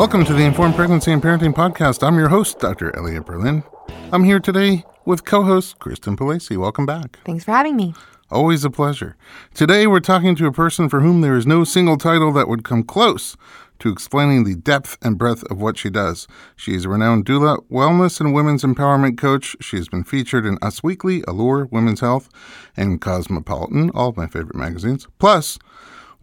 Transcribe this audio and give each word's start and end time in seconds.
Welcome 0.00 0.24
to 0.24 0.32
the 0.32 0.44
Informed 0.44 0.76
Pregnancy 0.76 1.12
and 1.12 1.22
Parenting 1.22 1.52
Podcast. 1.52 2.02
I'm 2.02 2.16
your 2.16 2.30
host, 2.30 2.58
Dr. 2.58 2.96
Elliot 2.96 3.26
Berlin. 3.26 3.62
I'm 4.10 4.24
here 4.24 4.40
today 4.40 4.82
with 5.04 5.26
co 5.26 5.42
host 5.42 5.78
Kristen 5.78 6.16
Palasi. 6.16 6.56
Welcome 6.56 6.86
back. 6.86 7.18
Thanks 7.26 7.44
for 7.44 7.50
having 7.50 7.76
me. 7.76 7.92
Always 8.30 8.64
a 8.64 8.70
pleasure. 8.70 9.18
Today, 9.52 9.86
we're 9.86 10.00
talking 10.00 10.34
to 10.36 10.46
a 10.46 10.52
person 10.52 10.88
for 10.88 11.00
whom 11.00 11.20
there 11.20 11.36
is 11.36 11.46
no 11.46 11.64
single 11.64 11.98
title 11.98 12.32
that 12.32 12.48
would 12.48 12.64
come 12.64 12.82
close 12.82 13.36
to 13.80 13.90
explaining 13.90 14.44
the 14.44 14.54
depth 14.54 14.96
and 15.02 15.18
breadth 15.18 15.44
of 15.50 15.60
what 15.60 15.76
she 15.76 15.90
does. 15.90 16.26
She 16.56 16.74
is 16.74 16.86
a 16.86 16.88
renowned 16.88 17.26
doula, 17.26 17.58
wellness, 17.70 18.20
and 18.20 18.32
women's 18.32 18.62
empowerment 18.62 19.18
coach. 19.18 19.54
She 19.60 19.76
has 19.76 19.88
been 19.88 20.04
featured 20.04 20.46
in 20.46 20.56
Us 20.62 20.82
Weekly, 20.82 21.22
Allure, 21.28 21.66
Women's 21.70 22.00
Health, 22.00 22.30
and 22.74 23.02
Cosmopolitan, 23.02 23.90
all 23.90 24.08
of 24.08 24.16
my 24.16 24.26
favorite 24.26 24.56
magazines. 24.56 25.06
Plus, 25.18 25.58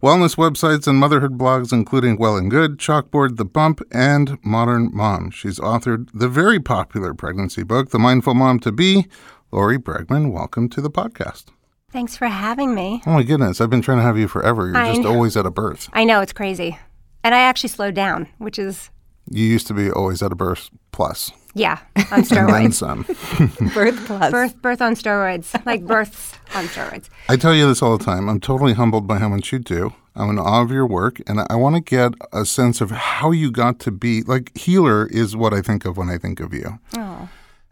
wellness 0.02 0.36
websites 0.36 0.86
and 0.86 0.98
motherhood 0.98 1.38
blogs, 1.38 1.72
including 1.72 2.16
Well 2.18 2.36
and 2.36 2.50
Good, 2.50 2.78
Chalkboard, 2.78 3.36
The 3.36 3.44
Bump, 3.44 3.80
and 3.90 4.38
Modern 4.44 4.90
Mom. 4.94 5.30
She's 5.30 5.58
authored 5.58 6.08
the 6.14 6.28
very 6.28 6.60
popular 6.60 7.14
pregnancy 7.14 7.62
book, 7.62 7.90
The 7.90 7.98
Mindful 7.98 8.34
Mom 8.34 8.60
to 8.60 8.72
Be. 8.72 9.06
Lori 9.50 9.78
Bregman, 9.78 10.30
welcome 10.32 10.68
to 10.68 10.80
the 10.80 10.90
podcast. 10.90 11.46
Thanks 11.90 12.16
for 12.16 12.26
having 12.26 12.74
me. 12.74 13.02
Oh 13.06 13.12
my 13.12 13.22
goodness, 13.22 13.60
I've 13.60 13.70
been 13.70 13.80
trying 13.80 13.98
to 13.98 14.02
have 14.04 14.18
you 14.18 14.28
forever. 14.28 14.66
You're 14.66 14.76
I 14.76 14.90
just 14.90 15.00
know. 15.02 15.08
always 15.14 15.36
at 15.38 15.46
a 15.46 15.50
birth. 15.50 15.88
I 15.94 16.04
know 16.04 16.20
it's 16.20 16.34
crazy. 16.34 16.78
And 17.24 17.34
I 17.34 17.40
actually 17.40 17.70
slowed 17.70 17.94
down, 17.94 18.28
which 18.38 18.58
is, 18.58 18.90
You 19.30 19.44
used 19.44 19.66
to 19.68 19.74
be 19.74 19.90
always 19.90 20.22
at 20.22 20.32
a 20.32 20.36
birth 20.36 20.68
plus. 20.92 21.32
Yeah, 21.58 21.78
on 21.96 22.04
And 22.12 22.24
steroids. 22.24 22.74
some. 22.74 23.02
Birth 23.74 24.06
plus. 24.06 24.30
birth, 24.30 24.62
birth 24.62 24.80
on 24.82 24.94
steroids, 24.94 25.54
like 25.66 25.84
births 25.86 26.32
on 26.54 26.64
steroids. 26.66 27.08
I 27.28 27.36
tell 27.36 27.54
you 27.54 27.66
this 27.66 27.82
all 27.82 27.96
the 27.98 28.04
time. 28.04 28.28
I'm 28.28 28.40
totally 28.40 28.72
humbled 28.74 29.06
by 29.06 29.18
how 29.18 29.28
much 29.28 29.52
you 29.52 29.58
do. 29.58 29.92
I'm 30.16 30.30
in 30.30 30.38
awe 30.38 30.62
of 30.62 30.70
your 30.72 30.86
work, 30.86 31.20
and 31.28 31.40
I 31.48 31.54
want 31.56 31.76
to 31.76 31.80
get 31.80 32.12
a 32.32 32.44
sense 32.44 32.80
of 32.80 32.90
how 32.90 33.30
you 33.30 33.50
got 33.52 33.78
to 33.80 33.90
be 33.92 34.22
like 34.22 34.56
healer 34.56 35.06
is 35.06 35.36
what 35.36 35.52
I 35.54 35.60
think 35.62 35.84
of 35.84 35.96
when 35.96 36.08
I 36.08 36.18
think 36.18 36.40
of 36.40 36.52
you. 36.52 36.78
Oh, 36.96 37.28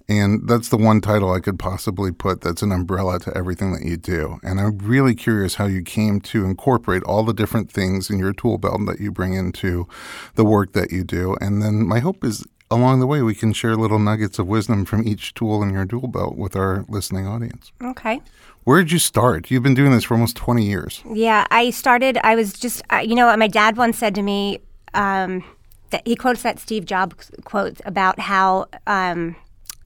And 0.08 0.48
that's 0.48 0.68
the 0.68 0.76
one 0.76 1.00
title 1.00 1.32
I 1.32 1.40
could 1.40 1.58
possibly 1.58 2.12
put 2.12 2.42
that's 2.42 2.62
an 2.62 2.70
umbrella 2.70 3.18
to 3.20 3.36
everything 3.36 3.72
that 3.72 3.82
you 3.84 3.96
do. 3.96 4.38
And 4.44 4.60
I'm 4.60 4.78
really 4.78 5.16
curious 5.16 5.56
how 5.56 5.66
you 5.66 5.82
came 5.82 6.20
to 6.20 6.44
incorporate 6.44 7.02
all 7.02 7.24
the 7.24 7.34
different 7.34 7.72
things 7.72 8.08
in 8.10 8.20
your 8.20 8.32
tool 8.32 8.58
belt 8.58 8.80
that 8.86 9.00
you 9.00 9.10
bring 9.10 9.34
into 9.34 9.88
the 10.36 10.44
work 10.44 10.72
that 10.74 10.92
you 10.92 11.02
do. 11.02 11.36
And 11.40 11.60
then 11.60 11.84
my 11.84 11.98
hope 11.98 12.22
is 12.22 12.44
along 12.70 13.00
the 13.00 13.06
way 13.06 13.22
we 13.22 13.34
can 13.34 13.52
share 13.52 13.76
little 13.76 13.98
nuggets 13.98 14.38
of 14.38 14.46
wisdom 14.46 14.84
from 14.84 15.06
each 15.06 15.34
tool 15.34 15.62
in 15.62 15.70
your 15.72 15.84
dual 15.84 16.08
belt 16.08 16.36
with 16.36 16.56
our 16.56 16.84
listening 16.88 17.26
audience. 17.26 17.72
okay. 17.82 18.20
Where 18.64 18.82
did 18.82 18.90
you 18.90 18.98
start? 18.98 19.48
You've 19.48 19.62
been 19.62 19.74
doing 19.74 19.92
this 19.92 20.02
for 20.02 20.14
almost 20.14 20.34
20 20.34 20.64
years. 20.64 21.00
Yeah, 21.08 21.46
I 21.52 21.70
started, 21.70 22.18
I 22.24 22.34
was 22.34 22.52
just, 22.52 22.82
uh, 22.92 22.96
you 22.96 23.14
know, 23.14 23.34
my 23.36 23.46
dad 23.46 23.76
once 23.76 23.96
said 23.96 24.12
to 24.16 24.22
me, 24.22 24.58
um, 24.92 25.44
that 25.90 26.02
he 26.04 26.16
quotes 26.16 26.42
that 26.42 26.58
Steve 26.58 26.84
Jobs 26.84 27.30
quote 27.44 27.80
about 27.84 28.18
how, 28.18 28.66
um, 28.88 29.36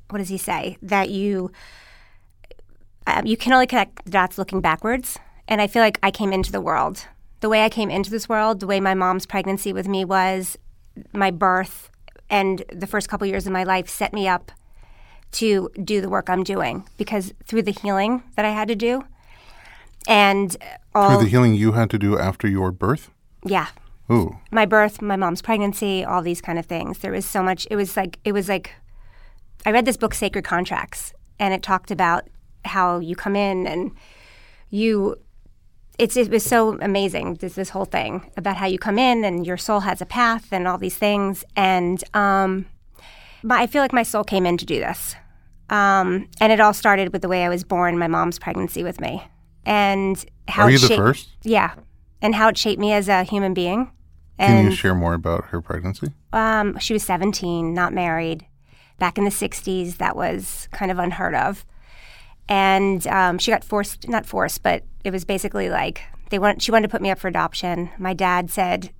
what 0.08 0.18
does 0.18 0.30
he 0.30 0.38
say? 0.38 0.78
That 0.80 1.10
you, 1.10 1.52
um, 3.06 3.26
you 3.26 3.36
can 3.36 3.52
only 3.52 3.66
connect 3.66 4.02
the 4.06 4.10
dots 4.10 4.38
looking 4.38 4.62
backwards. 4.62 5.18
And 5.46 5.60
I 5.60 5.66
feel 5.66 5.82
like 5.82 5.98
I 6.02 6.10
came 6.10 6.32
into 6.32 6.50
the 6.50 6.60
world. 6.62 7.06
The 7.40 7.50
way 7.50 7.66
I 7.66 7.68
came 7.68 7.90
into 7.90 8.10
this 8.10 8.30
world, 8.30 8.60
the 8.60 8.66
way 8.66 8.80
my 8.80 8.94
mom's 8.94 9.26
pregnancy 9.26 9.74
with 9.74 9.88
me 9.88 10.06
was, 10.06 10.56
my 11.12 11.30
birth, 11.30 11.89
and 12.30 12.64
the 12.72 12.86
first 12.86 13.08
couple 13.08 13.26
years 13.26 13.46
of 13.46 13.52
my 13.52 13.64
life 13.64 13.88
set 13.88 14.12
me 14.12 14.26
up 14.28 14.52
to 15.32 15.70
do 15.84 16.00
the 16.00 16.08
work 16.08 16.28
I'm 16.30 16.42
doing 16.42 16.84
because 16.96 17.32
through 17.44 17.62
the 17.62 17.72
healing 17.72 18.22
that 18.36 18.44
I 18.44 18.50
had 18.50 18.68
to 18.68 18.74
do, 18.76 19.04
and 20.08 20.56
all 20.94 21.10
Through 21.10 21.24
the 21.24 21.30
healing 21.30 21.54
you 21.54 21.72
had 21.72 21.90
to 21.90 21.98
do 21.98 22.18
after 22.18 22.48
your 22.48 22.72
birth? 22.72 23.10
yeah, 23.44 23.68
Ooh. 24.10 24.38
my 24.50 24.66
birth, 24.66 25.00
my 25.02 25.16
mom's 25.16 25.42
pregnancy, 25.42 26.04
all 26.04 26.22
these 26.22 26.40
kind 26.40 26.58
of 26.58 26.66
things. 26.66 26.98
There 26.98 27.12
was 27.12 27.26
so 27.26 27.42
much. 27.42 27.66
It 27.70 27.76
was 27.76 27.96
like 27.96 28.18
it 28.24 28.32
was 28.32 28.48
like 28.48 28.74
I 29.66 29.70
read 29.72 29.84
this 29.84 29.96
book, 29.96 30.14
Sacred 30.14 30.44
Contracts, 30.44 31.12
and 31.38 31.52
it 31.52 31.62
talked 31.62 31.90
about 31.90 32.28
how 32.64 32.98
you 32.98 33.14
come 33.16 33.36
in 33.36 33.66
and 33.66 33.92
you. 34.70 35.16
It's 36.00 36.16
it 36.16 36.30
was 36.30 36.44
so 36.44 36.78
amazing. 36.80 37.34
This 37.34 37.54
this 37.54 37.70
whole 37.70 37.84
thing 37.84 38.30
about 38.36 38.56
how 38.56 38.66
you 38.66 38.78
come 38.78 38.98
in 38.98 39.22
and 39.24 39.46
your 39.46 39.58
soul 39.58 39.80
has 39.80 40.00
a 40.00 40.06
path 40.06 40.46
and 40.50 40.66
all 40.66 40.78
these 40.78 40.96
things. 40.96 41.44
And 41.56 42.02
um, 42.14 42.66
but 43.44 43.58
I 43.58 43.66
feel 43.66 43.82
like 43.82 43.92
my 43.92 44.02
soul 44.02 44.24
came 44.24 44.46
in 44.46 44.56
to 44.56 44.64
do 44.64 44.78
this. 44.78 45.14
Um, 45.68 46.28
and 46.40 46.52
it 46.52 46.58
all 46.58 46.72
started 46.72 47.12
with 47.12 47.22
the 47.22 47.28
way 47.28 47.44
I 47.44 47.48
was 47.48 47.64
born, 47.64 47.98
my 47.98 48.08
mom's 48.08 48.38
pregnancy 48.38 48.82
with 48.82 49.00
me, 49.00 49.22
and 49.64 50.24
how 50.48 50.64
Are 50.64 50.70
you 50.70 50.78
the 50.78 50.96
first? 50.96 51.28
Yeah, 51.44 51.74
and 52.20 52.34
how 52.34 52.48
it 52.48 52.58
shaped 52.58 52.80
me 52.80 52.92
as 52.92 53.08
a 53.08 53.22
human 53.22 53.54
being. 53.54 53.92
Can 54.38 54.70
you 54.70 54.74
share 54.74 54.94
more 54.94 55.14
about 55.14 55.44
her 55.46 55.60
pregnancy? 55.60 56.08
um, 56.32 56.78
she 56.78 56.94
was 56.94 57.02
17, 57.02 57.74
not 57.74 57.92
married. 57.92 58.46
Back 58.98 59.18
in 59.18 59.24
the 59.24 59.30
60s, 59.30 59.98
that 59.98 60.16
was 60.16 60.66
kind 60.72 60.90
of 60.90 60.98
unheard 60.98 61.34
of. 61.34 61.64
And 62.50 63.06
um, 63.06 63.38
she 63.38 63.50
got 63.52 63.64
forced, 63.64 64.08
not 64.08 64.26
forced, 64.26 64.62
but 64.62 64.82
it 65.04 65.12
was 65.12 65.24
basically 65.24 65.70
like 65.70 66.02
they 66.30 66.38
want, 66.38 66.60
she 66.60 66.72
wanted 66.72 66.88
to 66.88 66.90
put 66.90 67.00
me 67.00 67.10
up 67.10 67.18
for 67.18 67.28
adoption. 67.28 67.90
My 67.96 68.12
dad 68.12 68.50
said, 68.50 68.90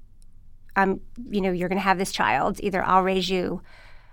um, 0.76 1.00
you 1.28 1.40
know, 1.40 1.50
you're 1.50 1.68
going 1.68 1.78
to 1.78 1.82
have 1.82 1.98
this 1.98 2.12
child. 2.12 2.60
Either 2.62 2.82
I'll 2.84 3.02
raise 3.02 3.28
you, 3.28 3.60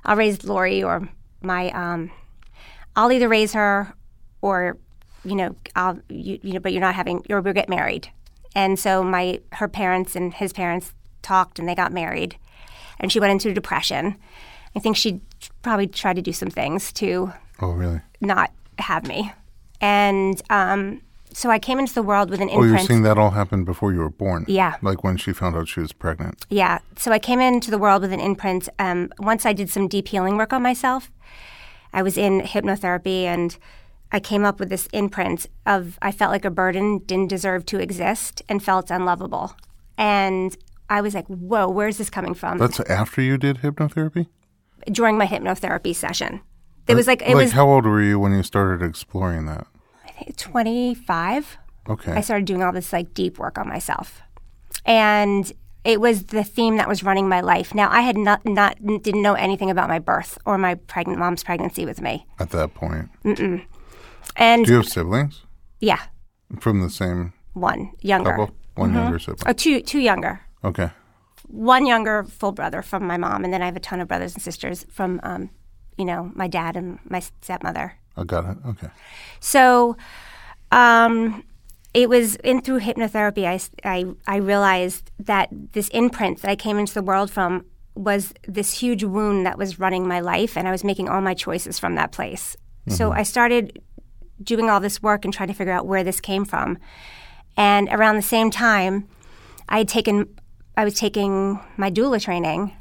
I'll 0.04 0.18
raise 0.18 0.44
Lori, 0.44 0.84
or 0.84 1.08
my, 1.42 1.70
um, 1.70 2.12
I'll 2.96 3.12
either 3.12 3.30
raise 3.30 3.54
her 3.54 3.94
or, 4.42 4.78
you 5.24 5.36
know, 5.36 5.56
I'll, 5.76 6.00
you, 6.10 6.40
you 6.42 6.54
know, 6.54 6.60
but 6.60 6.74
you're 6.74 6.82
not 6.82 6.96
having, 6.96 7.24
or 7.30 7.42
we'll 7.42 7.54
get 7.54 7.70
married. 7.70 8.10
And 8.56 8.80
so 8.80 9.04
my, 9.04 9.40
her 9.54 9.68
parents 9.68 10.16
and 10.16 10.34
his 10.34 10.52
parents 10.52 10.94
talked 11.22 11.60
and 11.60 11.70
they 11.70 11.76
got 11.76 11.92
married 11.94 12.38
and 13.00 13.12
she 13.12 13.20
went 13.20 13.32
into 13.32 13.54
depression. 13.54 14.18
I 14.76 14.80
think 14.80 14.98
she 14.98 15.22
probably 15.62 15.88
tried 15.88 16.16
to 16.16 16.22
do 16.24 16.34
some 16.34 16.50
things 16.50 16.92
to 16.94 17.34
Oh, 17.62 17.72
really? 17.72 18.02
not 18.20 18.52
have 18.80 19.08
me. 19.08 19.32
And 19.82 20.42
um, 20.50 21.02
so 21.34 21.50
I 21.50 21.60
came 21.60 21.78
into 21.78 21.94
the 21.94 22.02
world 22.02 22.30
with 22.30 22.42
an 22.42 22.50
imprint. 22.50 22.74
Oh, 22.74 22.78
you're 22.78 22.86
saying 22.86 23.04
that 23.04 23.18
all 23.18 23.32
happened 23.32 23.66
before 23.66 23.94
you 23.94 24.00
were 24.00 24.10
born? 24.10 24.46
Yeah. 24.48 24.76
Like 24.82 25.04
when 25.04 25.18
she 25.18 25.34
found 25.34 25.56
out 25.56 25.68
she 25.68 25.80
was 25.80 25.94
pregnant. 25.94 26.46
Yeah. 26.50 26.80
So 26.98 27.12
I 27.12 27.20
came 27.20 27.40
into 27.40 27.70
the 27.70 27.78
world 27.78 28.02
with 28.02 28.12
an 28.12 28.20
imprint. 28.20 28.70
Um, 28.80 29.12
once 29.20 29.46
I 29.46 29.54
did 29.54 29.70
some 29.70 29.88
deep 29.88 30.08
healing 30.08 30.38
work 30.38 30.52
on 30.52 30.64
myself, 30.64 31.12
I 31.94 32.02
was 32.02 32.18
in 32.18 32.42
hypnotherapy 32.42 33.24
and 33.24 33.58
I 34.12 34.20
came 34.20 34.46
up 34.46 34.60
with 34.60 34.70
this 34.70 34.88
imprint 34.94 35.48
of 35.66 36.00
I 36.02 36.12
felt 36.12 36.32
like 36.32 36.46
a 36.46 36.50
burden, 36.50 37.00
didn't 37.00 37.30
deserve 37.30 37.66
to 37.68 37.80
exist, 37.80 38.42
and 38.48 38.64
felt 38.64 38.90
unlovable. 38.90 39.56
And 39.98 40.58
I 40.90 41.02
was 41.02 41.14
like, 41.14 41.28
whoa, 41.28 41.68
where's 41.68 41.98
this 41.98 42.10
coming 42.10 42.34
from? 42.34 42.58
That's 42.58 42.80
after 42.82 43.22
you 43.22 43.38
did 43.38 43.58
hypnotherapy? 43.58 44.28
During 44.92 45.18
my 45.18 45.28
hypnotherapy 45.28 45.94
session. 45.94 46.42
It 46.88 46.96
was 46.96 47.08
like, 47.08 47.22
it 47.22 47.28
like 47.30 47.36
was 47.36 47.52
how 47.52 47.68
old 47.68 47.86
were 47.86 48.02
you 48.02 48.20
when 48.20 48.32
you 48.32 48.44
started 48.44 48.86
exploring 48.86 49.46
that? 49.46 49.68
I 50.06 50.12
think 50.12 50.38
25. 50.38 51.58
Okay. 51.90 52.12
I 52.12 52.22
started 52.22 52.46
doing 52.46 52.64
all 52.64 52.72
this 52.72 52.92
like 52.94 53.14
deep 53.14 53.38
work 53.40 53.58
on 53.58 53.68
myself. 53.68 54.22
And 54.86 55.52
it 55.84 56.02
was 56.02 56.24
the 56.26 56.44
theme 56.44 56.78
that 56.78 56.88
was 56.88 57.04
running 57.04 57.30
my 57.30 57.40
life. 57.42 57.74
Now 57.74 57.90
I 57.90 58.02
had 58.02 58.18
not 58.18 58.46
not 58.46 58.78
didn't 58.86 59.22
know 59.22 59.36
anything 59.36 59.72
about 59.72 59.88
my 59.88 60.00
birth 60.00 60.38
or 60.46 60.58
my 60.58 60.76
pregnant 60.76 61.20
mom's 61.20 61.44
pregnancy 61.44 61.86
with 61.86 62.02
me. 62.02 62.26
At 62.40 62.50
that 62.52 62.74
point. 62.74 63.10
And 64.36 64.66
Do 64.66 64.72
you 64.72 64.78
have 64.78 64.88
siblings 64.88 65.44
yeah, 65.80 66.02
from 66.60 66.82
the 66.82 66.90
same 66.90 67.34
one 67.54 67.94
younger. 68.02 68.32
couple? 68.32 68.56
One 68.76 68.94
younger 68.94 69.18
sibling. 69.18 69.44
Oh, 69.48 69.54
two 69.54 69.82
two 69.82 70.00
younger. 70.00 70.42
Okay. 70.64 70.90
One 71.48 71.86
younger 71.86 72.24
full 72.26 72.52
brother 72.52 72.82
from 72.82 73.08
my 73.08 73.16
mom 73.18 73.46
and 73.46 73.54
then 73.54 73.62
I 73.62 73.66
have 73.66 73.78
a 73.78 73.80
ton 73.80 74.02
of 74.02 74.08
brothers 74.10 74.34
and 74.34 74.44
sisters 74.44 74.86
from 74.92 75.22
um, 75.24 75.50
you 75.98 76.06
know, 76.06 76.32
my 76.36 76.48
dad 76.48 76.76
and 76.76 77.00
my 77.10 77.20
stepmother. 77.20 77.98
I 78.16 78.24
got 78.24 78.46
it. 78.46 78.58
Okay. 78.66 78.88
So, 79.40 79.98
um, 80.72 81.44
it 81.94 82.10
was 82.10 82.36
in 82.38 82.62
through 82.62 82.82
hypnotherapy. 82.82 83.46
I, 83.46 83.60
I, 83.84 84.06
I 84.28 84.38
realized 84.38 85.12
that 85.20 85.50
this 85.52 85.88
imprint 85.90 86.42
that 86.42 86.52
I 86.52 86.56
came 86.56 86.78
into 86.78 86.94
the 86.94 87.02
world 87.02 87.32
from 87.32 87.66
was 87.96 88.34
this 88.48 88.80
huge 88.80 89.04
wound 89.04 89.46
that 89.46 89.58
was 89.58 89.80
running 89.80 90.08
my 90.08 90.20
life, 90.20 90.56
and 90.56 90.68
I 90.68 90.72
was 90.72 90.84
making 90.84 91.10
all 91.10 91.22
my 91.22 91.34
choices 91.34 91.80
from 91.80 91.96
that 91.96 92.12
place. 92.12 92.56
So 92.90 93.12
I 93.12 93.24
started 93.24 93.82
doing 94.42 94.70
all 94.70 94.80
this 94.80 95.02
work 95.02 95.26
and 95.26 95.34
trying 95.34 95.50
to 95.50 95.54
figure 95.54 95.74
out 95.74 95.88
where 95.88 96.06
this 96.06 96.22
came 96.22 96.46
from. 96.46 96.78
And 97.58 97.90
around 97.90 98.16
the 98.16 98.22
same 98.22 98.50
time, 98.50 99.10
I 99.68 99.80
had 99.80 99.90
taken, 99.90 100.28
I 100.78 100.86
was 100.86 100.94
taking 100.94 101.60
my 101.76 101.92
doula 101.92 102.22
training, 102.22 102.74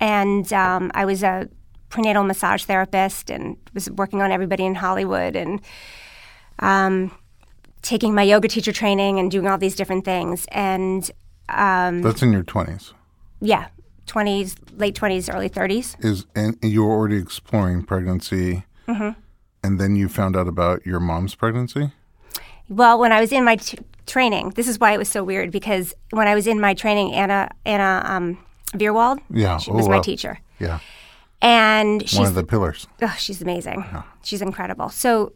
and 0.00 0.50
um, 0.52 0.90
I 0.94 1.04
was 1.04 1.22
a 1.22 1.48
prenatal 1.90 2.24
massage 2.24 2.64
therapist 2.64 3.30
and 3.30 3.56
was 3.74 3.90
working 3.90 4.22
on 4.22 4.32
everybody 4.32 4.64
in 4.64 4.74
Hollywood 4.76 5.36
and 5.36 5.60
um, 6.60 7.10
taking 7.82 8.14
my 8.14 8.22
yoga 8.22 8.48
teacher 8.48 8.72
training 8.72 9.18
and 9.18 9.30
doing 9.30 9.46
all 9.46 9.58
these 9.58 9.74
different 9.76 10.04
things. 10.04 10.46
And 10.52 11.10
um, 11.48 12.02
That's 12.02 12.22
in 12.22 12.32
your 12.32 12.44
20s. 12.44 12.92
yeah, 13.40 13.68
20s, 14.06 14.56
late 14.78 14.94
20s, 14.94 15.32
early 15.34 15.50
30s. 15.50 16.02
Is 16.04 16.26
and 16.34 16.56
you 16.62 16.84
were 16.84 16.92
already 16.92 17.16
exploring 17.18 17.82
pregnancy, 17.84 18.64
Mm-hmm. 18.88 19.10
and 19.62 19.78
then 19.80 19.94
you 19.94 20.08
found 20.08 20.36
out 20.36 20.48
about 20.48 20.84
your 20.84 20.98
mom's 20.98 21.36
pregnancy. 21.36 21.92
Well, 22.68 22.98
when 22.98 23.12
I 23.12 23.20
was 23.20 23.30
in 23.30 23.44
my 23.44 23.54
t- 23.56 23.78
training, 24.06 24.50
this 24.56 24.66
is 24.66 24.80
why 24.80 24.92
it 24.94 24.98
was 24.98 25.08
so 25.08 25.22
weird 25.22 25.52
because 25.52 25.94
when 26.10 26.26
I 26.26 26.34
was 26.34 26.48
in 26.48 26.60
my 26.60 26.74
training, 26.74 27.14
Anna, 27.14 27.50
Anna, 27.64 28.02
um, 28.04 28.38
Veerwald. 28.72 29.20
Yeah. 29.30 29.58
She 29.58 29.70
Oh, 29.70 29.74
was 29.74 29.88
my 29.88 29.96
wow. 29.96 30.02
teacher. 30.02 30.40
Yeah. 30.58 30.80
And 31.42 32.06
she's 32.08 32.18
One 32.18 32.28
of 32.28 32.34
the 32.34 32.44
pillars. 32.44 32.86
oh, 33.02 33.14
she's 33.18 33.40
amazing. 33.40 33.84
She's 34.22 34.42
incredible. 34.42 34.90
So 34.90 35.32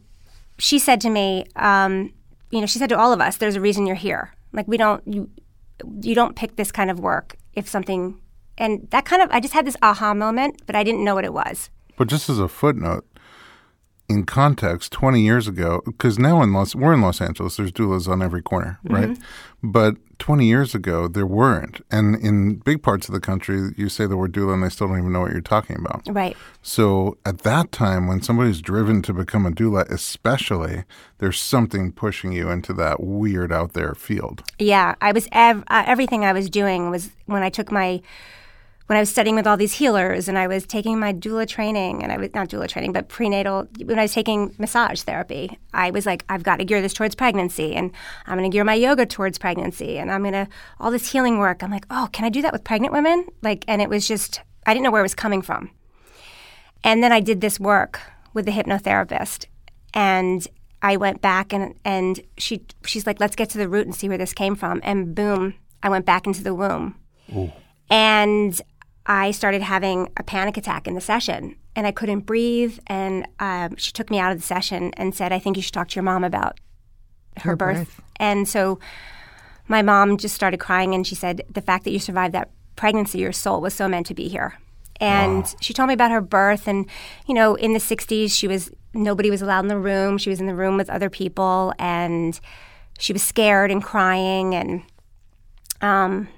she 0.57 0.77
said 0.79 1.01
to 1.01 1.09
me, 1.09 1.45
um, 1.55 2.13
you 2.51 2.59
know, 2.59 2.67
she 2.67 2.77
said 2.79 2.89
to 2.89 2.97
all 2.97 3.11
of 3.11 3.19
us, 3.19 3.37
"There's 3.37 3.55
a 3.55 3.61
reason 3.61 3.87
you're 3.87 3.95
here. 3.95 4.33
Like 4.53 4.67
we 4.67 4.77
don't 4.77 5.01
you 5.07 5.29
you 6.01 6.15
don't 6.15 6.35
pick 6.35 6.55
this 6.55 6.71
kind 6.71 6.91
of 6.91 6.99
work 6.99 7.35
if 7.53 7.67
something." 7.67 8.19
And 8.57 8.87
that 8.91 9.05
kind 9.05 9.21
of 9.21 9.29
I 9.31 9.39
just 9.39 9.53
had 9.53 9.65
this 9.65 9.75
aha 9.81 10.13
moment, 10.13 10.61
but 10.65 10.75
I 10.75 10.83
didn't 10.83 11.03
know 11.03 11.15
what 11.15 11.25
it 11.25 11.33
was. 11.33 11.69
But 11.97 12.07
just 12.07 12.29
as 12.29 12.39
a 12.39 12.47
footnote, 12.47 13.05
in 14.07 14.25
context, 14.25 14.91
20 14.91 15.21
years 15.21 15.47
ago, 15.47 15.81
because 15.85 16.19
now 16.19 16.41
in 16.43 16.53
Los, 16.53 16.75
we're 16.75 16.93
in 16.93 17.01
Los 17.01 17.19
Angeles, 17.19 17.57
there's 17.57 17.71
doulas 17.71 18.07
on 18.07 18.21
every 18.21 18.41
corner, 18.41 18.79
right? 18.83 19.17
But 19.63 19.95
20 20.19 20.45
years 20.45 20.75
ago, 20.75 21.07
there 21.07 21.25
weren't. 21.25 21.81
And 21.91 22.15
in 22.15 22.55
big 22.55 22.81
parts 22.83 23.07
of 23.07 23.13
the 23.13 23.19
country, 23.19 23.71
you 23.77 23.89
say 23.89 24.05
the 24.05 24.17
word 24.17 24.33
doula 24.33 24.53
and 24.53 24.63
they 24.63 24.69
still 24.69 24.87
don't 24.87 24.99
even 24.99 25.11
know 25.11 25.21
what 25.21 25.31
you're 25.31 25.41
talking 25.41 25.77
about. 25.77 26.03
Right. 26.07 26.35
So 26.61 27.17
at 27.25 27.39
that 27.39 27.71
time, 27.71 28.07
when 28.07 28.21
somebody's 28.21 28.61
driven 28.61 29.01
to 29.03 29.13
become 29.13 29.45
a 29.45 29.51
doula, 29.51 29.89
especially, 29.89 30.83
there's 31.19 31.39
something 31.39 31.91
pushing 31.91 32.31
you 32.31 32.49
into 32.49 32.73
that 32.73 33.01
weird 33.01 33.51
out 33.51 33.73
there 33.73 33.93
field. 33.93 34.43
Yeah, 34.59 34.95
I 35.01 35.11
was 35.11 35.27
ev- 35.31 35.63
uh, 35.67 35.83
everything 35.85 36.25
I 36.25 36.33
was 36.33 36.49
doing 36.49 36.89
was 36.89 37.11
when 37.25 37.43
I 37.43 37.49
took 37.49 37.71
my 37.71 38.01
when 38.87 38.97
I 38.97 38.99
was 38.99 39.09
studying 39.09 39.35
with 39.35 39.47
all 39.47 39.57
these 39.57 39.73
healers 39.73 40.27
and 40.27 40.37
I 40.37 40.47
was 40.47 40.65
taking 40.65 40.99
my 40.99 41.11
doula 41.11 41.47
training 41.47 42.03
and 42.03 42.11
I 42.11 42.17
was 42.17 42.33
not 42.33 42.49
doula 42.49 42.67
training 42.67 42.91
but 42.91 43.09
prenatal 43.09 43.67
when 43.83 43.97
I 43.97 44.03
was 44.03 44.13
taking 44.13 44.55
massage 44.57 45.01
therapy 45.01 45.57
I 45.73 45.91
was 45.91 46.05
like 46.05 46.23
I've 46.29 46.43
got 46.43 46.57
to 46.57 46.65
gear 46.65 46.81
this 46.81 46.93
towards 46.93 47.15
pregnancy 47.15 47.75
and 47.75 47.91
I'm 48.27 48.37
going 48.37 48.49
to 48.49 48.55
gear 48.55 48.63
my 48.63 48.75
yoga 48.75 49.05
towards 49.05 49.37
pregnancy 49.37 49.97
and 49.97 50.11
I'm 50.11 50.21
going 50.21 50.33
to 50.33 50.47
all 50.79 50.91
this 50.91 51.11
healing 51.11 51.39
work 51.39 51.63
I'm 51.63 51.71
like 51.71 51.85
oh 51.89 52.09
can 52.11 52.25
I 52.25 52.29
do 52.29 52.41
that 52.41 52.53
with 52.53 52.63
pregnant 52.63 52.93
women 52.93 53.27
like 53.41 53.65
and 53.67 53.81
it 53.81 53.89
was 53.89 54.07
just 54.07 54.41
I 54.65 54.73
didn't 54.73 54.83
know 54.83 54.91
where 54.91 55.01
it 55.01 55.03
was 55.03 55.15
coming 55.15 55.41
from 55.41 55.71
and 56.83 57.03
then 57.03 57.11
I 57.11 57.19
did 57.19 57.41
this 57.41 57.59
work 57.59 57.99
with 58.33 58.45
the 58.45 58.51
hypnotherapist 58.51 59.45
and 59.95 60.47
I 60.85 60.97
went 60.97 61.19
back 61.19 61.51
and 61.51 61.73
and 61.83 62.19
she 62.37 62.63
she's 62.85 63.07
like, 63.07 63.19
let's 63.19 63.35
get 63.35 63.49
to 63.51 63.57
the 63.57 63.67
root 63.67 63.87
and 63.87 63.95
see 63.95 64.07
where 64.07 64.19
this 64.19 64.33
came 64.33 64.55
from. 64.55 64.81
And 64.83 65.15
boom, 65.15 65.55
I 65.81 65.89
went 65.89 66.05
back 66.05 66.27
into 66.27 66.43
the 66.43 66.53
womb. 66.53 66.95
And 67.89 68.61
I 69.07 69.31
started 69.31 69.61
having 69.61 70.11
a 70.17 70.23
panic 70.23 70.57
attack 70.57 70.87
in 70.87 70.95
the 70.95 71.01
session 71.01 71.55
and 71.75 71.85
I 71.85 71.91
couldn't 71.91 72.21
breathe. 72.21 72.79
And 72.87 73.27
um, 73.39 73.75
she 73.75 73.91
took 73.91 74.09
me 74.09 74.19
out 74.19 74.31
of 74.31 74.37
the 74.39 74.43
session 74.45 74.91
and 74.97 75.13
said, 75.13 75.31
I 75.31 75.39
think 75.39 75.57
you 75.57 75.61
should 75.63 75.73
talk 75.73 75.89
to 75.89 75.95
your 75.95 76.03
mom 76.03 76.23
about 76.23 76.59
her, 77.37 77.51
Her 77.51 77.55
birth. 77.55 77.77
birth. 77.77 78.01
And 78.17 78.47
so 78.47 78.79
my 79.67 79.81
mom 79.81 80.17
just 80.17 80.33
started 80.35 80.59
crying 80.59 80.93
and 80.95 81.05
she 81.05 81.15
said, 81.15 81.43
The 81.49 81.61
fact 81.61 81.83
that 81.83 81.91
you 81.91 81.99
survived 81.99 82.33
that 82.33 82.49
pregnancy, 82.75 83.19
your 83.19 83.31
soul 83.31 83.61
was 83.61 83.73
so 83.73 83.87
meant 83.87 84.07
to 84.07 84.13
be 84.13 84.27
here. 84.27 84.57
And 85.01 85.53
she 85.59 85.73
told 85.73 85.87
me 85.89 85.93
about 85.93 86.11
her 86.11 86.21
birth. 86.21 86.67
And, 86.67 86.87
you 87.27 87.33
know, 87.33 87.55
in 87.55 87.73
the 87.73 87.79
60s, 87.79 88.31
she 88.31 88.47
was, 88.47 88.71
nobody 88.93 89.29
was 89.29 89.41
allowed 89.41 89.59
in 89.65 89.67
the 89.67 89.77
room. 89.77 90.17
She 90.17 90.29
was 90.29 90.39
in 90.39 90.47
the 90.47 90.55
room 90.55 90.77
with 90.77 90.89
other 90.89 91.09
people 91.09 91.73
and 91.77 92.39
she 92.97 93.11
was 93.11 93.21
scared 93.21 93.71
and 93.71 93.83
crying. 93.83 94.55
And, 94.55 94.83
um, 95.81 96.29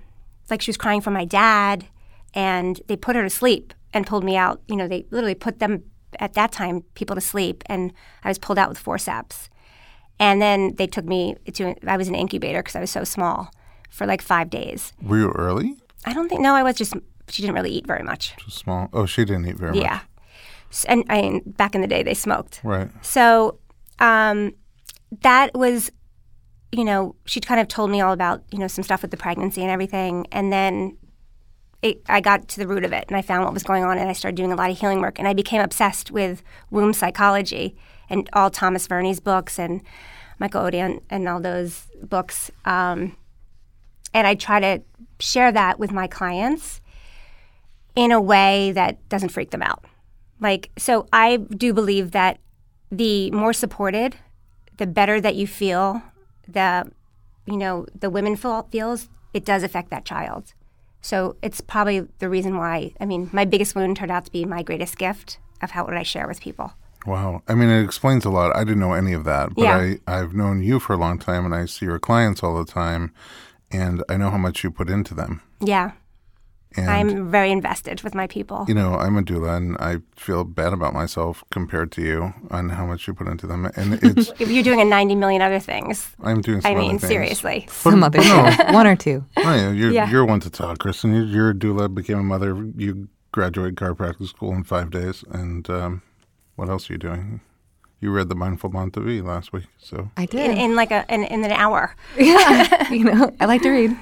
like 0.50 0.62
she 0.62 0.70
was 0.72 0.78
crying 0.78 1.02
for 1.02 1.12
my 1.12 1.24
dad. 1.24 1.86
And 2.38 2.80
they 2.88 2.96
put 2.96 3.16
her 3.16 3.24
to 3.24 3.30
sleep 3.32 3.74
and 3.94 4.06
pulled 4.06 4.24
me 4.24 4.38
out. 4.38 4.62
You 4.68 4.76
know, 4.76 4.88
they 4.88 5.08
literally 5.10 5.34
put 5.34 5.58
them, 5.58 5.84
at 6.20 6.34
that 6.34 6.52
time, 6.52 6.84
people 6.94 7.16
to 7.16 7.22
sleep. 7.22 7.64
And 7.66 7.92
I 8.24 8.30
was 8.30 8.38
pulled 8.38 8.60
out 8.60 8.70
with 8.70 8.78
forceps. 8.78 9.50
And 10.20 10.40
then 10.40 10.76
they 10.76 10.86
took 10.86 11.06
me 11.06 11.36
to, 11.54 11.74
I 11.88 11.98
was 11.98 12.08
an 12.08 12.16
incubator 12.16 12.60
because 12.60 12.76
I 12.76 12.80
was 12.80 12.92
so 12.92 13.04
small 13.04 13.50
for 13.90 14.06
like 14.06 14.22
five 14.22 14.52
days. 14.52 14.94
Were 15.02 15.18
you 15.18 15.32
early? 15.32 15.78
I 16.06 16.14
don't 16.14 16.30
think, 16.30 16.42
no, 16.42 16.54
I 16.54 16.62
was 16.62 16.76
just, 16.76 16.94
she 17.28 17.42
didn't 17.42 17.56
really 17.56 17.72
eat 17.72 17.88
very 17.88 18.04
much. 18.04 18.36
Just 18.46 18.60
small. 18.60 18.90
Oh, 18.94 19.08
she 19.08 19.26
didn't 19.26 19.48
eat 19.48 19.58
very 19.58 19.72
much. 19.72 19.82
Yeah. 19.82 20.00
And 20.88 21.06
I 21.10 21.22
mean, 21.22 21.42
back 21.58 21.74
in 21.74 21.82
the 21.82 21.88
day, 21.88 22.04
they 22.04 22.14
smoked. 22.14 22.62
Right. 22.64 22.90
So 23.02 23.60
um, 24.00 24.54
that 25.22 25.56
was, 25.56 25.92
you 26.72 26.84
know, 26.84 27.16
she 27.26 27.40
kind 27.40 27.60
of 27.60 27.68
told 27.68 27.90
me 27.90 28.02
all 28.02 28.14
about, 28.14 28.44
you 28.52 28.60
know, 28.60 28.68
some 28.68 28.84
stuff 28.84 29.02
with 29.02 29.12
the 29.12 29.18
pregnancy 29.18 29.62
and 29.62 29.72
everything. 29.72 30.28
And 30.32 30.54
then 30.54 30.98
it, 31.82 32.02
I 32.08 32.22
got 32.22 32.48
to 32.50 32.60
the 32.60 32.68
root 32.68 32.84
of 32.84 32.94
it 32.94 33.06
and 33.08 33.16
I 33.16 33.22
found 33.22 33.44
what 33.44 33.54
was 33.54 33.64
going 33.64 33.84
on 33.84 33.98
and 33.98 34.10
I 34.10 34.14
started 34.14 34.36
doing 34.36 34.52
a 34.52 34.56
lot 34.56 34.70
of 34.70 34.80
healing 34.80 35.02
work. 35.02 35.20
And 35.20 35.28
I 35.28 35.34
became 35.34 35.62
obsessed 35.62 36.12
with 36.12 36.42
womb 36.72 36.94
psychology 36.94 37.76
and 38.10 38.30
all 38.34 38.50
Thomas 38.50 38.88
Verny's 38.88 39.20
books 39.20 39.60
and 39.60 39.82
Michael 40.40 40.64
Odent 40.64 41.02
and 41.10 41.28
all 41.28 41.40
those 41.40 41.88
books. 42.02 42.52
Um, 42.66 43.16
and 44.14 44.26
I 44.26 44.36
try 44.36 44.60
to 44.60 44.84
share 45.20 45.52
that 45.52 45.80
with 45.80 45.92
my 45.92 46.08
clients 46.08 46.82
in 47.96 48.12
a 48.12 48.22
way 48.22 48.72
that 48.72 49.08
doesn't 49.10 49.30
freak 49.30 49.52
them 49.52 49.62
out. 49.62 49.86
Like, 50.40 50.70
so 50.78 51.08
I 51.12 51.38
do 51.38 51.74
believe 51.74 52.12
that 52.12 52.40
the 52.92 53.32
more 53.32 53.54
supported, 53.54 54.16
the 54.78 54.88
better 54.88 55.20
that 55.20 55.36
you 55.36 55.48
feel, 55.48 56.02
the, 56.48 56.90
you 57.46 57.58
know, 57.58 57.86
the 58.00 58.10
women 58.10 58.36
feel, 58.36 58.68
feels, 58.72 59.10
it 59.34 59.44
does 59.44 59.64
affect 59.64 59.90
that 59.90 60.06
child. 60.06 60.54
So 61.08 61.38
it's 61.42 61.62
probably 61.62 62.02
the 62.20 62.28
reason 62.28 62.58
why, 62.58 62.92
I 63.00 63.06
mean, 63.06 63.30
my 63.32 63.46
biggest 63.46 63.76
wound 63.76 63.96
turned 63.96 64.12
out 64.12 64.26
to 64.26 64.32
be 64.32 64.44
my 64.44 64.62
greatest 64.62 64.98
gift 64.98 65.40
of 65.62 65.72
how 65.72 65.86
would 65.86 65.96
I 65.96 66.04
share 66.04 66.28
with 66.28 66.42
people. 66.42 66.74
Wow. 67.06 67.44
I 67.48 67.56
mean, 67.56 67.70
it 67.70 67.82
explains 67.82 68.26
a 68.26 68.30
lot. 68.30 68.54
I 68.54 68.66
didn't 68.66 68.82
know 68.82 68.92
any 68.92 69.14
of 69.14 69.24
that, 69.24 69.56
but 69.56 69.62
Yeah. 69.62 69.78
I, 69.78 70.00
I've 70.06 70.34
known 70.34 70.62
you 70.62 70.82
for 70.82 70.92
a 70.92 70.98
long 70.98 71.18
time 71.18 71.46
and 71.46 71.56
I 71.56 71.66
see 71.66 71.86
your 71.86 71.98
clients 71.98 72.44
all 72.44 72.58
the 72.58 72.70
time 72.70 73.14
and 73.72 74.04
I 74.10 74.18
know 74.18 74.30
how 74.30 74.38
much 74.38 74.66
you 74.66 74.70
put 74.70 74.90
into 74.90 75.14
them. 75.14 75.42
Yeah, 75.62 75.92
And, 76.78 76.90
I'm 76.90 77.32
very 77.32 77.52
invested 77.52 78.02
with 78.04 78.14
my 78.16 78.28
people. 78.28 78.66
you 78.68 78.74
know, 78.74 78.96
I'm 78.96 79.18
a 79.18 79.22
doula 79.24 79.58
and 79.58 79.78
I 79.80 79.98
feel 80.16 80.44
bad 80.44 80.74
about 80.74 80.94
myself 80.94 81.44
compared 81.52 81.92
to 81.94 82.02
you 82.02 82.34
on 82.52 82.70
how 82.70 82.86
much 82.86 83.08
you 83.08 83.14
put 83.14 83.28
into 83.28 83.48
them. 83.48 83.66
And 83.76 83.94
it's, 84.04 84.32
If 84.40 84.50
you're 84.52 84.64
doing 84.64 84.82
a 84.82 84.86
90 84.86 85.16
million 85.16 85.42
other 85.42 85.60
things, 85.60 86.10
I'm 86.24 86.42
doing 86.42 86.62
some 86.62 86.72
I 86.72 86.76
mean, 86.76 87.00
things. 87.00 87.08
seriously. 87.10 87.66
Some 87.70 88.04
others, 88.04 88.28
one 88.74 88.86
or 88.88 88.96
two. 88.96 89.26
Oh, 89.38 89.42
yeah, 89.56 89.72
you're, 89.72 89.92
Yeah. 89.92 90.10
you're 90.10 90.26
one 90.26 90.40
to 90.42 90.50
talk, 90.50 90.80
Kristen. 90.80 91.14
You- 91.16 91.24
You're 91.24 91.50
a 91.50 91.54
doula, 91.54 91.94
became 91.94 92.20
a 92.20 92.24
mother. 92.24 92.56
You 92.78 93.08
graduated 93.32 93.76
chiropractic 93.76 94.28
school 94.28 94.54
in 94.54 94.64
five 94.64 94.90
days. 94.92 95.24
And 95.32 95.70
um, 95.70 96.02
what 96.56 96.70
else 96.70 96.90
are 96.90 96.94
you 96.94 97.00
doing? 97.00 97.42
You 98.00 98.12
read 98.12 98.30
The 98.30 98.36
Mindful 98.36 98.70
Mom 98.70 98.92
to 98.92 99.00
Be 99.00 99.22
last 99.22 99.52
week. 99.54 99.66
So 99.80 100.12
I 100.18 100.26
did. 100.28 100.52
in 100.58 100.76
like 100.76 100.92
a 100.92 101.04
in, 101.14 101.24
in 101.24 101.44
an 101.44 101.52
hour. 101.52 101.96
yeah, 102.18 102.92
you 102.92 103.04
know, 103.06 103.34
I 103.40 103.46
like 103.46 103.62
to 103.64 103.70
read. 103.72 103.98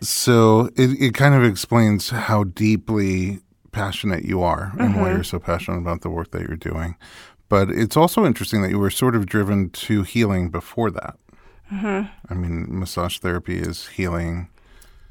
So 0.00 0.70
it, 0.76 0.90
it 1.00 1.14
kind 1.14 1.34
of 1.34 1.44
explains 1.44 2.10
how 2.10 2.44
deeply 2.44 3.40
passionate 3.72 4.24
you 4.24 4.42
are 4.42 4.72
and 4.78 4.94
why 4.96 5.02
Mm-hmm. 5.02 5.14
you're 5.16 5.24
so 5.24 5.38
passionate 5.38 5.78
about 5.78 6.00
the 6.02 6.10
work 6.10 6.30
that 6.30 6.42
you're 6.42 6.56
doing. 6.56 6.96
But 7.48 7.70
it's 7.70 7.96
also 7.96 8.24
interesting 8.24 8.62
that 8.62 8.70
you 8.70 8.78
were 8.78 8.90
sort 8.90 9.14
of 9.14 9.26
driven 9.26 9.70
to 9.70 10.02
healing 10.02 10.48
before 10.50 10.90
that. 10.92 11.16
Mm-hmm. 11.72 12.08
I 12.30 12.34
mean, 12.34 12.66
massage 12.68 13.18
therapy 13.18 13.58
is 13.58 13.88
healing 13.88 14.48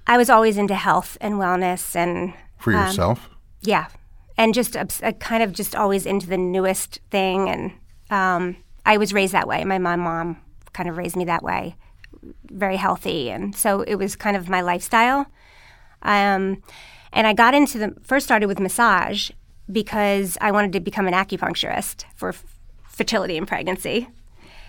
I 0.06 0.18
was 0.18 0.30
always 0.30 0.58
into 0.58 0.76
health 0.76 1.18
and 1.22 1.36
wellness 1.36 1.96
and 1.96 2.34
for 2.58 2.74
Um, 2.76 2.86
yourself. 2.88 3.30
yeah, 3.62 3.88
and 4.38 4.54
just 4.54 4.76
uh, 4.76 4.86
kind 5.20 5.44
of 5.44 5.54
just 5.54 5.76
always 5.76 6.06
into 6.06 6.28
the 6.28 6.38
newest 6.38 7.00
thing. 7.12 7.50
And 7.50 7.72
um, 8.10 8.58
I 8.86 8.98
was 8.98 9.14
raised 9.14 9.34
that 9.34 9.48
way. 9.48 9.64
My 9.64 9.78
my 9.78 9.96
mom 9.96 10.38
kind 10.74 10.90
of 10.90 10.98
raised 10.98 11.16
me 11.16 11.26
that 11.26 11.44
way, 11.44 11.76
very 12.50 12.78
healthy, 12.78 13.30
and 13.30 13.56
so 13.56 13.82
it 13.82 13.96
was 13.96 14.16
kind 14.16 14.36
of 14.36 14.50
my 14.50 14.62
lifestyle. 14.62 15.28
Um, 16.02 16.62
and 17.14 17.28
I 17.28 17.34
got 17.34 17.54
into 17.54 17.78
the 17.78 17.96
first 18.04 18.26
started 18.26 18.48
with 18.48 18.60
massage 18.60 19.30
because 19.72 20.38
I 20.42 20.52
wanted 20.52 20.74
to 20.74 20.80
become 20.80 21.08
an 21.08 21.14
acupuncturist 21.14 22.04
for 22.16 22.30
f- 22.30 22.44
fertility 22.88 23.38
and 23.38 23.48
pregnancy. 23.48 24.10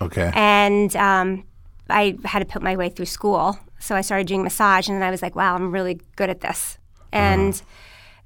okay. 0.00 0.30
And 0.34 0.94
um, 0.94 1.44
I 1.90 2.16
had 2.24 2.38
to 2.40 2.44
put 2.44 2.62
my 2.62 2.76
way 2.76 2.88
through 2.90 3.06
school. 3.06 3.58
So 3.80 3.94
I 3.94 4.02
started 4.02 4.26
doing 4.26 4.42
massage, 4.42 4.88
and 4.88 4.96
then 4.96 5.02
I 5.02 5.10
was 5.10 5.20
like, 5.20 5.34
wow, 5.34 5.54
I'm 5.54 5.72
really 5.72 6.00
good 6.16 6.30
at 6.30 6.40
this. 6.40 6.78
And 7.12 7.60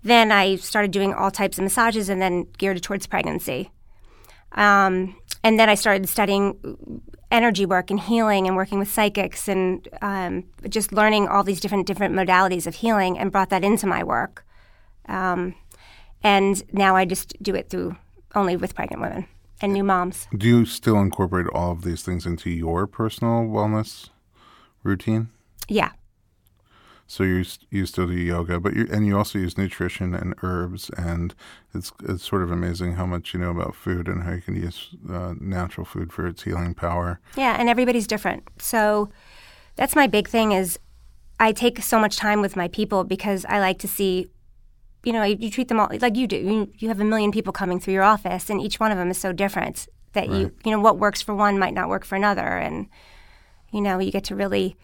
then 0.03 0.33
I 0.33 0.57
started 0.57 0.91
doing 0.91 1.15
all 1.15 1.31
types 1.31 1.59
of 1.59 1.65
massages 1.65 2.09
and 2.09 2.21
then 2.21 2.47
geared 2.57 2.83
towards 2.83 3.07
pregnancy. 3.07 3.71
Um, 4.53 5.17
and 5.45 5.59
then 5.59 5.69
I 5.69 5.75
started 5.75 6.09
studying 6.09 7.03
energy 7.31 7.67
work 7.67 7.91
and 7.91 8.01
healing 8.01 8.47
and 8.47 8.57
working 8.57 8.79
with 8.79 8.91
psychics 8.91 9.49
and 9.49 9.87
um, 10.01 10.45
just 10.69 10.93
learning 10.93 11.29
all 11.29 11.45
these 11.45 11.61
different 11.61 11.87
different 11.87 12.15
modalities 12.15 12.67
of 12.67 12.77
healing 12.77 13.19
and 13.19 13.31
brought 13.31 13.51
that 13.51 13.65
into 13.65 13.87
my 13.87 14.03
work. 14.03 14.47
Um, 15.07 15.55
and 16.23 16.63
now 16.73 16.97
I 16.97 17.05
just 17.05 17.41
do 17.43 17.55
it 17.55 17.71
through 17.71 17.97
only 18.35 18.57
with 18.57 18.75
pregnant 18.75 19.03
women 19.03 19.27
and 19.61 19.73
new 19.73 19.85
moms. 19.85 20.27
Do 20.37 20.47
you 20.47 20.65
still 20.65 20.99
incorporate 20.99 21.47
all 21.53 21.73
of 21.73 21.83
these 21.83 22.03
things 22.03 22.27
into 22.27 22.51
your 22.51 22.87
personal 22.87 23.43
wellness 23.43 24.11
routine? 24.83 25.29
Yeah. 25.69 25.91
So 27.11 27.25
you 27.25 27.43
you 27.71 27.87
still 27.87 28.07
do 28.07 28.13
yoga, 28.13 28.61
but 28.61 28.77
you 28.77 28.87
and 28.93 29.07
you 29.07 29.17
also 29.17 29.39
use 29.39 29.57
nutrition 29.57 30.15
and 30.15 30.35
herbs, 30.43 30.91
and 30.91 31.35
it's 31.75 31.91
it's 32.05 32.23
sort 32.23 32.43
of 32.43 32.51
amazing 32.51 32.93
how 32.93 33.07
much 33.07 33.33
you 33.33 33.41
know 33.41 33.51
about 33.51 33.75
food 33.75 34.09
and 34.09 34.25
how 34.25 34.33
you 34.33 34.43
can 34.43 34.55
use 34.55 34.91
uh, 35.11 35.33
natural 35.41 35.87
food 35.87 36.13
for 36.13 36.27
its 36.27 36.43
healing 36.43 36.75
power. 36.75 37.19
Yeah, 37.35 37.57
and 37.59 37.71
everybody's 37.71 38.07
different. 38.07 38.43
So 38.59 39.09
that's 39.77 39.97
my 39.97 40.07
big 40.07 40.29
thing 40.29 40.53
is 40.53 40.79
I 41.41 41.53
take 41.53 41.83
so 41.83 41.99
much 41.99 42.19
time 42.19 42.43
with 42.43 42.57
my 42.57 42.69
people 42.69 43.05
because 43.05 43.47
I 43.47 43.59
like 43.59 43.79
to 43.79 43.89
see, 43.89 44.29
you 45.03 45.15
know, 45.15 45.23
you 45.23 45.51
treat 45.51 45.69
them 45.69 45.81
all 45.81 45.89
like 46.03 46.15
you 46.15 46.27
do. 46.27 46.37
You, 46.37 46.73
you 46.77 46.89
have 46.89 47.01
a 47.01 47.05
million 47.05 47.33
people 47.33 47.55
coming 47.55 47.81
through 47.81 47.95
your 47.95 48.03
office, 48.03 48.51
and 48.51 48.61
each 48.61 48.79
one 48.79 48.93
of 48.93 48.99
them 48.99 49.11
is 49.11 49.17
so 49.17 49.33
different 49.33 49.89
that 50.13 50.29
you, 50.29 50.53
you 50.63 50.71
know, 50.73 50.81
what 50.81 50.99
works 50.99 51.23
for 51.23 51.35
one 51.35 51.59
might 51.59 51.73
not 51.73 51.89
work 51.89 52.05
for 52.05 52.17
another, 52.17 52.43
and 52.43 52.87
you 53.73 53.81
know, 53.81 53.99
you 53.99 54.13
get 54.13 54.25
to 54.25 54.37
really 54.37 54.77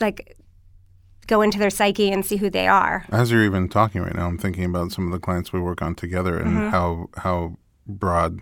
like 0.00 0.38
go 1.26 1.42
into 1.42 1.58
their 1.58 1.70
psyche 1.70 2.10
and 2.10 2.24
see 2.24 2.36
who 2.36 2.50
they 2.50 2.66
are. 2.66 3.04
As 3.10 3.30
you're 3.30 3.44
even 3.44 3.68
talking 3.68 4.02
right 4.02 4.14
now, 4.14 4.26
I'm 4.26 4.38
thinking 4.38 4.64
about 4.64 4.92
some 4.92 5.06
of 5.06 5.12
the 5.12 5.18
clients 5.18 5.52
we 5.52 5.60
work 5.60 5.82
on 5.82 5.94
together 5.94 6.38
and 6.38 6.56
Mm-hmm. 6.56 6.68
how 6.68 7.08
how 7.16 7.56
broad, 7.86 8.40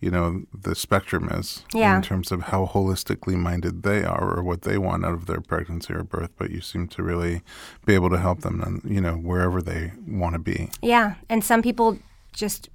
you 0.00 0.10
know, 0.10 0.42
the 0.52 0.74
spectrum 0.74 1.28
is 1.30 1.64
Yeah. 1.72 1.96
in 1.96 2.02
terms 2.02 2.30
of 2.30 2.42
how 2.42 2.66
holistically 2.66 3.36
minded 3.36 3.82
they 3.82 4.04
are 4.04 4.36
or 4.36 4.42
what 4.42 4.62
they 4.62 4.76
want 4.78 5.04
out 5.04 5.14
of 5.14 5.26
their 5.26 5.40
pregnancy 5.40 5.94
or 5.94 6.02
birth. 6.02 6.30
But 6.36 6.50
you 6.50 6.60
seem 6.60 6.88
to 6.88 7.02
really 7.02 7.42
be 7.86 7.94
able 7.94 8.10
to 8.10 8.18
help 8.18 8.40
them, 8.40 8.60
and 8.60 8.82
you 8.84 9.00
know, 9.00 9.14
wherever 9.14 9.62
they 9.62 9.92
want 10.06 10.34
to 10.34 10.38
be. 10.38 10.70
Yeah, 10.82 11.14
and 11.28 11.42
some 11.42 11.62
people 11.62 11.98
just 12.32 12.68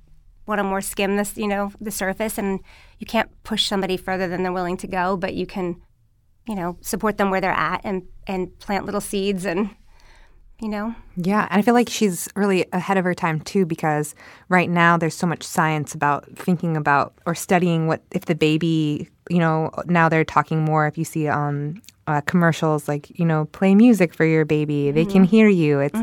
want 0.48 0.58
to 0.60 0.64
more 0.64 0.82
skim 0.82 1.18
this, 1.18 1.38
you 1.38 1.48
know, 1.48 1.72
the 1.80 1.92
surface, 1.92 2.38
and 2.40 2.60
you 2.98 3.06
can't 3.06 3.30
push 3.44 3.68
somebody 3.68 3.96
further 3.96 4.28
than 4.28 4.42
they're 4.44 4.52
willing 4.52 4.78
to 4.78 4.88
go, 4.88 5.16
but 5.16 5.36
you 5.36 5.46
can, 5.46 5.80
you 6.48 6.56
know, 6.56 6.78
support 6.82 7.18
them 7.18 7.30
where 7.30 7.42
they're 7.42 7.52
at 7.52 7.82
and 7.84 8.04
and 8.28 8.58
plant 8.60 8.86
little 8.86 9.02
seeds 9.02 9.46
and, 9.46 9.70
you 10.60 10.70
know, 10.70 10.96
Yeah, 11.16 11.48
and 11.50 11.60
I 11.60 11.62
feel 11.62 11.74
like 11.74 11.90
she's 11.90 12.28
really 12.36 12.66
ahead 12.72 12.98
of 12.98 13.04
her 13.04 13.14
time 13.14 13.40
too 13.42 13.66
because 13.66 14.16
right 14.50 14.70
now 14.70 14.98
there's 14.98 15.16
so 15.16 15.28
much 15.28 15.44
science 15.44 15.94
about 15.94 16.28
thinking 16.38 16.78
about 16.78 17.14
or 17.26 17.36
studying 17.36 17.88
what 17.88 18.04
if 18.12 18.26
the 18.26 18.36
baby, 18.36 19.10
you 19.30 19.40
know, 19.40 19.72
now 19.86 20.10
they're 20.10 20.26
talking 20.26 20.64
more 20.64 20.88
if 20.88 20.98
you 20.98 21.06
see 21.06 21.28
um 21.28 21.82
uh, 22.08 22.20
commercials 22.22 22.88
like, 22.88 23.18
you 23.18 23.24
know, 23.24 23.46
play 23.46 23.74
music 23.76 24.14
for 24.14 24.26
your 24.26 24.44
baby, 24.44 24.92
they 24.92 25.06
can 25.06 25.24
hear 25.24 25.48
you. 25.48 25.80
It's 25.80 26.00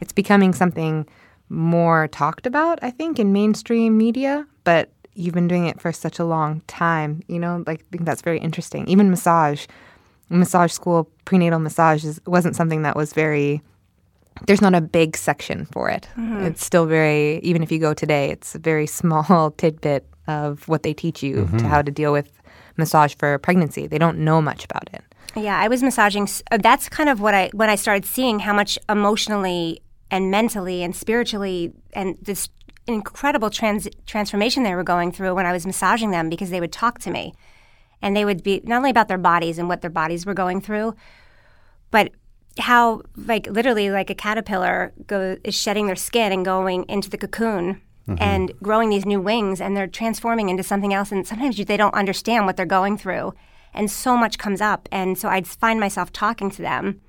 it's 0.00 0.12
becoming 0.12 0.52
something 0.54 1.06
more 1.48 2.08
talked 2.08 2.46
about, 2.46 2.78
I 2.82 2.90
think, 2.90 3.18
in 3.18 3.32
mainstream 3.32 3.96
media, 3.98 4.46
but 4.64 4.90
you've 5.14 5.34
been 5.34 5.48
doing 5.48 5.66
it 5.66 5.80
for 5.80 5.92
such 5.92 6.18
a 6.18 6.24
long 6.24 6.62
time, 6.66 7.22
you 7.28 7.38
know, 7.38 7.62
like 7.66 7.80
I 7.80 7.84
think 7.92 8.04
that's 8.04 8.22
very 8.22 8.38
interesting. 8.38 8.86
Even 8.88 9.10
massage, 9.10 9.66
massage 10.28 10.72
school, 10.72 11.10
prenatal 11.24 11.58
massage 11.58 12.04
is, 12.04 12.20
wasn't 12.26 12.56
something 12.56 12.82
that 12.82 12.96
was 12.96 13.12
very 13.12 13.62
there's 14.46 14.62
not 14.62 14.74
a 14.74 14.80
big 14.80 15.16
section 15.16 15.66
for 15.66 15.90
it. 15.90 16.08
It's 16.16 16.64
still 16.64 16.86
very, 16.86 17.38
even 17.40 17.62
if 17.62 17.70
you 17.70 17.78
go 17.78 17.92
today, 17.92 18.30
it's 18.30 18.54
a 18.54 18.58
very 18.58 18.86
small 19.00 19.50
tidbit 19.52 20.06
of 20.26 20.66
what 20.68 20.82
they 20.84 20.94
teach 20.94 21.22
you 21.22 21.48
to 21.58 21.66
how 21.68 21.82
to 21.82 21.90
deal 21.90 22.12
with 22.12 22.40
massage 22.76 23.14
for 23.14 23.38
pregnancy. 23.38 23.86
They 23.86 23.98
don't 23.98 24.18
know 24.18 24.40
much 24.40 24.64
about 24.64 24.88
it. 24.94 25.02
Yeah, 25.36 25.58
I 25.58 25.68
was 25.68 25.82
massaging. 25.82 26.28
uh, 26.50 26.56
That's 26.58 26.88
kind 26.88 27.08
of 27.08 27.20
what 27.20 27.34
I 27.34 27.50
when 27.52 27.68
I 27.70 27.74
started 27.76 28.04
seeing 28.06 28.38
how 28.40 28.52
much 28.54 28.78
emotionally 28.88 29.82
and 30.10 30.30
mentally 30.30 30.82
and 30.82 30.94
spiritually 30.96 31.72
and 31.92 32.16
this 32.22 32.48
incredible 32.86 33.50
trans, 33.50 33.88
transformation 34.06 34.62
they 34.62 34.74
were 34.74 34.82
going 34.82 35.12
through 35.12 35.34
when 35.34 35.46
I 35.46 35.52
was 35.52 35.66
massaging 35.66 36.10
them 36.10 36.28
because 36.28 36.50
they 36.50 36.60
would 36.60 36.72
talk 36.72 36.98
to 37.00 37.10
me, 37.10 37.34
and 38.00 38.16
they 38.16 38.24
would 38.24 38.42
be 38.42 38.60
not 38.64 38.78
only 38.78 38.90
about 38.90 39.08
their 39.08 39.18
bodies 39.18 39.58
and 39.58 39.68
what 39.68 39.80
their 39.80 39.90
bodies 39.90 40.26
were 40.26 40.34
going 40.34 40.60
through, 40.60 40.94
but 41.90 42.12
how 42.58 43.02
like 43.16 43.46
literally 43.46 43.90
like 43.90 44.10
a 44.10 44.14
caterpillar 44.14 44.92
go, 45.06 45.36
is 45.44 45.54
shedding 45.54 45.86
their 45.86 45.96
skin 45.96 46.32
and 46.32 46.44
going 46.44 46.84
into 46.88 47.08
the 47.08 47.16
cocoon 47.16 47.80
mm-hmm. 48.06 48.22
and 48.22 48.52
growing 48.62 48.90
these 48.90 49.06
new 49.06 49.20
wings 49.20 49.60
and 49.60 49.76
they're 49.76 49.86
transforming 49.86 50.48
into 50.48 50.62
something 50.62 50.92
else 50.92 51.12
and 51.12 51.26
sometimes 51.26 51.58
you, 51.58 51.64
they 51.64 51.76
don't 51.76 51.94
understand 51.94 52.46
what 52.46 52.56
they're 52.56 52.66
going 52.66 52.98
through. 52.98 53.32
And 53.74 53.90
so 53.90 54.16
much 54.18 54.36
comes 54.36 54.60
up 54.60 54.88
and 54.92 55.16
so 55.16 55.28
i'd 55.30 55.46
find 55.46 55.80
myself 55.80 56.12
talking 56.12 56.50
to 56.50 56.62
them. 56.62 57.00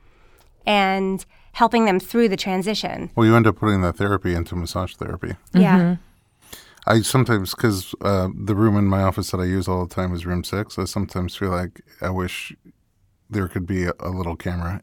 And 0.65 1.25
helping 1.53 1.85
them 1.85 1.99
through 1.99 2.29
the 2.29 2.37
transition. 2.37 3.09
Well, 3.15 3.25
you 3.25 3.35
end 3.35 3.47
up 3.47 3.57
putting 3.57 3.81
that 3.81 3.95
therapy 3.95 4.33
into 4.35 4.55
massage 4.55 4.95
therapy. 4.95 5.35
yeah. 5.53 5.97
I 6.85 7.01
sometimes, 7.01 7.55
because 7.55 7.95
uh, 8.01 8.27
the 8.35 8.55
room 8.55 8.75
in 8.75 8.85
my 8.85 9.03
office 9.03 9.31
that 9.31 9.39
I 9.39 9.45
use 9.45 9.69
all 9.69 9.85
the 9.85 9.95
time 9.95 10.13
is 10.13 10.25
room 10.25 10.43
six, 10.43 10.77
I 10.77 10.83
sometimes 10.83 11.33
feel 11.33 11.49
like 11.49 11.81
I 12.01 12.09
wish 12.09 12.53
there 13.29 13.47
could 13.47 13.65
be 13.65 13.85
a, 13.85 13.93
a 14.01 14.09
little 14.09 14.35
camera 14.35 14.81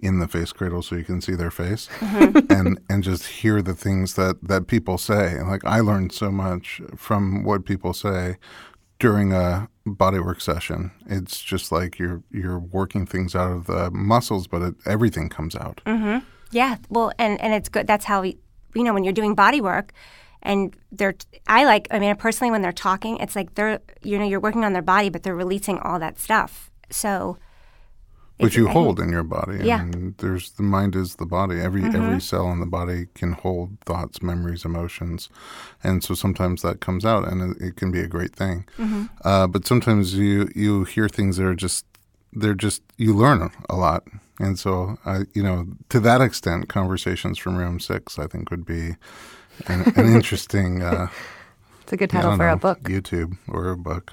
in 0.00 0.18
the 0.18 0.28
face 0.28 0.52
cradle 0.52 0.82
so 0.82 0.94
you 0.94 1.04
can 1.04 1.20
see 1.20 1.34
their 1.34 1.50
face 1.50 1.88
and 2.00 2.78
and 2.88 3.02
just 3.02 3.26
hear 3.26 3.60
the 3.60 3.74
things 3.74 4.14
that 4.14 4.36
that 4.42 4.66
people 4.66 4.98
say. 4.98 5.32
And 5.32 5.48
like 5.48 5.64
I 5.64 5.80
learned 5.80 6.12
so 6.12 6.30
much 6.30 6.80
from 6.96 7.44
what 7.44 7.64
people 7.64 7.92
say 7.92 8.36
during 8.98 9.32
a 9.32 9.68
bodywork 9.96 10.40
session. 10.40 10.90
It's 11.06 11.42
just 11.42 11.72
like 11.72 11.98
you're 11.98 12.22
you're 12.30 12.58
working 12.58 13.06
things 13.06 13.34
out 13.34 13.52
of 13.52 13.66
the 13.66 13.90
muscles, 13.90 14.46
but 14.46 14.62
it, 14.62 14.74
everything 14.86 15.28
comes 15.28 15.54
out. 15.56 15.80
Mm-hmm. 15.86 16.24
Yeah, 16.50 16.76
well, 16.88 17.12
and 17.18 17.40
and 17.40 17.52
it's 17.54 17.68
good. 17.68 17.86
That's 17.86 18.04
how 18.04 18.22
we, 18.22 18.38
you 18.74 18.82
know, 18.82 18.94
when 18.94 19.04
you're 19.04 19.12
doing 19.12 19.34
body 19.34 19.60
work, 19.60 19.92
and 20.42 20.74
they're. 20.92 21.14
I 21.46 21.64
like. 21.64 21.88
I 21.90 21.98
mean, 21.98 22.14
personally, 22.16 22.50
when 22.50 22.62
they're 22.62 22.72
talking, 22.72 23.18
it's 23.18 23.36
like 23.36 23.54
they're. 23.54 23.80
You 24.02 24.18
know, 24.18 24.24
you're 24.24 24.40
working 24.40 24.64
on 24.64 24.72
their 24.72 24.82
body, 24.82 25.10
but 25.10 25.22
they're 25.22 25.34
releasing 25.34 25.78
all 25.78 25.98
that 25.98 26.18
stuff. 26.18 26.70
So. 26.90 27.38
Which 28.38 28.56
you 28.56 28.68
hold 28.68 29.00
in 29.00 29.10
your 29.10 29.22
body. 29.24 29.58
Yeah. 29.64 29.80
Mm-hmm. 29.80 29.90
Mean, 29.90 30.14
there's 30.18 30.50
the 30.52 30.62
mind 30.62 30.94
is 30.96 31.16
the 31.16 31.26
body. 31.26 31.60
Every 31.60 31.84
every 31.84 32.20
cell 32.20 32.50
in 32.50 32.60
the 32.60 32.66
body 32.66 33.06
can 33.14 33.32
hold 33.32 33.78
thoughts, 33.84 34.22
memories, 34.22 34.64
emotions, 34.64 35.28
and 35.82 36.02
so 36.04 36.14
sometimes 36.14 36.62
that 36.62 36.80
comes 36.80 37.04
out, 37.04 37.26
and 37.26 37.56
it, 37.56 37.62
it 37.62 37.76
can 37.76 37.90
be 37.90 38.00
a 38.00 38.06
great 38.06 38.34
thing. 38.34 38.64
Mm-hmm. 38.78 39.06
Uh, 39.24 39.46
but 39.46 39.66
sometimes 39.66 40.14
you 40.14 40.48
you 40.54 40.84
hear 40.84 41.08
things 41.08 41.36
that 41.36 41.46
are 41.46 41.54
just 41.54 41.84
they're 42.32 42.54
just 42.54 42.82
you 42.96 43.14
learn 43.14 43.50
a 43.68 43.76
lot, 43.76 44.04
and 44.38 44.58
so 44.58 44.98
I 45.04 45.22
you 45.34 45.42
know 45.42 45.66
to 45.88 46.00
that 46.00 46.20
extent, 46.20 46.68
conversations 46.68 47.38
from 47.38 47.56
room 47.56 47.80
six 47.80 48.18
I 48.18 48.26
think 48.26 48.50
would 48.50 48.64
be 48.66 48.96
an, 49.66 49.92
an 49.96 50.06
interesting. 50.14 50.82
Uh, 50.82 51.08
It's 51.82 51.92
a 51.92 51.96
good 51.96 52.10
title 52.10 52.36
for 52.36 52.48
a 52.48 52.56
book. 52.56 52.82
YouTube 52.82 53.38
or 53.48 53.70
a 53.70 53.76
book. 53.76 54.12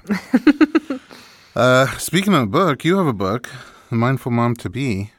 uh, 1.55 1.87
speaking 1.97 2.33
of 2.33 2.43
a 2.43 2.47
book, 2.47 2.85
you 2.85 2.97
have 2.97 3.07
a 3.07 3.13
book, 3.13 3.49
The 3.95 3.99
Mindful 3.99 4.33
Mom 4.33 4.55
to 4.57 4.69
Be. 4.69 5.11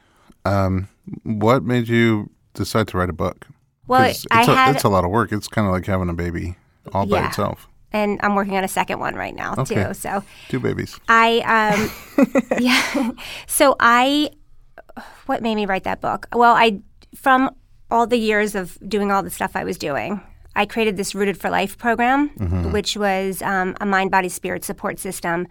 Um, 0.45 0.87
what 1.23 1.63
made 1.63 1.87
you 1.87 2.29
decide 2.53 2.87
to 2.89 2.97
write 2.99 3.09
a 3.09 3.13
book? 3.13 3.47
Well, 3.87 4.05
'Cause 4.05 4.27
I 4.29 4.41
it's, 4.41 4.49
a, 4.49 4.55
had, 4.55 4.75
it's 4.75 4.83
a 4.83 4.89
lot 4.89 5.03
of 5.03 5.09
work. 5.09 5.31
It's 5.31 5.47
kind 5.47 5.65
of 5.65 5.73
like 5.73 5.87
having 5.87 6.09
a 6.09 6.13
baby 6.13 6.57
all 6.93 7.07
by 7.07 7.25
itself. 7.25 7.67
and 7.91 8.19
I'm 8.21 8.35
working 8.35 8.55
on 8.55 8.63
a 8.63 8.67
second 8.67 8.99
one 8.99 9.15
right 9.15 9.35
now 9.35 9.55
Okay. 9.57 9.83
too. 9.87 9.93
So 9.95 10.23
Two 10.49 10.59
babies. 10.59 10.99
I, 11.09 11.39
um, 11.55 11.89
yeah. 12.59 13.11
So 13.47 13.75
I, 13.79 14.29
what 15.25 15.41
made 15.41 15.55
me 15.55 15.65
write 15.65 15.85
that 15.85 15.99
book? 15.99 16.27
Well, 16.35 16.53
I, 16.53 16.79
from 17.15 17.49
all 17.89 18.05
the 18.05 18.19
years 18.19 18.53
of 18.53 18.77
doing 18.87 19.11
all 19.11 19.23
the 19.23 19.31
stuff 19.31 19.55
I 19.55 19.63
was 19.63 19.79
doing, 19.79 20.21
I 20.55 20.67
created 20.67 20.97
this 20.97 21.15
Rooted 21.15 21.39
for 21.39 21.49
Life 21.49 21.79
program, 21.79 22.27
which 22.71 22.95
was 22.95 23.41
um, 23.41 23.75
a 23.81 23.87
mind, 23.87 24.11
body, 24.11 24.29
spirit 24.29 24.63
support 24.63 24.99
system 24.99 25.47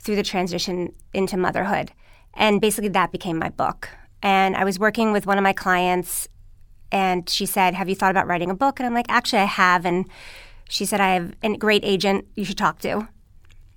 through 0.00 0.16
the 0.16 0.24
transition 0.24 0.92
into 1.14 1.36
motherhood. 1.36 1.92
And 2.34 2.60
basically, 2.60 2.90
that 2.90 3.12
became 3.12 3.38
my 3.38 3.48
book. 3.48 3.88
And 4.22 4.56
I 4.56 4.64
was 4.64 4.78
working 4.78 5.12
with 5.12 5.26
one 5.26 5.38
of 5.38 5.44
my 5.44 5.52
clients, 5.52 6.28
and 6.90 7.28
she 7.28 7.46
said, 7.46 7.74
Have 7.74 7.88
you 7.88 7.94
thought 7.94 8.10
about 8.10 8.26
writing 8.26 8.50
a 8.50 8.54
book? 8.54 8.80
And 8.80 8.86
I'm 8.86 8.94
like, 8.94 9.06
Actually, 9.08 9.42
I 9.42 9.46
have. 9.46 9.84
And 9.84 10.08
she 10.68 10.84
said, 10.84 11.00
I 11.00 11.14
have 11.14 11.34
a 11.42 11.56
great 11.56 11.84
agent 11.84 12.26
you 12.34 12.44
should 12.44 12.58
talk 12.58 12.78
to. 12.80 13.08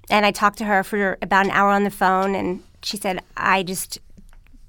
And 0.10 0.26
I 0.26 0.32
talked 0.32 0.58
to 0.58 0.66
her 0.66 0.84
for 0.84 1.18
about 1.22 1.46
an 1.46 1.52
hour 1.52 1.70
on 1.70 1.84
the 1.84 1.90
phone, 1.90 2.36
and 2.36 2.62
she 2.84 2.98
said, 2.98 3.22
"I 3.38 3.64
just, 3.64 3.98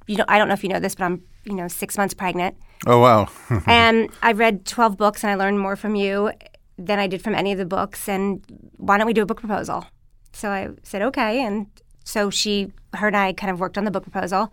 you 0.06 0.16
know, 0.16 0.24
I 0.28 0.38
don't 0.38 0.46
know 0.46 0.54
if 0.54 0.62
you 0.62 0.68
know 0.68 0.78
this, 0.78 0.94
but 0.94 1.04
I'm, 1.04 1.22
you 1.44 1.54
know, 1.54 1.66
six 1.68 1.96
months 1.98 2.14
pregnant, 2.14 2.56
Oh, 2.86 2.98
wow. 2.98 3.28
and 3.66 4.08
I 4.22 4.32
read 4.32 4.66
twelve 4.66 4.96
books, 4.96 5.24
and 5.24 5.30
I 5.30 5.34
learned 5.34 5.58
more 5.58 5.74
from 5.74 5.96
you 5.96 6.30
than 6.78 6.98
I 7.00 7.06
did 7.08 7.22
from 7.22 7.34
any 7.34 7.50
of 7.50 7.58
the 7.58 7.64
books. 7.64 8.08
And 8.08 8.44
why 8.76 8.98
don't 8.98 9.06
we 9.06 9.12
do 9.14 9.22
a 9.22 9.26
book 9.26 9.40
proposal?" 9.40 9.86
So 10.32 10.50
I 10.50 10.68
said, 10.84 11.02
"Okay." 11.02 11.42
And 11.42 11.66
so 12.04 12.30
she, 12.30 12.72
her, 12.94 13.06
and 13.08 13.16
I 13.16 13.32
kind 13.32 13.50
of 13.50 13.60
worked 13.60 13.78
on 13.78 13.84
the 13.84 13.90
book 13.90 14.02
proposal, 14.02 14.52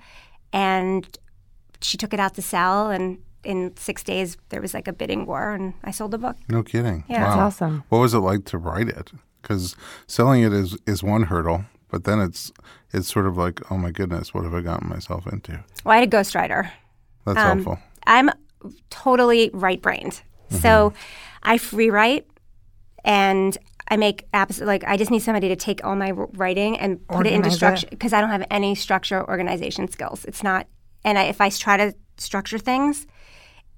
and 0.54 1.18
she 1.82 1.98
took 1.98 2.14
it 2.14 2.20
out 2.20 2.34
to 2.36 2.42
sell, 2.42 2.90
and 2.90 3.20
in 3.44 3.76
six 3.78 4.04
days 4.04 4.38
there 4.50 4.62
was 4.62 4.74
like 4.74 4.88
a 4.88 4.94
bidding 4.94 5.26
war, 5.26 5.52
and 5.54 5.74
I 5.84 5.92
sold 5.92 6.12
the 6.12 6.18
book. 6.18 6.36
no 6.50 6.64
kidding. 6.64 7.04
Yeah. 7.08 7.24
wow. 7.24 7.26
That's 7.30 7.40
awesome. 7.40 7.84
What 7.90 8.00
was 8.00 8.14
it 8.14 8.20
like 8.20 8.46
to 8.46 8.58
write 8.58 8.90
it? 8.90 9.12
Because 9.42 9.76
selling 10.08 10.44
it 10.44 10.52
is, 10.54 10.78
is 10.86 11.02
one 11.02 11.24
hurdle, 11.24 11.64
but 11.90 12.04
then 12.04 12.20
it's 12.20 12.52
it's 12.92 13.08
sort 13.08 13.26
of 13.28 13.38
like, 13.38 13.62
oh 13.72 13.78
my 13.78 13.92
goodness, 13.92 14.34
what 14.34 14.44
have 14.44 14.54
I 14.54 14.62
gotten 14.62 14.90
myself 14.90 15.26
into? 15.28 15.64
Well, 15.86 15.94
I 15.96 16.00
had 16.02 16.14
a 16.14 16.18
ghostwriter. 16.18 16.70
That's 17.26 17.38
Um, 17.40 17.64
helpful. 17.64 17.80
I'm 18.08 18.30
totally 18.90 19.50
right 19.54 19.82
brained. 19.82 20.22
So 20.50 20.94
I 21.44 21.60
free 21.60 21.92
write 21.92 22.26
and 23.06 23.56
I 23.92 23.98
make 23.98 24.30
apps 24.32 24.64
like 24.64 24.84
I 24.86 24.98
just 24.98 25.10
need 25.12 25.20
somebody 25.24 25.48
to 25.50 25.56
take 25.56 25.84
all 25.84 25.96
my 25.96 26.12
writing 26.12 26.78
and 26.80 27.06
put 27.08 27.26
it 27.26 27.34
into 27.34 27.50
structure 27.52 27.88
because 27.90 28.14
I 28.14 28.22
don't 28.22 28.30
have 28.30 28.46
any 28.52 28.76
structure 28.76 29.20
or 29.20 29.30
organization 29.30 29.88
skills. 29.90 30.26
It's 30.26 30.44
not, 30.44 30.68
and 31.04 31.18
I, 31.18 31.24
if 31.24 31.42
I 31.42 31.50
try 31.50 31.78
to 31.78 31.94
structure 32.18 32.60
things, 32.60 33.08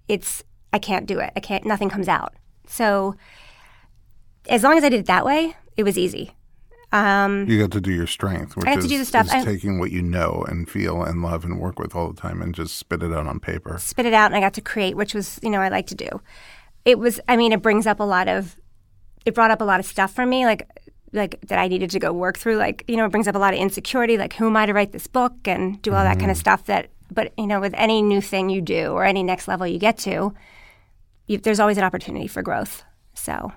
it's 0.07 0.43
I 0.73 0.79
can't 0.79 1.05
do 1.05 1.19
it. 1.19 1.31
I 1.35 1.39
can't. 1.39 1.65
Nothing 1.65 1.89
comes 1.89 2.07
out. 2.07 2.33
So 2.67 3.15
as 4.49 4.63
long 4.63 4.77
as 4.77 4.83
I 4.83 4.89
did 4.89 5.01
it 5.01 5.05
that 5.07 5.25
way, 5.25 5.55
it 5.77 5.83
was 5.83 5.97
easy. 5.97 6.31
Um, 6.93 7.47
You 7.47 7.57
got 7.57 7.71
to 7.71 7.79
do 7.79 7.93
your 7.93 8.07
strength, 8.07 8.57
which 8.57 8.65
I 8.65 8.73
is, 8.77 8.83
to 8.83 8.89
do 8.89 8.97
the 8.97 9.05
stuff. 9.05 9.29
I- 9.31 9.45
taking 9.45 9.79
what 9.79 9.91
you 9.91 10.01
know 10.01 10.43
and 10.49 10.69
feel 10.69 11.03
and 11.03 11.21
love 11.23 11.45
and 11.45 11.57
work 11.59 11.79
with 11.79 11.95
all 11.95 12.11
the 12.11 12.19
time 12.19 12.41
and 12.41 12.53
just 12.53 12.77
spit 12.77 13.01
it 13.01 13.13
out 13.13 13.27
on 13.27 13.39
paper. 13.39 13.77
spit 13.79 14.05
it 14.05 14.13
out 14.13 14.25
and 14.27 14.35
I 14.35 14.41
got 14.41 14.53
to 14.55 14.61
create, 14.61 14.97
which 14.97 15.13
was, 15.13 15.39
you 15.41 15.49
know, 15.49 15.61
I 15.61 15.69
like 15.69 15.87
to 15.87 15.95
do. 15.95 16.21
It 16.83 16.99
was, 16.99 17.19
I 17.29 17.37
mean, 17.37 17.53
it 17.53 17.61
brings 17.61 17.87
up 17.87 18.01
a 18.01 18.03
lot 18.03 18.27
of, 18.27 18.57
it 19.25 19.33
brought 19.35 19.51
up 19.51 19.61
a 19.61 19.63
lot 19.65 19.79
of 19.79 19.85
stuff 19.85 20.13
for 20.13 20.25
me, 20.25 20.45
like, 20.45 20.67
like 21.13 21.39
that 21.47 21.59
I 21.59 21.67
needed 21.67 21.89
to 21.91 21.99
go 21.99 22.11
work 22.13 22.37
through. 22.37 22.57
Like, 22.57 22.83
you 22.87 22.95
know, 22.97 23.05
it 23.05 23.09
brings 23.11 23.27
up 23.27 23.35
a 23.35 23.39
lot 23.39 23.53
of 23.53 23.59
insecurity, 23.59 24.17
like 24.17 24.33
who 24.33 24.47
am 24.47 24.57
I 24.57 24.65
to 24.65 24.73
write 24.73 24.91
this 24.91 25.07
book 25.07 25.33
and 25.45 25.81
do 25.81 25.93
all 25.93 26.03
that 26.03 26.19
kind 26.19 26.31
of 26.31 26.37
stuff. 26.37 26.65
That, 26.65 26.89
but 27.11 27.33
you 27.37 27.47
know, 27.47 27.59
with 27.59 27.73
any 27.75 28.01
new 28.01 28.21
thing 28.21 28.49
you 28.49 28.61
do 28.61 28.91
or 28.93 29.03
any 29.03 29.21
next 29.23 29.47
level 29.47 29.67
you 29.67 29.79
get 29.79 29.97
to, 29.99 30.33
you, 31.27 31.37
there's 31.37 31.59
always 31.59 31.77
an 31.77 31.83
opportunity 31.83 32.27
for 32.27 32.41
growth. 32.41 32.83
So, 33.13 33.51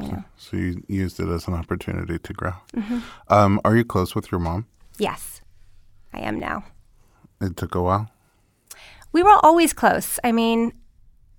you 0.00 0.08
know, 0.08 0.24
So 0.36 0.56
you 0.56 0.82
used 0.88 1.20
it 1.20 1.28
as 1.28 1.46
an 1.46 1.54
opportunity 1.54 2.18
to 2.18 2.32
grow. 2.32 2.52
Mm-hmm. 2.76 2.98
Um, 3.28 3.60
are 3.64 3.76
you 3.76 3.84
close 3.84 4.14
with 4.14 4.30
your 4.32 4.40
mom? 4.40 4.66
yes, 4.98 5.40
I 6.12 6.20
am 6.20 6.38
now. 6.38 6.64
It 7.40 7.56
took 7.56 7.74
a 7.74 7.82
while. 7.82 8.10
we 9.12 9.22
were 9.22 9.38
always 9.44 9.72
close. 9.72 10.18
I 10.24 10.32
mean, 10.32 10.72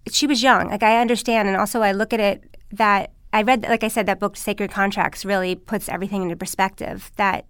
she 0.10 0.28
was 0.28 0.42
young. 0.44 0.70
Like 0.70 0.84
I 0.84 1.00
understand, 1.02 1.48
and 1.48 1.58
also 1.58 1.82
I 1.82 1.92
look 1.92 2.14
at 2.14 2.20
it 2.20 2.58
that 2.72 3.12
I 3.36 3.42
read, 3.42 3.64
like 3.64 3.84
I 3.84 3.90
said, 3.90 4.06
that 4.06 4.22
book 4.22 4.38
Sacred 4.38 4.72
Contracts 4.72 5.26
really 5.26 5.56
puts 5.56 5.90
everything 5.90 6.24
into 6.24 6.38
perspective. 6.38 7.12
That 7.18 7.46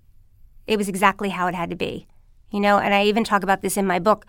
it 0.65 0.77
was 0.77 0.89
exactly 0.89 1.29
how 1.29 1.45
it 1.45 1.53
had 1.53 1.69
to 1.69 1.75
be, 1.75 2.07
you 2.49 2.59
know. 2.59 2.79
And 2.79 2.91
I 2.91 3.03
even 3.03 3.23
talk 3.23 3.43
about 3.43 3.61
this 3.61 3.77
in 3.77 3.85
my 3.85 3.99
book, 3.99 4.25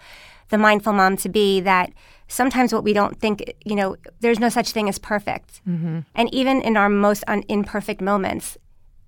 The 0.50 0.58
Mindful 0.58 0.92
Mom 0.92 1.16
to 1.16 1.30
Be. 1.30 1.60
That 1.60 1.94
sometimes 2.28 2.74
what 2.74 2.84
we 2.84 2.92
don't 2.92 3.18
think, 3.18 3.42
you 3.64 3.74
know, 3.74 3.96
there's 4.20 4.38
no 4.38 4.50
such 4.50 4.72
thing 4.72 4.86
as 4.86 4.98
perfect, 4.98 5.62
mm-hmm. 5.66 6.00
and 6.14 6.34
even 6.34 6.60
in 6.60 6.76
our 6.76 6.90
most 6.90 7.24
un- 7.26 7.44
imperfect 7.48 8.02
moments, 8.02 8.58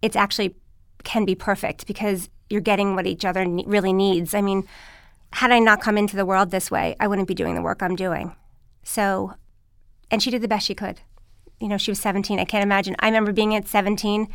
it's 0.01 0.17
actually 0.17 0.57
can 1.05 1.27
be 1.27 1.35
perfect 1.35 1.87
because 1.87 2.31
you're 2.49 2.63
getting 2.63 2.95
what 2.95 3.07
each 3.07 3.27
other 3.27 3.45
ne- 3.45 3.67
really 3.67 3.93
needs. 3.93 4.33
I 4.33 4.41
mean, 4.41 4.67
had 5.35 5.53
I 5.53 5.59
not 5.59 5.83
come 5.83 5.99
into 5.99 6.17
the 6.17 6.25
world 6.25 6.51
this 6.51 6.71
way, 6.71 6.97
I 6.99 7.09
wouldn't 7.09 7.29
be 7.29 7.35
doing 7.35 7.57
the 7.57 7.63
work 7.63 7.83
I'm 7.83 7.95
doing. 7.95 8.35
So, 8.85 9.35
and 10.11 10.23
she 10.23 10.31
did 10.31 10.41
the 10.41 10.49
best 10.49 10.67
she 10.67 10.75
could. 10.75 11.03
You 11.61 11.69
know, 11.69 11.79
she 11.79 11.91
was 11.91 12.01
17. 12.01 12.39
I 12.39 12.45
can't 12.45 12.63
imagine. 12.63 12.95
I 13.01 13.07
remember 13.07 13.33
being 13.33 13.55
at 13.55 13.67
17. 13.67 14.29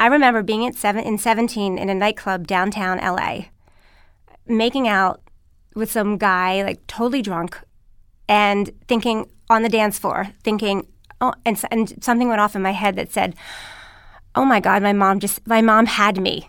I 0.00 0.06
remember 0.06 0.42
being 0.42 0.66
at 0.66 0.74
seven 0.74 1.04
in 1.04 1.18
17 1.18 1.78
in 1.78 1.88
a 1.88 1.94
nightclub 1.94 2.46
downtown 2.46 2.98
LA, 2.98 3.46
making 4.46 4.88
out 4.88 5.20
with 5.74 5.90
some 5.90 6.18
guy 6.18 6.62
like 6.62 6.86
totally 6.86 7.22
drunk, 7.22 7.58
and 8.28 8.70
thinking 8.88 9.30
on 9.48 9.62
the 9.62 9.68
dance 9.68 9.98
floor, 9.98 10.28
thinking, 10.42 10.86
oh, 11.20 11.34
and, 11.44 11.62
and 11.70 12.02
something 12.02 12.28
went 12.28 12.40
off 12.40 12.56
in 12.56 12.62
my 12.62 12.72
head 12.72 12.96
that 12.96 13.12
said, 13.12 13.34
"Oh 14.34 14.44
my 14.44 14.60
God, 14.60 14.82
my 14.82 14.92
mom 14.92 15.20
just 15.20 15.46
my 15.46 15.62
mom 15.62 15.86
had 15.86 16.20
me 16.20 16.48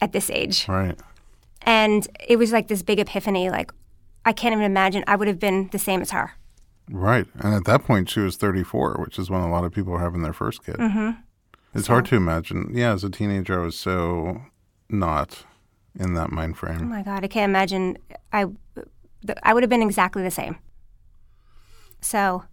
at 0.00 0.12
this 0.12 0.30
age." 0.30 0.68
Right. 0.68 0.98
And 1.62 2.06
it 2.28 2.36
was 2.36 2.52
like 2.52 2.68
this 2.68 2.82
big 2.82 2.98
epiphany 2.98 3.50
like, 3.50 3.70
I 4.24 4.32
can't 4.32 4.52
even 4.52 4.64
imagine 4.64 5.04
I 5.06 5.16
would 5.16 5.28
have 5.28 5.38
been 5.38 5.68
the 5.72 5.78
same 5.78 6.00
as 6.00 6.10
her. 6.10 6.32
Right. 6.90 7.26
And 7.38 7.54
at 7.54 7.64
that 7.66 7.84
point, 7.84 8.10
she 8.10 8.20
was 8.20 8.36
34, 8.36 8.96
which 8.98 9.18
is 9.18 9.30
when 9.30 9.42
a 9.42 9.50
lot 9.50 9.64
of 9.64 9.72
people 9.72 9.94
are 9.94 10.00
having 10.00 10.22
their 10.22 10.32
first 10.32 10.64
kid. 10.64 10.76
Mm-hmm. 10.76 11.10
It's 11.72 11.86
hard 11.86 12.06
to 12.06 12.16
imagine. 12.16 12.72
Yeah, 12.74 12.92
as 12.92 13.04
a 13.04 13.10
teenager, 13.10 13.60
I 13.60 13.64
was 13.64 13.76
so 13.76 14.42
not 14.88 15.44
in 15.98 16.14
that 16.14 16.32
mind 16.32 16.58
frame. 16.58 16.80
Oh 16.80 16.84
my 16.84 17.02
God, 17.02 17.22
I 17.24 17.28
can't 17.28 17.48
imagine. 17.48 17.96
I, 18.32 18.46
I 19.44 19.54
would 19.54 19.62
have 19.62 19.70
been 19.70 19.82
exactly 19.82 20.22
the 20.22 20.32
same. 20.32 20.58
So, 22.00 22.44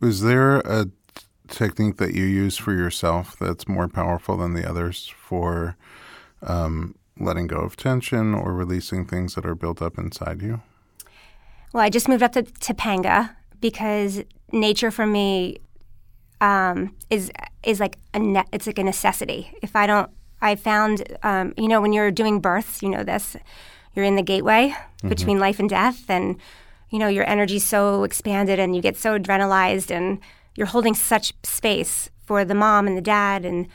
Is 0.00 0.22
there 0.22 0.58
a 0.58 0.84
t- 0.84 1.24
technique 1.48 1.96
that 1.96 2.14
you 2.14 2.24
use 2.24 2.56
for 2.56 2.72
yourself 2.72 3.36
that's 3.40 3.66
more 3.66 3.88
powerful 3.88 4.36
than 4.36 4.54
the 4.54 4.68
others 4.68 5.12
for 5.18 5.76
um, 6.42 6.94
letting 7.18 7.48
go 7.48 7.56
of 7.56 7.76
tension 7.76 8.34
or 8.34 8.52
releasing 8.52 9.04
things 9.04 9.34
that 9.34 9.46
are 9.46 9.56
built 9.56 9.82
up 9.82 9.98
inside 9.98 10.42
you? 10.42 10.60
well, 11.72 11.82
I 11.82 11.90
just 11.90 12.08
moved 12.08 12.22
up 12.22 12.32
to 12.32 12.42
Topanga 12.42 13.36
because 13.60 14.22
nature 14.52 14.90
for 14.90 15.06
me 15.06 15.58
um, 16.40 16.94
is 17.10 17.30
is 17.62 17.80
like 17.80 17.96
a 18.14 18.18
ne- 18.18 18.46
it's 18.52 18.66
like 18.66 18.78
a 18.78 18.84
necessity. 18.84 19.52
If 19.62 19.76
I 19.76 19.86
don't, 19.86 20.10
I 20.40 20.56
found 20.56 21.02
um, 21.22 21.52
you 21.56 21.68
know 21.68 21.80
when 21.80 21.92
you're 21.92 22.10
doing 22.10 22.40
births, 22.40 22.82
you 22.82 22.88
know 22.88 23.04
this, 23.04 23.36
you're 23.94 24.04
in 24.04 24.16
the 24.16 24.22
gateway 24.22 24.74
between 25.08 25.38
life 25.38 25.58
and 25.58 25.68
death, 25.68 26.08
and 26.08 26.36
you 26.90 26.98
know 26.98 27.08
your 27.08 27.28
energy's 27.28 27.64
so 27.64 28.04
expanded 28.04 28.58
and 28.58 28.74
you 28.74 28.82
get 28.82 28.96
so 28.96 29.18
adrenalized 29.18 29.90
and 29.90 30.18
you're 30.56 30.66
holding 30.66 30.94
such 30.94 31.32
space 31.42 32.10
for 32.24 32.44
the 32.44 32.54
mom 32.54 32.86
and 32.86 32.96
the 32.96 33.02
dad 33.02 33.44
and 33.44 33.68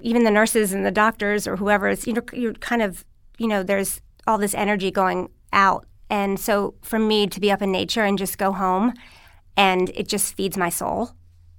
even 0.00 0.24
the 0.24 0.30
nurses 0.30 0.72
and 0.72 0.84
the 0.84 0.90
doctors 0.90 1.46
or 1.46 1.56
whoever. 1.56 1.88
It's 1.88 2.06
you 2.06 2.14
know 2.14 2.22
you're 2.32 2.54
kind 2.54 2.82
of 2.82 3.04
you 3.38 3.46
know 3.46 3.62
there's 3.62 4.00
all 4.26 4.38
this 4.38 4.54
energy 4.54 4.90
going 4.90 5.28
out, 5.52 5.86
and 6.10 6.38
so 6.38 6.74
for 6.82 6.98
me 6.98 7.26
to 7.28 7.40
be 7.40 7.50
up 7.50 7.62
in 7.62 7.72
nature 7.72 8.04
and 8.04 8.18
just 8.18 8.36
go 8.36 8.52
home, 8.52 8.92
and 9.56 9.88
it 9.90 10.08
just 10.08 10.34
feeds 10.34 10.56
my 10.56 10.68
soul. 10.68 11.12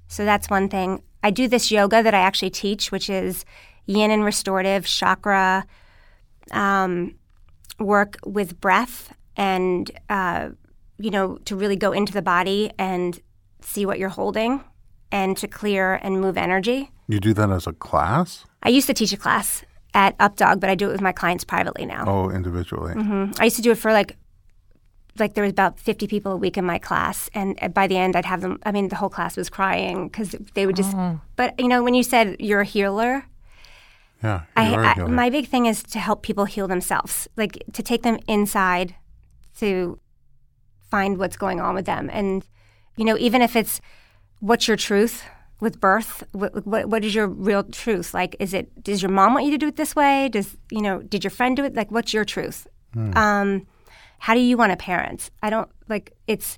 So 0.08 0.26
that's 0.26 0.50
one 0.50 0.70
thing. 0.70 1.02
I 1.24 1.32
do 1.32 1.48
this 1.48 1.72
yoga 1.72 2.04
that 2.04 2.14
I 2.14 2.20
actually 2.20 2.50
teach, 2.50 2.92
which 2.92 3.10
is 3.10 3.46
yin 3.86 4.12
and 4.12 4.24
restorative 4.24 4.86
chakra 4.86 5.66
um, 6.52 7.16
work 7.80 8.18
with 8.26 8.60
breath 8.60 9.14
and, 9.38 9.90
uh, 10.10 10.50
you 10.98 11.12
know, 11.12 11.38
to 11.46 11.56
really 11.56 11.76
go 11.76 11.92
into 11.92 12.12
the 12.12 12.22
body 12.22 12.72
and 12.78 13.20
see 13.62 13.86
what 13.86 14.00
you're 14.00 14.10
holding 14.10 14.64
and 15.12 15.38
to 15.38 15.48
clear 15.48 15.96
and 15.96 16.20
move 16.20 16.38
energy. 16.38 16.92
You 17.08 17.20
do 17.20 17.34
that 17.34 17.50
as 17.50 17.68
a 17.68 17.74
class? 17.74 18.46
I 18.64 18.70
used 18.70 18.88
to 18.88 18.94
teach 18.94 19.14
a 19.14 19.18
class 19.18 19.64
at 19.94 20.18
Updog, 20.20 20.60
but 20.60 20.70
I 20.70 20.76
do 20.76 20.90
it 20.90 20.92
with 20.92 21.02
my 21.02 21.12
clients 21.12 21.44
privately 21.44 21.86
now. 21.86 22.06
Oh, 22.08 22.30
individually. 22.30 22.94
I 23.40 23.44
used 23.44 23.58
to 23.58 23.62
do 23.62 23.72
it 23.72 23.78
for 23.78 23.92
like 23.94 24.18
like 25.20 25.34
there 25.34 25.44
was 25.44 25.52
about 25.52 25.78
50 25.80 26.08
people 26.08 26.32
a 26.32 26.38
week 26.38 26.58
in 26.58 26.66
my 26.66 26.78
class 26.80 27.30
and 27.34 27.58
uh, 27.62 27.68
by 27.68 27.86
the 27.88 27.98
end 27.98 28.16
I'd 28.16 28.26
have 28.26 28.42
them 28.42 28.60
I 28.64 28.72
mean 28.72 28.88
the 28.90 28.96
whole 28.96 29.10
class 29.10 29.36
was 29.38 29.50
crying 29.50 30.10
cuz 30.10 30.36
they 30.54 30.66
would 30.66 30.76
just 30.76 30.96
mm-hmm. 30.96 31.18
but 31.36 31.60
you 31.60 31.68
know 31.68 31.84
when 31.84 31.94
you 31.94 32.04
said 32.04 32.36
you're 32.40 32.62
a 32.62 32.66
healer 32.66 33.26
Yeah. 34.24 34.42
I, 34.56 34.70
You 34.70 34.76
are 34.76 34.84
a 34.84 34.88
I 34.88 34.94
healer. 34.94 35.08
my 35.10 35.30
big 35.30 35.48
thing 35.48 35.66
is 35.66 35.84
to 35.84 36.00
help 36.00 36.22
people 36.22 36.46
heal 36.46 36.68
themselves 36.68 37.28
like 37.36 37.62
to 37.74 37.84
take 37.84 38.04
them 38.04 38.18
inside 38.28 38.96
to 39.60 40.00
find 40.90 41.18
what's 41.18 41.38
going 41.38 41.60
on 41.62 41.74
with 41.76 41.86
them. 41.86 42.10
And 42.12 42.46
you 42.96 43.06
know 43.06 43.18
even 43.18 43.42
if 43.42 43.56
it's 43.56 43.82
what's 44.40 44.68
your 44.68 44.78
truth 44.78 45.24
with 45.60 45.80
birth? 45.80 46.24
What, 46.32 46.66
what, 46.66 46.86
what 46.88 47.06
is 47.06 47.14
your 47.14 47.28
real 47.28 47.64
truth? 47.64 48.14
Like 48.14 48.36
is 48.40 48.54
it 48.54 48.84
does 48.84 49.02
your 49.02 49.12
mom 49.12 49.34
want 49.34 49.46
you 49.46 49.52
to 49.52 49.58
do 49.58 49.68
it 49.68 49.76
this 49.76 49.96
way? 49.96 50.30
Does 50.30 50.58
you 50.72 50.82
know 50.82 51.02
did 51.02 51.24
your 51.24 51.32
friend 51.32 51.56
do 51.58 51.64
it? 51.66 51.76
Like 51.76 51.92
what's 51.92 52.14
your 52.14 52.26
truth? 52.26 52.68
Hmm. 52.94 53.18
Um, 53.18 53.68
how 54.22 54.34
do 54.34 54.40
you 54.40 54.56
want 54.58 54.72
to 54.72 54.78
parent 54.78 55.30
i 55.42 55.50
don't 55.50 55.70
like 55.90 56.14
it's 56.28 56.58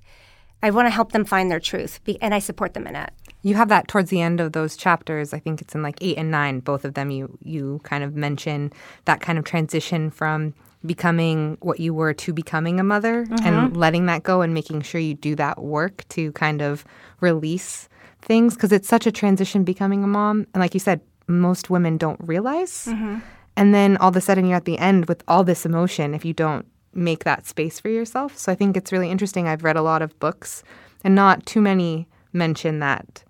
i 0.61 0.69
want 0.69 0.85
to 0.85 0.91
help 0.91 1.11
them 1.11 1.25
find 1.25 1.49
their 1.49 1.59
truth 1.59 2.03
be, 2.03 2.21
and 2.21 2.33
i 2.33 2.39
support 2.39 2.73
them 2.73 2.87
in 2.87 2.95
it 2.95 3.11
You 3.45 3.55
have 3.55 3.67
that 3.69 3.89
towards 3.89 4.09
the 4.09 4.21
end 4.21 4.39
of 4.39 4.53
those 4.53 4.77
chapters. 4.77 5.33
I 5.33 5.39
think 5.39 5.61
it's 5.61 5.75
in 5.75 5.83
like 5.83 5.97
eight 5.99 6.17
and 6.17 6.31
nine. 6.31 6.61
Both 6.61 6.85
of 6.85 6.93
them, 6.93 7.11
you 7.11 7.37
you 7.41 7.81
kind 7.83 8.03
of 8.03 8.15
mention 8.15 8.71
that 9.03 9.19
kind 9.19 9.37
of 9.37 9.43
transition 9.43 10.09
from 10.09 10.53
becoming 10.85 11.57
what 11.59 11.79
you 11.79 11.93
were 11.93 12.13
to 12.13 12.33
becoming 12.33 12.79
a 12.79 12.83
mother 12.83 13.27
and 13.43 13.55
mm-hmm. 13.55 13.75
letting 13.75 14.05
that 14.07 14.23
go 14.23 14.41
and 14.41 14.53
making 14.53 14.81
sure 14.81 14.99
you 14.99 15.13
do 15.13 15.35
that 15.35 15.61
work 15.61 16.07
to 16.15 16.31
kind 16.33 16.61
of 16.61 16.85
release 17.19 17.89
things 18.21 18.55
because 18.55 18.71
it's 18.71 18.87
such 18.87 19.05
a 19.07 19.11
transition 19.11 19.63
becoming 19.63 20.03
a 20.03 20.07
mom. 20.07 20.47
And 20.53 20.61
like 20.61 20.73
you 20.73 20.79
said, 20.79 21.01
most 21.27 21.69
women 21.69 21.97
don't 21.97 22.19
realize. 22.23 22.87
Mm-hmm. 22.87 23.19
And 23.55 23.73
then 23.73 23.97
all 23.97 24.09
of 24.09 24.15
a 24.15 24.21
sudden 24.21 24.45
you're 24.45 24.57
at 24.57 24.65
the 24.65 24.77
end 24.77 25.07
with 25.07 25.23
all 25.27 25.43
this 25.43 25.65
emotion 25.65 26.13
if 26.13 26.23
you 26.23 26.33
don't 26.33 26.65
make 26.93 27.23
that 27.23 27.47
space 27.47 27.79
for 27.79 27.89
yourself. 27.89 28.37
So 28.37 28.51
I 28.51 28.55
think 28.55 28.77
it's 28.77 28.91
really 28.91 29.09
interesting. 29.09 29.47
I've 29.47 29.63
read 29.63 29.75
a 29.75 29.81
lot 29.81 30.01
of 30.01 30.17
books 30.19 30.63
and 31.03 31.15
not 31.15 31.45
too 31.45 31.61
many 31.61 32.07
mention 32.31 32.79
that 32.79 33.23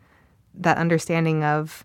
that 0.56 0.78
understanding 0.78 1.44
of 1.44 1.84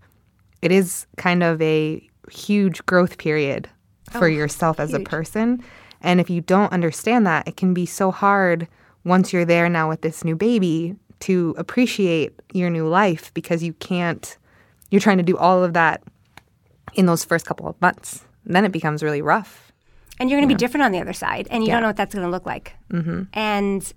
it 0.60 0.72
is 0.72 1.06
kind 1.16 1.42
of 1.42 1.60
a 1.62 2.06
huge 2.30 2.84
growth 2.86 3.18
period 3.18 3.68
for 4.10 4.24
oh, 4.24 4.30
yourself 4.30 4.80
as 4.80 4.92
a 4.92 5.00
person. 5.00 5.62
And 6.00 6.20
if 6.20 6.30
you 6.30 6.40
don't 6.40 6.72
understand 6.72 7.26
that, 7.26 7.46
it 7.48 7.56
can 7.56 7.74
be 7.74 7.86
so 7.86 8.10
hard 8.10 8.68
once 9.04 9.32
you're 9.32 9.44
there 9.44 9.68
now 9.68 9.88
with 9.88 10.02
this 10.02 10.24
new 10.24 10.36
baby 10.36 10.94
to 11.20 11.54
appreciate 11.58 12.32
your 12.52 12.70
new 12.70 12.86
life 12.86 13.32
because 13.34 13.62
you 13.62 13.72
can't, 13.74 14.36
you're 14.90 15.00
trying 15.00 15.16
to 15.18 15.22
do 15.22 15.36
all 15.36 15.64
of 15.64 15.72
that 15.72 16.02
in 16.94 17.06
those 17.06 17.24
first 17.24 17.46
couple 17.46 17.66
of 17.66 17.80
months. 17.80 18.24
And 18.44 18.54
then 18.54 18.64
it 18.64 18.72
becomes 18.72 19.02
really 19.02 19.22
rough. 19.22 19.67
And 20.18 20.28
you're 20.30 20.38
going 20.38 20.48
to 20.48 20.54
be 20.54 20.58
different 20.58 20.84
on 20.84 20.92
the 20.92 20.98
other 21.00 21.12
side 21.12 21.46
and 21.50 21.62
you 21.62 21.68
Yeah. 21.68 21.74
don't 21.74 21.82
know 21.82 21.88
what 21.88 21.96
that's 21.96 22.14
going 22.14 22.26
to 22.26 22.30
look 22.30 22.46
like 22.46 22.74
mm-hmm. 22.92 23.22
and 23.32 23.92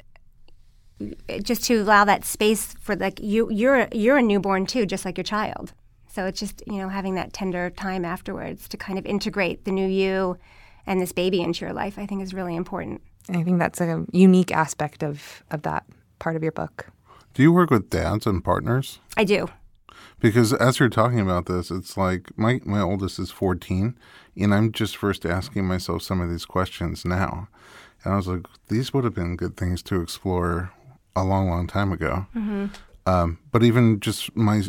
just 1.41 1.63
to 1.65 1.81
allow 1.81 2.05
that 2.05 2.23
space 2.25 2.75
for 2.79 2.95
like 2.95 3.19
you 3.19 3.49
you're 3.51 3.87
you're 3.91 4.17
a 4.17 4.21
newborn 4.21 4.65
too 4.65 4.85
just 4.85 5.03
like 5.03 5.17
your 5.17 5.23
child 5.23 5.73
so 6.07 6.25
it's 6.25 6.39
just 6.39 6.61
you 6.67 6.77
know 6.77 6.89
having 6.89 7.15
that 7.15 7.33
tender 7.33 7.69
time 7.71 8.05
afterwards 8.05 8.67
to 8.67 8.77
kind 8.77 8.99
of 8.99 9.05
integrate 9.05 9.65
the 9.65 9.71
new 9.71 9.87
you 9.87 10.37
and 10.85 11.01
this 11.01 11.11
baby 11.11 11.41
into 11.41 11.65
your 11.65 11.73
life 11.73 11.97
i 11.97 12.05
think 12.05 12.21
is 12.21 12.33
really 12.33 12.55
important 12.55 13.01
I 13.29 13.43
think 13.43 13.59
that's 13.59 13.79
a 13.79 14.03
unique 14.11 14.51
aspect 14.51 15.03
of, 15.03 15.43
of 15.51 15.61
that 15.61 15.85
part 16.17 16.35
of 16.35 16.41
your 16.41 16.51
book. 16.51 16.87
Do 17.35 17.43
you 17.43 17.51
work 17.53 17.69
with 17.69 17.91
dads 17.91 18.25
and 18.25 18.43
partners? 18.43 18.99
i 19.15 19.23
do 19.23 19.47
Because 20.19 20.53
as 20.53 20.79
you're 20.79 20.89
talking 20.89 21.19
about 21.19 21.45
this, 21.45 21.69
it's 21.69 21.95
like 21.95 22.35
my, 22.35 22.61
my 22.65 22.81
oldest 22.81 23.19
is 23.19 23.29
14, 23.29 23.95
and 24.35 24.53
I'm 24.53 24.71
just 24.71 24.97
first 24.97 25.25
asking 25.25 25.65
myself 25.65 26.01
some 26.01 26.21
of 26.21 26.29
these 26.29 26.45
questions 26.45 27.05
now. 27.05 27.47
And 28.03 28.13
I 28.13 28.17
was 28.17 28.27
like, 28.27 28.45
these 28.67 28.93
would 28.93 29.03
have 29.03 29.13
been 29.13 29.35
good 29.35 29.57
things 29.57 29.83
to 29.83 30.01
explore 30.01 30.71
a 31.15 31.23
long, 31.23 31.49
long 31.49 31.67
time 31.67 31.91
ago. 31.91 32.25
Um, 33.05 33.39
but 33.51 33.63
even 33.63 33.99
just 33.99 34.35
my, 34.35 34.63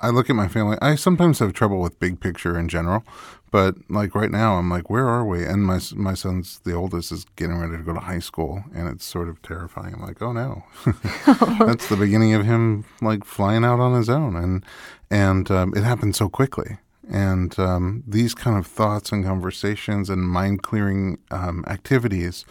I 0.00 0.10
look 0.10 0.30
at 0.30 0.36
my 0.36 0.48
family. 0.48 0.76
I 0.80 0.94
sometimes 0.94 1.38
have 1.38 1.52
trouble 1.52 1.80
with 1.80 1.98
big 2.00 2.20
picture 2.20 2.58
in 2.58 2.68
general, 2.68 3.04
but 3.50 3.76
like 3.88 4.14
right 4.14 4.30
now, 4.30 4.56
I'm 4.56 4.68
like, 4.70 4.90
where 4.90 5.06
are 5.08 5.24
we? 5.24 5.44
And 5.44 5.64
my 5.64 5.80
my 5.94 6.14
son's 6.14 6.60
the 6.60 6.74
oldest 6.74 7.12
is 7.12 7.24
getting 7.36 7.58
ready 7.58 7.76
to 7.76 7.82
go 7.82 7.94
to 7.94 8.00
high 8.00 8.18
school, 8.18 8.64
and 8.74 8.88
it's 8.88 9.04
sort 9.04 9.28
of 9.28 9.40
terrifying. 9.42 9.94
I'm 9.94 10.02
like, 10.02 10.20
oh 10.20 10.32
no, 10.32 10.64
that's 11.66 11.88
the 11.88 11.96
beginning 11.98 12.34
of 12.34 12.44
him 12.44 12.84
like 13.00 13.24
flying 13.24 13.64
out 13.64 13.80
on 13.80 13.94
his 13.94 14.10
own, 14.10 14.36
and 14.36 14.64
and 15.10 15.50
um, 15.50 15.72
it 15.74 15.82
happened 15.82 16.14
so 16.14 16.28
quickly. 16.28 16.78
And 17.10 17.58
um, 17.58 18.04
these 18.06 18.34
kind 18.34 18.58
of 18.58 18.66
thoughts 18.66 19.12
and 19.12 19.24
conversations 19.24 20.10
and 20.10 20.22
mind 20.22 20.62
clearing 20.62 21.18
um, 21.30 21.64
activities 21.66 22.44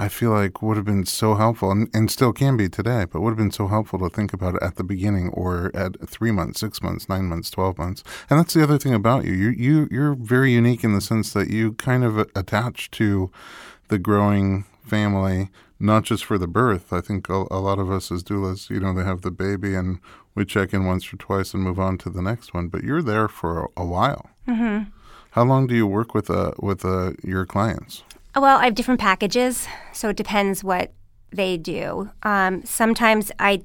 I 0.00 0.08
feel 0.08 0.30
like 0.30 0.62
would 0.62 0.76
have 0.76 0.86
been 0.86 1.04
so 1.04 1.34
helpful 1.34 1.72
and, 1.72 1.90
and 1.92 2.08
still 2.08 2.32
can 2.32 2.56
be 2.56 2.68
today, 2.68 3.04
but 3.04 3.20
would 3.20 3.30
have 3.30 3.36
been 3.36 3.50
so 3.50 3.66
helpful 3.66 3.98
to 3.98 4.08
think 4.08 4.32
about 4.32 4.62
at 4.62 4.76
the 4.76 4.84
beginning 4.84 5.30
or 5.30 5.72
at 5.74 6.08
three 6.08 6.30
months, 6.30 6.60
six 6.60 6.80
months, 6.80 7.08
nine 7.08 7.24
months, 7.24 7.50
twelve 7.50 7.78
months. 7.78 8.04
And 8.30 8.38
that's 8.38 8.54
the 8.54 8.62
other 8.62 8.78
thing 8.78 8.94
about 8.94 9.24
you. 9.24 9.32
You 9.32 9.50
you 9.50 9.88
you're 9.90 10.14
very 10.14 10.52
unique 10.52 10.84
in 10.84 10.94
the 10.94 11.00
sense 11.00 11.32
that 11.32 11.50
you 11.50 11.72
kind 11.72 12.04
of 12.04 12.18
attach 12.36 12.92
to 12.92 13.32
the 13.88 13.98
growing 13.98 14.66
family, 14.86 15.50
not 15.80 16.04
just 16.04 16.24
for 16.24 16.38
the 16.38 16.48
birth. 16.48 16.92
I 16.92 17.00
think 17.00 17.28
a, 17.28 17.44
a 17.50 17.60
lot 17.60 17.78
of 17.78 17.90
us 17.90 18.10
as 18.10 18.22
doulas, 18.22 18.70
you 18.70 18.80
know, 18.80 18.92
they 18.92 19.04
have 19.04 19.22
the 19.22 19.30
baby 19.30 19.74
and 19.74 19.98
we 20.34 20.44
check 20.44 20.72
in 20.72 20.86
once 20.86 21.12
or 21.12 21.16
twice 21.16 21.54
and 21.54 21.62
move 21.62 21.78
on 21.78 21.98
to 21.98 22.10
the 22.10 22.22
next 22.22 22.54
one. 22.54 22.68
But 22.68 22.82
you're 22.82 23.02
there 23.02 23.28
for 23.28 23.64
a, 23.64 23.82
a 23.82 23.84
while. 23.84 24.30
Mm-hmm. 24.46 24.90
How 25.32 25.44
long 25.44 25.66
do 25.66 25.74
you 25.74 25.86
work 25.86 26.14
with 26.14 26.30
uh, 26.30 26.52
with 26.58 26.84
uh, 26.84 27.12
your 27.22 27.46
clients? 27.46 28.02
Well, 28.34 28.58
I 28.58 28.64
have 28.64 28.74
different 28.74 29.00
packages, 29.00 29.66
so 29.92 30.10
it 30.10 30.16
depends 30.16 30.62
what 30.62 30.92
they 31.32 31.56
do. 31.56 32.10
Um, 32.22 32.64
sometimes 32.64 33.32
I, 33.38 33.62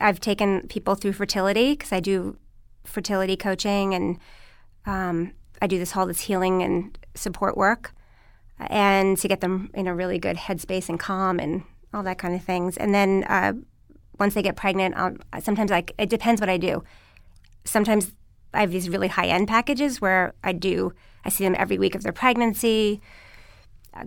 I've 0.00 0.20
taken 0.20 0.66
people 0.68 0.94
through 0.94 1.12
fertility 1.12 1.72
because 1.72 1.92
I 1.92 2.00
do 2.00 2.36
fertility 2.84 3.36
coaching 3.36 3.94
and 3.94 4.18
um, 4.86 5.32
I 5.62 5.66
do 5.66 5.78
this 5.78 5.96
all 5.96 6.06
this 6.06 6.22
healing 6.22 6.62
and 6.62 6.98
support 7.14 7.56
work, 7.56 7.92
and 8.68 9.16
to 9.18 9.28
get 9.28 9.40
them 9.40 9.70
in 9.74 9.86
a 9.86 9.94
really 9.94 10.18
good 10.18 10.36
headspace 10.36 10.88
and 10.88 10.98
calm 10.98 11.38
and 11.38 11.62
all 11.92 12.02
that 12.02 12.18
kind 12.18 12.34
of 12.34 12.42
things. 12.42 12.76
And 12.76 12.94
then 12.94 13.24
uh, 13.28 13.54
once 14.18 14.34
they 14.34 14.42
get 14.42 14.56
pregnant, 14.56 14.94
I'll, 14.96 15.16
sometimes 15.40 15.70
like 15.70 15.92
it 15.98 16.08
depends 16.08 16.40
what 16.40 16.50
I 16.50 16.56
do. 16.56 16.84
Sometimes 17.64 18.12
I 18.52 18.60
have 18.60 18.70
these 18.70 18.88
really 18.88 19.08
high 19.08 19.28
end 19.28 19.48
packages 19.48 20.00
where 20.00 20.34
I 20.42 20.52
do 20.52 20.92
I 21.24 21.28
see 21.28 21.44
them 21.44 21.54
every 21.58 21.78
week 21.78 21.94
of 21.94 22.02
their 22.02 22.12
pregnancy 22.12 23.00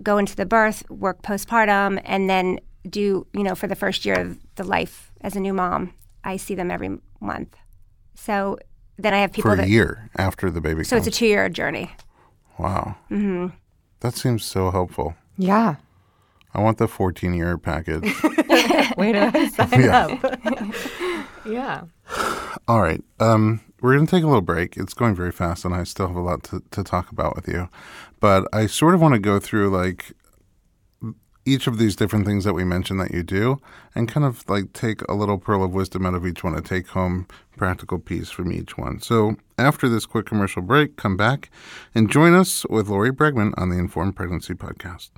go 0.02 0.18
into 0.18 0.34
the 0.34 0.46
birth, 0.46 0.88
work 0.90 1.22
postpartum, 1.22 2.00
and 2.04 2.28
then 2.28 2.58
do, 2.88 3.26
you 3.32 3.42
know, 3.42 3.54
for 3.54 3.66
the 3.66 3.74
first 3.74 4.04
year 4.04 4.18
of 4.18 4.38
the 4.56 4.64
life 4.64 5.12
as 5.20 5.36
a 5.36 5.40
new 5.40 5.52
mom, 5.52 5.92
I 6.22 6.36
see 6.36 6.54
them 6.54 6.70
every 6.70 6.98
month. 7.20 7.56
So 8.14 8.58
then 8.98 9.14
I 9.14 9.18
have 9.18 9.32
people 9.32 9.50
for 9.50 9.54
a 9.54 9.58
that, 9.58 9.68
year 9.68 10.10
after 10.16 10.50
the 10.50 10.60
baby. 10.60 10.84
So 10.84 10.96
comes. 10.96 11.06
it's 11.06 11.16
a 11.16 11.18
two 11.18 11.26
year 11.26 11.48
journey. 11.48 11.90
Wow. 12.58 12.96
Mm-hmm. 13.10 13.48
That 14.00 14.14
seems 14.14 14.44
so 14.44 14.70
helpful. 14.70 15.14
Yeah. 15.38 15.76
I 16.52 16.60
want 16.60 16.78
the 16.78 16.86
14 16.88 17.34
year 17.34 17.58
package. 17.58 18.02
Way 18.96 19.12
to 19.12 19.50
sign 19.54 19.82
Yeah. 19.82 20.18
up. 20.22 20.40
yeah. 21.46 21.82
All 22.68 22.80
right. 22.80 23.02
Um, 23.20 23.60
we're 23.80 23.94
going 23.94 24.06
to 24.06 24.10
take 24.10 24.22
a 24.24 24.26
little 24.26 24.40
break. 24.40 24.76
It's 24.76 24.94
going 24.94 25.14
very 25.14 25.32
fast, 25.32 25.64
and 25.64 25.74
I 25.74 25.84
still 25.84 26.06
have 26.06 26.16
a 26.16 26.20
lot 26.20 26.42
to, 26.44 26.62
to 26.70 26.82
talk 26.84 27.10
about 27.10 27.34
with 27.36 27.48
you. 27.48 27.68
But 28.20 28.46
I 28.52 28.66
sort 28.66 28.94
of 28.94 29.00
want 29.00 29.14
to 29.14 29.20
go 29.20 29.38
through 29.38 29.70
like 29.70 30.12
each 31.46 31.66
of 31.66 31.78
these 31.78 31.96
different 31.96 32.26
things 32.26 32.44
that 32.44 32.54
we 32.54 32.64
mentioned 32.64 33.00
that 33.00 33.12
you 33.12 33.22
do 33.22 33.60
and 33.94 34.08
kind 34.08 34.24
of 34.24 34.48
like 34.48 34.72
take 34.72 35.02
a 35.02 35.14
little 35.14 35.38
pearl 35.38 35.62
of 35.62 35.72
wisdom 35.72 36.06
out 36.06 36.14
of 36.14 36.26
each 36.26 36.42
one, 36.42 36.54
a 36.54 36.60
take 36.60 36.88
home 36.88 37.26
practical 37.56 37.98
piece 37.98 38.30
from 38.30 38.50
each 38.52 38.78
one. 38.78 39.00
So 39.00 39.36
after 39.58 39.88
this 39.88 40.06
quick 40.06 40.26
commercial 40.26 40.62
break, 40.62 40.96
come 40.96 41.16
back 41.16 41.50
and 41.94 42.10
join 42.10 42.34
us 42.34 42.64
with 42.70 42.88
Lori 42.88 43.10
Bregman 43.10 43.52
on 43.56 43.68
the 43.68 43.78
Informed 43.78 44.16
Pregnancy 44.16 44.54
Podcast. 44.54 45.10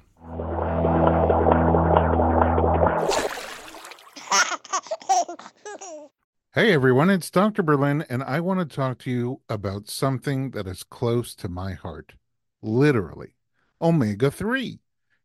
Hey 6.55 6.73
everyone, 6.73 7.11
it's 7.11 7.31
Dr. 7.31 7.63
Berlin, 7.63 8.07
and 8.09 8.23
I 8.23 8.41
want 8.41 8.61
to 8.61 8.77
talk 8.77 8.99
to 9.01 9.11
you 9.11 9.43
about 9.47 9.89
something 9.89 10.53
that 10.53 10.67
is 10.67 10.83
close 10.83 11.35
to 11.35 11.51
my 11.51 11.75
heart. 11.75 12.15
Literally, 12.63 13.35
omega 13.81 14.31
3. 14.31 14.81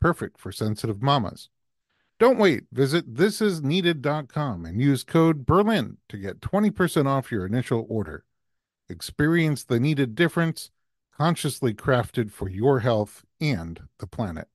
perfect 0.00 0.40
for 0.40 0.52
sensitive 0.52 1.02
mamas. 1.02 1.48
Don't 2.18 2.38
wait. 2.38 2.64
Visit 2.70 3.14
thisisneeded.com 3.14 4.66
and 4.66 4.80
use 4.80 5.04
code 5.04 5.46
BERLIN 5.46 5.96
to 6.10 6.18
get 6.18 6.40
20% 6.40 7.06
off 7.06 7.32
your 7.32 7.46
initial 7.46 7.86
order. 7.88 8.24
Experience 8.90 9.64
the 9.64 9.80
needed 9.80 10.14
difference, 10.14 10.70
consciously 11.16 11.72
crafted 11.72 12.30
for 12.30 12.48
your 12.48 12.80
health 12.80 13.24
and 13.40 13.80
the 13.98 14.06
planet. 14.06 14.48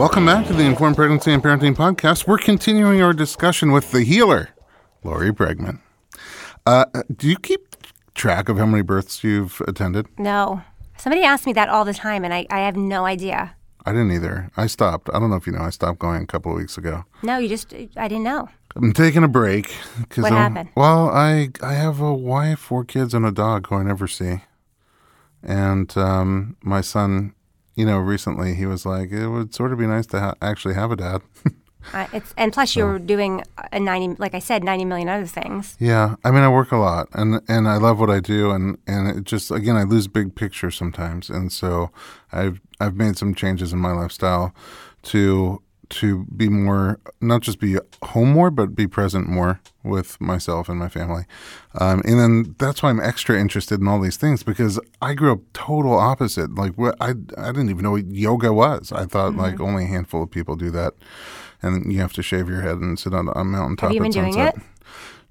Welcome 0.00 0.24
back 0.24 0.46
to 0.46 0.54
the 0.54 0.62
Informed 0.64 0.96
Pregnancy 0.96 1.30
and 1.30 1.42
Parenting 1.42 1.74
Podcast. 1.76 2.26
We're 2.26 2.38
continuing 2.38 3.02
our 3.02 3.12
discussion 3.12 3.70
with 3.70 3.92
the 3.92 4.02
healer, 4.02 4.48
Lori 5.04 5.30
Bregman. 5.30 5.80
Uh, 6.64 6.86
do 7.14 7.28
you 7.28 7.36
keep 7.36 7.76
track 8.14 8.48
of 8.48 8.56
how 8.56 8.64
many 8.64 8.82
births 8.82 9.22
you've 9.22 9.60
attended? 9.68 10.06
No. 10.18 10.62
Somebody 10.96 11.22
asks 11.22 11.44
me 11.44 11.52
that 11.52 11.68
all 11.68 11.84
the 11.84 11.92
time, 11.92 12.24
and 12.24 12.32
I, 12.32 12.46
I 12.48 12.60
have 12.60 12.76
no 12.76 13.04
idea. 13.04 13.54
I 13.84 13.92
didn't 13.92 14.12
either. 14.12 14.50
I 14.56 14.68
stopped. 14.68 15.10
I 15.12 15.18
don't 15.18 15.28
know 15.28 15.36
if 15.36 15.46
you 15.46 15.52
know. 15.52 15.60
I 15.60 15.68
stopped 15.70 15.98
going 15.98 16.22
a 16.22 16.26
couple 16.26 16.50
of 16.52 16.56
weeks 16.56 16.78
ago. 16.78 17.04
No, 17.22 17.36
you 17.36 17.50
just, 17.50 17.74
I 17.74 18.08
didn't 18.08 18.24
know. 18.24 18.48
I'm 18.76 18.94
taking 18.94 19.22
a 19.22 19.28
break. 19.28 19.66
Cause 20.08 20.22
What 20.22 20.32
I'm- 20.32 20.54
happened? 20.54 20.70
Well, 20.76 21.10
I 21.10 21.50
I 21.62 21.74
have 21.74 22.00
a 22.00 22.14
wife, 22.14 22.58
four 22.60 22.86
kids, 22.86 23.12
and 23.12 23.26
a 23.26 23.32
dog 23.32 23.66
who 23.66 23.74
I 23.76 23.82
never 23.82 24.08
see. 24.08 24.44
And 25.42 25.94
um, 25.98 26.56
my 26.62 26.80
son, 26.80 27.34
you 27.80 27.86
know, 27.86 27.98
recently 27.98 28.54
he 28.54 28.66
was 28.66 28.84
like, 28.84 29.10
it 29.10 29.28
would 29.28 29.54
sort 29.54 29.72
of 29.72 29.78
be 29.78 29.86
nice 29.86 30.06
to 30.08 30.20
ha- 30.20 30.34
actually 30.42 30.74
have 30.74 30.92
a 30.92 30.96
dad. 30.96 31.22
Uh, 31.94 32.06
it's 32.12 32.34
and 32.36 32.52
plus 32.52 32.76
you're 32.76 32.98
doing 32.98 33.42
a 33.72 33.80
ninety, 33.80 34.14
like 34.18 34.34
I 34.34 34.38
said, 34.38 34.62
ninety 34.62 34.84
million 34.84 35.08
other 35.08 35.24
things. 35.24 35.76
Yeah, 35.80 36.16
I 36.22 36.30
mean, 36.30 36.42
I 36.42 36.48
work 36.50 36.72
a 36.72 36.76
lot, 36.76 37.08
and 37.14 37.40
and 37.48 37.66
I 37.66 37.78
love 37.78 37.98
what 37.98 38.10
I 38.10 38.20
do, 38.20 38.50
and 38.50 38.76
and 38.86 39.08
it 39.08 39.24
just 39.24 39.50
again, 39.50 39.76
I 39.76 39.84
lose 39.84 40.06
big 40.06 40.34
picture 40.34 40.70
sometimes, 40.70 41.30
and 41.30 41.50
so 41.50 41.90
I've 42.32 42.60
I've 42.80 42.96
made 42.96 43.16
some 43.16 43.34
changes 43.34 43.72
in 43.72 43.78
my 43.78 43.92
lifestyle 43.92 44.54
to 45.04 45.62
to 45.88 46.26
be 46.36 46.50
more 46.50 47.00
not 47.22 47.40
just 47.40 47.58
be 47.58 47.78
home 48.02 48.32
more, 48.32 48.50
but 48.50 48.74
be 48.74 48.86
present 48.86 49.28
more 49.28 49.60
with 49.82 50.20
myself 50.20 50.68
and 50.68 50.78
my 50.78 50.88
family, 50.88 51.24
um, 51.74 52.02
and 52.04 52.18
then 52.18 52.54
that's 52.58 52.82
why 52.82 52.90
I'm 52.90 53.00
extra 53.00 53.38
interested 53.38 53.80
in 53.80 53.88
all 53.88 54.00
these 54.00 54.16
things 54.16 54.42
because 54.42 54.80
I 55.02 55.14
grew 55.14 55.32
up 55.32 55.40
total 55.52 55.94
opposite. 55.98 56.54
Like 56.54 56.76
what 56.76 56.96
I 57.00 57.10
I 57.36 57.52
didn't 57.52 57.70
even 57.70 57.82
know 57.82 57.92
what 57.92 58.06
yoga 58.06 58.52
was. 58.52 58.92
I 58.92 59.04
thought 59.04 59.34
like 59.34 59.60
only 59.60 59.84
a 59.84 59.88
handful 59.88 60.22
of 60.22 60.30
people 60.30 60.56
do 60.56 60.70
that. 60.70 60.94
And 61.62 61.92
you 61.92 62.00
have 62.00 62.14
to 62.14 62.22
shave 62.22 62.48
your 62.48 62.62
head 62.62 62.78
and 62.78 62.98
sit 62.98 63.12
on 63.12 63.28
a 63.28 63.44
mountaintop. 63.44 63.88
Have 63.90 63.94
you 63.94 64.00
been 64.00 64.10
doing 64.10 64.38
it? 64.38 64.54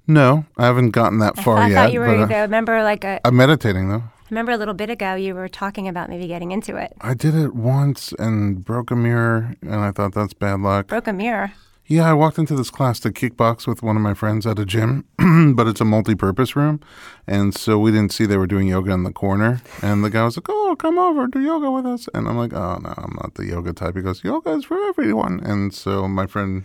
No, 0.06 0.44
I 0.56 0.66
haven't 0.66 0.90
gotten 0.90 1.18
that 1.18 1.36
far 1.36 1.58
I 1.58 1.68
yet. 1.68 1.78
I 1.78 1.84
thought 1.84 1.92
you 1.92 2.00
were. 2.00 2.26
but, 2.26 2.34
uh, 2.34 2.40
remember, 2.42 2.82
like 2.82 3.04
a 3.04 3.20
I'm 3.24 3.36
meditating 3.36 3.88
though. 3.88 4.04
remember 4.30 4.52
a 4.52 4.56
little 4.56 4.74
bit 4.74 4.90
ago, 4.90 5.14
you 5.14 5.34
were 5.34 5.48
talking 5.48 5.88
about 5.88 6.08
maybe 6.08 6.26
getting 6.26 6.52
into 6.52 6.76
it. 6.76 6.92
I 7.00 7.14
did 7.14 7.34
it 7.34 7.54
once 7.54 8.12
and 8.18 8.64
broke 8.64 8.90
a 8.90 8.96
mirror, 8.96 9.54
and 9.62 9.76
I 9.76 9.90
thought 9.92 10.14
that's 10.14 10.34
bad 10.34 10.60
luck. 10.60 10.88
Broke 10.88 11.08
a 11.08 11.12
mirror. 11.12 11.52
Yeah, 11.90 12.08
I 12.08 12.12
walked 12.12 12.38
into 12.38 12.54
this 12.54 12.70
class 12.70 13.00
to 13.00 13.10
kickbox 13.10 13.66
with 13.66 13.82
one 13.82 13.96
of 13.96 14.02
my 14.02 14.14
friends 14.14 14.46
at 14.46 14.60
a 14.60 14.64
gym, 14.64 15.06
but 15.56 15.66
it's 15.66 15.80
a 15.80 15.84
multi-purpose 15.84 16.54
room, 16.54 16.78
and 17.26 17.52
so 17.52 17.80
we 17.80 17.90
didn't 17.90 18.12
see 18.12 18.26
they 18.26 18.36
were 18.36 18.46
doing 18.46 18.68
yoga 18.68 18.92
in 18.92 19.02
the 19.02 19.10
corner. 19.10 19.60
And 19.82 20.04
the 20.04 20.08
guy 20.08 20.22
was 20.22 20.36
like, 20.36 20.46
"Oh, 20.48 20.76
come 20.78 21.00
over, 21.00 21.26
do 21.26 21.40
yoga 21.40 21.68
with 21.68 21.86
us." 21.86 22.08
And 22.14 22.28
I'm 22.28 22.38
like, 22.38 22.52
"Oh 22.52 22.78
no, 22.78 22.94
I'm 22.96 23.16
not 23.20 23.34
the 23.34 23.44
yoga 23.44 23.72
type." 23.72 23.96
He 23.96 24.02
goes, 24.02 24.22
"Yoga 24.22 24.52
is 24.52 24.66
for 24.66 24.78
everyone." 24.84 25.40
And 25.40 25.74
so 25.74 26.06
my 26.06 26.28
friend 26.28 26.62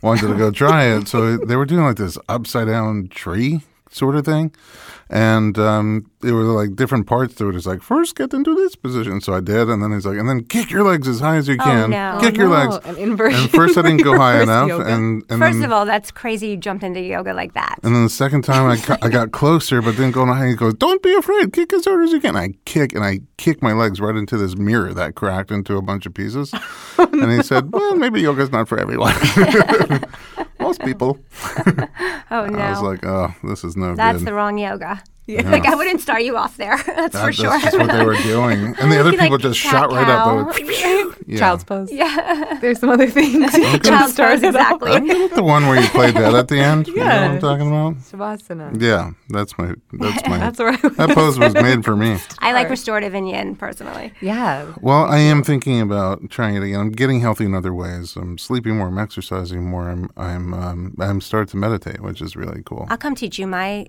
wanted 0.00 0.28
to 0.28 0.38
go 0.38 0.50
try 0.50 0.84
it, 0.84 1.06
so 1.06 1.36
they 1.36 1.56
were 1.56 1.66
doing 1.66 1.84
like 1.84 1.96
this 1.96 2.16
upside 2.30 2.68
down 2.68 3.08
tree 3.08 3.60
sort 3.94 4.16
of 4.16 4.24
thing. 4.24 4.54
And 5.10 5.58
um, 5.58 6.10
there 6.20 6.34
were 6.34 6.42
like 6.44 6.74
different 6.74 7.06
parts 7.06 7.34
to 7.34 7.50
it. 7.50 7.54
It's 7.54 7.66
like, 7.66 7.82
first 7.82 8.16
get 8.16 8.32
into 8.32 8.54
this 8.54 8.74
position. 8.76 9.20
So 9.20 9.34
I 9.34 9.40
did. 9.40 9.68
And 9.68 9.82
then 9.82 9.92
he's 9.92 10.06
like, 10.06 10.16
and 10.16 10.26
then 10.26 10.44
kick 10.44 10.70
your 10.70 10.84
legs 10.84 11.06
as 11.06 11.20
high 11.20 11.36
as 11.36 11.46
you 11.48 11.58
can. 11.58 11.90
no. 11.90 12.16
Kick 12.18 12.34
Oh, 12.38 12.42
your 12.42 12.48
no, 12.48 12.70
legs. 12.70 12.86
an 12.86 12.96
inversion. 12.96 13.40
And 13.42 13.50
first 13.50 13.76
I 13.76 13.82
didn't 13.82 14.02
go 14.04 14.16
high 14.16 14.40
enough. 14.42 14.68
yoga. 14.68 14.86
And, 14.86 15.22
and 15.28 15.38
First 15.38 15.58
then, 15.58 15.64
of 15.66 15.72
all, 15.72 15.84
that's 15.84 16.10
crazy 16.10 16.48
you 16.48 16.56
jumped 16.56 16.82
into 16.82 17.00
yoga 17.02 17.34
like 17.34 17.52
that. 17.52 17.78
and 17.82 17.94
then 17.94 18.04
the 18.04 18.08
second 18.10 18.42
time 18.42 18.66
I, 18.70 18.78
ca- 18.78 18.96
I 19.02 19.10
got 19.10 19.32
closer, 19.32 19.82
but 19.82 19.98
then 19.98 20.12
going 20.12 20.28
high, 20.28 20.48
he 20.48 20.54
goes, 20.54 20.72
don't 20.74 21.02
be 21.02 21.12
afraid. 21.12 21.52
Kick 21.52 21.74
as 21.74 21.84
hard 21.84 22.04
as 22.04 22.12
you 22.12 22.20
can. 22.20 22.34
I 22.34 22.54
kick 22.64 22.94
and 22.94 23.04
I 23.04 23.20
kick 23.36 23.62
my 23.62 23.74
legs 23.74 24.00
right 24.00 24.16
into 24.16 24.38
this 24.38 24.56
mirror 24.56 24.94
that 24.94 25.14
cracked 25.14 25.50
into 25.50 25.76
a 25.76 25.82
bunch 25.82 26.06
of 26.06 26.14
pieces. 26.14 26.54
and 26.98 27.30
he 27.30 27.42
said, 27.42 27.70
well, 27.70 27.96
maybe 27.96 28.22
yoga's 28.22 28.50
not 28.50 28.66
for 28.66 28.78
everyone. 28.78 29.12
Most 30.62 30.80
people. 30.80 31.18
oh 32.30 32.46
no. 32.46 32.58
I 32.58 32.70
was 32.70 32.82
like, 32.82 33.04
oh, 33.04 33.34
this 33.44 33.64
is 33.64 33.76
no 33.76 33.94
that's 33.94 34.18
good. 34.18 34.26
the 34.26 34.34
wrong 34.34 34.58
yoga. 34.58 35.02
Like 35.40 35.66
I 35.66 35.74
wouldn't 35.74 36.00
start 36.00 36.22
you 36.22 36.36
off 36.36 36.56
there. 36.56 36.76
That's 36.86 37.12
That- 37.14 37.24
for 37.26 37.32
sure. 37.32 37.50
That's 37.60 37.76
what 37.76 37.90
they 37.90 38.04
were 38.04 38.16
doing. 38.16 38.74
And 38.78 38.90
the 38.92 38.98
other 39.00 39.10
Be 39.12 39.16
like 39.16 39.26
people 39.26 39.38
just 39.38 39.62
cat 39.62 39.70
shot 39.72 39.92
right 39.92 40.08
up. 40.08 40.24
cow. 40.46 40.52
They 40.52 41.04
yeah. 41.26 41.38
Child's 41.38 41.64
pose. 41.64 41.92
yeah. 41.92 42.58
There's 42.60 42.78
some 42.80 42.88
other 42.90 43.08
things. 43.08 43.34
you 43.54 43.62
can 43.64 43.80
Child's 43.80 44.12
start 44.14 44.32
pose, 44.34 44.42
exactly. 44.42 44.92
I'm 44.92 45.06
good 45.06 45.30
at 45.30 45.36
the 45.36 45.42
one 45.42 45.66
where 45.66 45.80
you 45.80 45.88
played 45.88 46.14
that 46.16 46.34
at 46.34 46.48
the 46.48 46.58
end. 46.58 46.88
You 46.88 46.96
know 46.96 47.04
what 47.04 47.12
I'm 47.12 47.34
Yeah. 47.34 47.40
talking 47.40 47.68
about? 47.68 47.94
Shavasana. 47.96 48.80
Yeah, 48.80 49.12
that's 49.28 49.56
my 49.58 49.74
that's 49.92 50.26
my 50.28 50.38
That's 50.38 50.58
right. 50.60 50.80
that 50.96 51.10
pose 51.14 51.38
was 51.38 51.54
made 51.54 51.84
for 51.84 51.96
me. 51.96 52.18
I 52.40 52.52
like 52.52 52.68
restorative 52.68 53.14
and 53.14 53.28
yin 53.28 53.56
personally. 53.56 54.12
Yeah. 54.20 54.72
Well, 54.80 55.04
I 55.04 55.18
am 55.18 55.42
thinking 55.42 55.80
about 55.80 56.28
trying 56.30 56.56
it 56.56 56.62
again. 56.62 56.80
I'm 56.80 56.90
getting 56.92 57.20
healthy 57.20 57.44
in 57.44 57.54
other 57.54 57.72
ways. 57.74 58.16
I'm 58.16 58.38
sleeping 58.38 58.76
more. 58.76 58.88
I'm 58.88 58.98
exercising 58.98 59.64
more. 59.64 59.88
I'm 59.88 60.10
I'm 60.16 60.52
um, 60.54 60.94
I'm 61.00 61.20
starting 61.20 61.48
to 61.52 61.56
meditate, 61.56 62.00
which 62.00 62.20
is 62.20 62.36
really 62.36 62.62
cool. 62.64 62.86
I'll 62.90 62.96
come 62.98 63.14
teach 63.14 63.38
you 63.38 63.46
my 63.46 63.86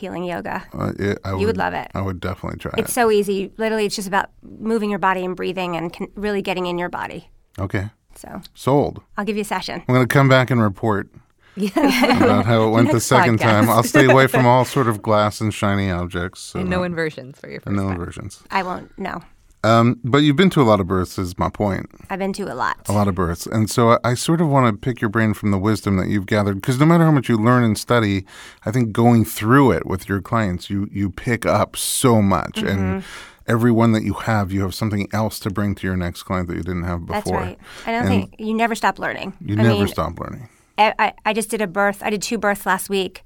healing 0.00 0.24
yoga. 0.24 0.64
Uh, 0.72 0.92
it, 0.98 1.18
I 1.24 1.36
You 1.36 1.46
would 1.46 1.56
love 1.56 1.74
it. 1.74 1.90
I 1.94 2.00
would 2.00 2.20
definitely 2.20 2.58
try 2.58 2.72
It's 2.78 2.90
it. 2.90 2.94
so 2.94 3.10
easy. 3.10 3.52
Literally, 3.58 3.84
it's 3.86 3.96
just 3.96 4.08
about 4.08 4.30
moving 4.42 4.90
your 4.90 4.98
body 4.98 5.24
and 5.24 5.34
breathing 5.36 5.76
and 5.76 5.92
con- 5.92 6.08
really 6.14 6.42
getting 6.42 6.66
in 6.66 6.78
your 6.78 6.88
body. 6.88 7.30
Okay, 7.58 7.90
So 8.14 8.40
sold. 8.54 9.02
I'll 9.16 9.24
give 9.24 9.36
you 9.36 9.42
a 9.42 9.44
session. 9.44 9.82
I'm 9.88 9.94
going 9.94 10.06
to 10.06 10.12
come 10.12 10.28
back 10.28 10.50
and 10.50 10.62
report 10.62 11.08
about 11.56 12.46
how 12.46 12.68
it 12.68 12.70
went 12.74 12.86
the 12.88 12.94
Next 12.94 13.06
second 13.06 13.38
time. 13.38 13.68
I'll 13.68 13.82
stay 13.82 14.04
away 14.06 14.26
from 14.28 14.46
all 14.52 14.64
sort 14.64 14.86
of 14.88 15.02
glass 15.02 15.40
and 15.40 15.52
shiny 15.52 15.90
objects. 15.90 16.40
So 16.40 16.60
And 16.60 16.70
no 16.70 16.80
that- 16.80 16.86
inversions 16.86 17.38
for 17.40 17.48
your 17.50 17.60
first 17.60 17.66
and 17.68 17.76
no 17.76 17.84
time. 17.84 17.92
inversions. 17.92 18.42
I 18.50 18.62
won't. 18.62 18.96
No, 18.98 19.22
Um, 19.64 19.98
but 20.04 20.18
you've 20.18 20.36
been 20.36 20.50
to 20.50 20.62
a 20.62 20.64
lot 20.64 20.78
of 20.78 20.86
births, 20.86 21.18
is 21.18 21.36
my 21.36 21.48
point. 21.48 21.86
I've 22.10 22.20
been 22.20 22.32
to 22.34 22.44
a 22.44 22.54
lot. 22.54 22.76
A 22.88 22.92
lot 22.92 23.08
of 23.08 23.14
births. 23.16 23.44
And 23.46 23.68
so 23.68 23.90
I, 23.90 23.98
I 24.04 24.14
sort 24.14 24.40
of 24.40 24.48
want 24.48 24.72
to 24.72 24.78
pick 24.78 25.00
your 25.00 25.10
brain 25.10 25.34
from 25.34 25.50
the 25.50 25.58
wisdom 25.58 25.96
that 25.96 26.08
you've 26.08 26.26
gathered. 26.26 26.56
Because 26.60 26.78
no 26.78 26.86
matter 26.86 27.04
how 27.04 27.10
much 27.10 27.28
you 27.28 27.36
learn 27.36 27.64
and 27.64 27.76
study, 27.76 28.24
I 28.64 28.70
think 28.70 28.92
going 28.92 29.24
through 29.24 29.72
it 29.72 29.84
with 29.86 30.08
your 30.08 30.20
clients, 30.20 30.70
you, 30.70 30.88
you 30.92 31.10
pick 31.10 31.44
up 31.44 31.74
so 31.76 32.22
much. 32.22 32.52
Mm-hmm. 32.54 32.68
And 32.68 33.04
every 33.48 33.72
one 33.72 33.92
that 33.92 34.04
you 34.04 34.14
have, 34.14 34.52
you 34.52 34.62
have 34.62 34.74
something 34.74 35.08
else 35.12 35.40
to 35.40 35.50
bring 35.50 35.74
to 35.76 35.86
your 35.86 35.96
next 35.96 36.22
client 36.22 36.48
that 36.48 36.56
you 36.56 36.62
didn't 36.62 36.84
have 36.84 37.04
before. 37.06 37.14
That's 37.14 37.30
right. 37.30 37.58
I 37.86 37.90
don't 37.92 38.00
And 38.02 38.08
think 38.08 38.36
you 38.38 38.54
never 38.54 38.76
stop 38.76 38.98
learning. 39.00 39.32
You 39.40 39.54
I 39.54 39.62
never 39.62 39.78
mean, 39.80 39.88
stop 39.88 40.18
learning. 40.20 40.48
I, 40.78 40.94
I- 40.98 41.14
I 41.26 41.32
just 41.32 41.50
did 41.50 41.60
a 41.60 41.66
birth. 41.66 42.00
I 42.04 42.10
did 42.10 42.22
two 42.22 42.38
births 42.38 42.64
last 42.64 42.88
week, 42.88 43.24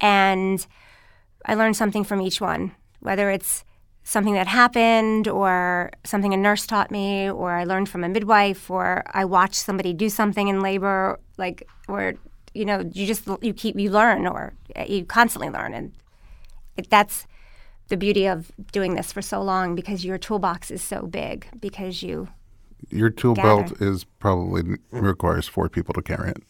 and 0.00 0.66
I 1.46 1.54
learned 1.54 1.76
something 1.76 2.02
from 2.02 2.20
each 2.20 2.40
one. 2.40 2.72
Whether 2.98 3.30
it's 3.30 3.64
something 4.04 4.34
that 4.34 4.46
happened, 4.48 5.28
or 5.28 5.90
something 6.04 6.34
a 6.34 6.36
nurse 6.36 6.66
taught 6.66 6.90
me, 6.90 7.30
or 7.30 7.52
I 7.52 7.64
learned 7.64 7.88
from 7.88 8.04
a 8.04 8.08
midwife, 8.08 8.70
or 8.70 9.02
I 9.12 9.24
watched 9.24 9.56
somebody 9.56 9.92
do 9.92 10.08
something 10.08 10.48
in 10.48 10.60
labor, 10.60 11.18
like 11.36 11.68
or 11.88 12.14
you 12.54 12.64
know, 12.64 12.80
you 12.92 13.06
just 13.06 13.28
you 13.40 13.52
keep 13.52 13.78
you 13.78 13.90
learn, 13.90 14.26
or 14.26 14.54
eh, 14.74 14.86
you 14.88 15.04
constantly 15.04 15.50
learn, 15.50 15.74
and 15.74 15.92
it, 16.76 16.90
that's 16.90 17.26
the 17.88 17.96
beauty 17.96 18.26
of 18.26 18.50
doing 18.72 18.94
this 18.94 19.12
for 19.12 19.20
so 19.20 19.42
long 19.42 19.74
because 19.74 20.04
your 20.04 20.16
toolbox 20.16 20.70
is 20.70 20.82
so 20.82 21.02
big 21.06 21.46
because 21.60 22.02
you 22.02 22.28
Your 22.88 23.10
tool 23.10 23.34
Gather. 23.34 23.64
belt 23.64 23.82
is 23.82 24.04
probably 24.04 24.78
requires 24.90 25.46
four 25.46 25.68
people 25.68 25.92
to 25.94 26.02
carry 26.02 26.30
it. 26.30 26.42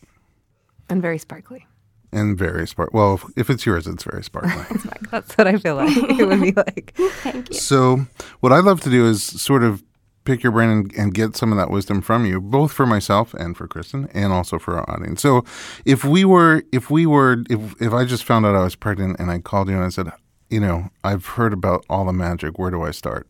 And 0.89 1.01
very 1.03 1.19
sparkly. 1.19 1.67
And 2.13 2.37
very 2.37 2.67
spark. 2.67 2.93
Well, 2.93 3.15
if, 3.15 3.25
if 3.37 3.51
it's 3.51 3.65
yours, 3.65 3.87
it's 3.87 4.03
very 4.03 4.25
sparkly. 4.25 4.65
That's 5.11 5.39
what 5.39 5.47
I 5.47 5.59
feel 5.59 5.77
like 5.77 5.97
it 5.97 6.27
would 6.27 6.41
be 6.41 6.53
like. 6.53 6.93
Thank 6.97 7.51
you. 7.51 7.55
So, 7.55 8.07
what 8.41 8.53
I 8.53 8.59
love 8.59 8.81
to 8.81 8.91
do 8.91 9.07
is 9.07 9.23
sort 9.23 9.63
of 9.63 9.85
pick 10.25 10.43
your 10.43 10.51
brain 10.53 10.69
and, 10.71 10.93
and 10.97 11.15
get 11.15 11.37
some 11.37 11.53
of 11.53 11.59
that 11.59 11.71
wisdom 11.71 12.03
from 12.03 12.27
you, 12.27 12.41
both 12.41 12.73
for 12.73 12.85
myself 12.85 13.33
and 13.35 13.57
for 13.57 13.69
Kristen, 13.69 14.09
and 14.13 14.33
also 14.33 14.59
for 14.59 14.77
our 14.77 14.91
audience. 14.91 15.23
So, 15.23 15.45
if 15.85 16.05
we 16.05 16.25
were, 16.25 16.65
if 16.73 16.91
we 16.91 17.07
were, 17.07 17.45
if 17.49 17.81
if 17.81 17.93
I 17.93 18.05
just 18.05 18.25
found 18.25 18.45
out 18.45 18.57
I 18.57 18.65
was 18.65 18.75
pregnant 18.75 19.21
and 19.21 19.31
I 19.31 19.39
called 19.39 19.69
you 19.69 19.77
and 19.77 19.85
I 19.85 19.89
said, 19.91 20.11
you 20.49 20.59
know, 20.59 20.91
I've 21.05 21.25
heard 21.27 21.53
about 21.53 21.85
all 21.89 22.05
the 22.05 22.13
magic. 22.13 22.59
Where 22.59 22.73
do 22.73 22.83
I 22.83 22.91
start? 22.91 23.29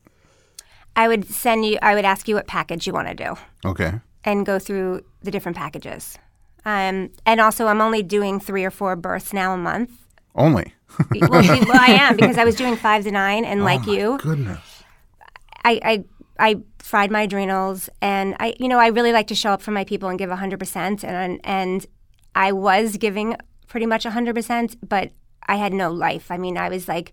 I 0.96 1.06
would 1.06 1.26
send 1.30 1.66
you 1.66 1.78
I 1.82 1.94
would 1.94 2.04
ask 2.06 2.28
you 2.28 2.34
what 2.34 2.46
package 2.46 2.86
you 2.86 2.92
want 2.94 3.08
to 3.08 3.14
do. 3.14 3.36
Okay. 3.64 4.00
and 4.24 4.44
go 4.46 4.58
through 4.58 5.04
the 5.22 5.30
different 5.30 5.56
packages. 5.56 6.18
Um, 6.64 7.10
and 7.24 7.40
also, 7.40 7.66
I'm 7.66 7.80
only 7.80 8.02
doing 8.02 8.40
three 8.40 8.64
or 8.64 8.70
four 8.70 8.96
births 8.96 9.32
now 9.32 9.54
a 9.54 9.56
month. 9.56 9.90
Only. 10.34 10.74
well, 11.20 11.30
well, 11.30 11.72
I 11.72 11.96
am 12.00 12.16
because 12.16 12.38
I 12.38 12.44
was 12.44 12.54
doing 12.54 12.76
five 12.76 13.04
to 13.04 13.10
nine, 13.10 13.44
and 13.44 13.64
like 13.64 13.86
you, 13.86 14.18
Goodness. 14.18 14.84
I, 15.64 15.80
I 15.82 16.04
I 16.38 16.56
fried 16.78 17.10
my 17.10 17.22
adrenals, 17.22 17.88
and 18.00 18.36
I 18.40 18.54
you 18.58 18.68
know 18.68 18.78
I 18.78 18.88
really 18.88 19.12
like 19.12 19.26
to 19.28 19.34
show 19.34 19.50
up 19.50 19.62
for 19.62 19.70
my 19.70 19.84
people 19.84 20.08
and 20.08 20.18
give 20.18 20.30
hundred 20.30 20.58
percent, 20.58 21.04
and 21.04 21.40
and 21.44 21.86
I 22.34 22.52
was 22.52 22.96
giving 22.96 23.36
pretty 23.68 23.86
much 23.86 24.04
hundred 24.04 24.34
percent, 24.34 24.76
but 24.86 25.10
I 25.46 25.56
had 25.56 25.72
no 25.72 25.90
life. 25.90 26.30
I 26.30 26.36
mean, 26.36 26.56
I 26.56 26.68
was 26.68 26.88
like. 26.88 27.12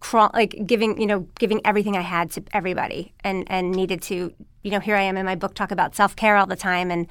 Crawl, 0.00 0.30
like 0.32 0.64
giving 0.64 0.98
you 0.98 1.06
know 1.06 1.28
giving 1.38 1.60
everything 1.62 1.94
I 1.94 2.00
had 2.00 2.30
to 2.30 2.42
everybody 2.54 3.12
and 3.22 3.44
and 3.48 3.70
needed 3.70 4.00
to 4.04 4.32
you 4.62 4.70
know 4.70 4.80
here 4.80 4.96
I 4.96 5.02
am 5.02 5.18
in 5.18 5.26
my 5.26 5.34
book 5.34 5.52
talk 5.52 5.70
about 5.70 5.94
self 5.94 6.16
care 6.16 6.38
all 6.38 6.46
the 6.46 6.56
time 6.56 6.90
and 6.90 7.06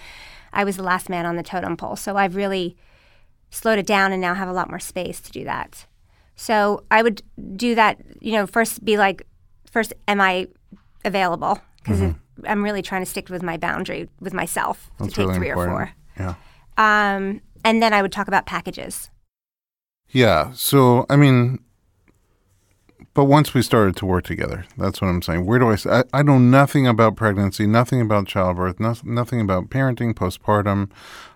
I 0.57 0.63
was 0.65 0.75
the 0.75 0.83
last 0.83 1.07
man 1.07 1.25
on 1.25 1.35
the 1.37 1.43
totem 1.43 1.77
pole 1.77 1.95
so 1.95 2.17
I've 2.17 2.35
really 2.35 2.75
slowed 3.49 3.79
it 3.79 3.87
down 3.87 4.11
and 4.11 4.19
now 4.21 4.33
have 4.33 4.49
a 4.49 4.53
lot 4.53 4.69
more 4.69 4.79
space 4.79 5.21
to 5.21 5.31
do 5.31 5.43
that. 5.45 5.85
So 6.35 6.83
I 6.91 7.01
would 7.01 7.21
do 7.55 7.75
that, 7.75 7.99
you 8.19 8.33
know, 8.33 8.45
first 8.45 8.83
be 8.83 8.97
like, 8.97 9.23
first, 9.71 9.93
am 10.07 10.19
I 10.19 10.47
available? 11.05 11.59
Because 11.77 12.01
I'm 12.45 12.63
really 12.63 12.81
trying 12.81 13.01
to 13.03 13.09
stick 13.09 13.29
with 13.29 13.41
my 13.41 13.57
boundary 13.57 14.09
with 14.19 14.33
myself 14.33 14.91
That's 14.99 15.13
to 15.13 15.15
take 15.15 15.27
really 15.27 15.37
three 15.39 15.49
important. 15.49 15.77
or 15.79 15.91
Yeah. 16.19 16.33
four. 16.75 16.83
Um, 16.85 17.41
and 17.63 17.81
then 17.81 17.93
I 17.93 18.01
would 18.01 18.11
talk 18.11 18.27
about 18.27 18.45
packages. 18.45 19.09
Yeah. 20.09 20.51
So, 20.53 21.05
I 21.09 21.15
mean, 21.15 21.59
but 23.17 23.23
once 23.23 23.55
we 23.55 23.63
started 23.63 23.95
to 23.95 24.05
work 24.05 24.25
together, 24.25 24.63
that's 24.77 25.01
what 25.01 25.07
I'm 25.07 25.23
saying. 25.23 25.47
Where 25.47 25.57
do 25.57 25.71
I? 25.71 26.03
I 26.13 26.21
know 26.21 26.37
nothing 26.37 26.85
about 26.85 27.15
pregnancy, 27.15 27.65
nothing 27.65 27.99
about 27.99 28.27
childbirth, 28.27 28.79
no, 28.79 28.93
nothing 29.03 29.41
about 29.41 29.71
parenting, 29.71 30.13
postpartum. 30.13 30.91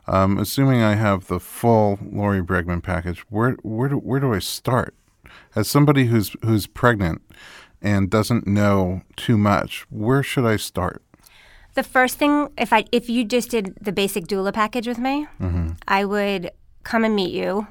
Um, 0.05 0.37
assuming 0.37 0.83
I 0.83 0.93
have 0.93 1.25
the 1.25 1.39
full 1.39 1.97
Lori 2.03 2.43
Bregman 2.43 2.83
package, 2.83 3.21
where, 3.29 3.53
where, 3.63 3.89
do, 3.89 3.95
where 3.95 4.19
do 4.19 4.31
I 4.31 4.37
start? 4.37 4.93
As 5.55 5.67
somebody 5.67 6.05
who's, 6.05 6.35
who's 6.45 6.67
pregnant 6.67 7.23
and 7.81 8.11
doesn't 8.11 8.45
know 8.45 9.01
too 9.15 9.39
much, 9.39 9.87
where 9.89 10.21
should 10.21 10.45
I 10.45 10.57
start? 10.57 11.01
The 11.73 11.81
first 11.81 12.19
thing, 12.19 12.49
if 12.59 12.71
I 12.71 12.85
if 12.91 13.09
you 13.09 13.25
just 13.25 13.49
did 13.49 13.75
the 13.81 13.91
basic 13.91 14.25
doula 14.25 14.53
package 14.53 14.87
with 14.87 14.99
me, 14.99 15.25
I 15.87 16.05
would 16.05 16.51
come 16.83 17.03
and 17.03 17.15
meet 17.15 17.33
you, 17.33 17.65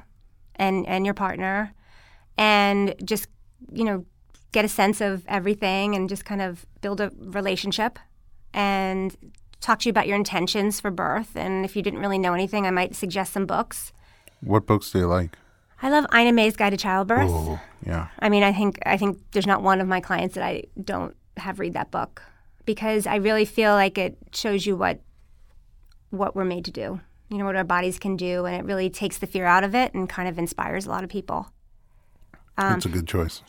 and 0.57 0.85
and 0.85 1.05
your 1.05 1.13
partner, 1.13 1.73
and 2.37 2.93
just 3.05 3.29
you 3.71 3.83
know 3.83 4.05
get 4.51 4.65
a 4.65 4.69
sense 4.69 5.01
of 5.01 5.25
everything, 5.27 5.95
and 5.95 6.09
just 6.09 6.25
kind 6.25 6.41
of 6.41 6.65
build 6.81 7.01
a 7.01 7.11
relationship, 7.17 7.99
and 8.53 9.15
talk 9.61 9.79
to 9.79 9.85
you 9.85 9.91
about 9.91 10.07
your 10.07 10.17
intentions 10.17 10.79
for 10.79 10.91
birth. 10.91 11.35
And 11.35 11.63
if 11.63 11.75
you 11.75 11.81
didn't 11.81 11.99
really 11.99 12.17
know 12.17 12.33
anything, 12.33 12.65
I 12.65 12.71
might 12.71 12.95
suggest 12.95 13.33
some 13.33 13.45
books. 13.45 13.93
What 14.41 14.65
books 14.65 14.91
do 14.91 14.99
you 14.99 15.07
like? 15.07 15.37
I 15.81 15.89
love 15.89 16.05
Ina 16.13 16.33
May's 16.33 16.55
Guide 16.55 16.71
to 16.71 16.77
Childbirth. 16.77 17.29
Oh, 17.29 17.59
yeah. 17.85 18.09
I 18.19 18.29
mean, 18.29 18.43
I 18.43 18.53
think 18.53 18.79
I 18.85 18.97
think 18.97 19.19
there's 19.31 19.47
not 19.47 19.63
one 19.63 19.81
of 19.81 19.87
my 19.87 19.99
clients 19.99 20.35
that 20.35 20.43
I 20.43 20.63
don't 20.83 21.15
have 21.37 21.59
read 21.59 21.73
that 21.73 21.91
book 21.91 22.21
because 22.65 23.07
I 23.07 23.15
really 23.15 23.45
feel 23.45 23.71
like 23.73 23.97
it 23.97 24.17
shows 24.33 24.65
you 24.65 24.75
what 24.75 24.99
what 26.09 26.35
we're 26.35 26.45
made 26.45 26.65
to 26.65 26.71
do. 26.71 26.99
You 27.29 27.37
know 27.37 27.45
what 27.45 27.55
our 27.55 27.63
bodies 27.63 27.97
can 27.97 28.17
do, 28.17 28.45
and 28.45 28.55
it 28.55 28.65
really 28.65 28.89
takes 28.89 29.17
the 29.17 29.27
fear 29.27 29.45
out 29.45 29.63
of 29.63 29.73
it 29.73 29.93
and 29.93 30.09
kind 30.09 30.27
of 30.27 30.37
inspires 30.37 30.85
a 30.85 30.89
lot 30.89 31.03
of 31.03 31.09
people. 31.09 31.47
Um, 32.57 32.73
That's 32.73 32.85
a 32.85 32.89
good 32.89 33.07
choice. 33.07 33.41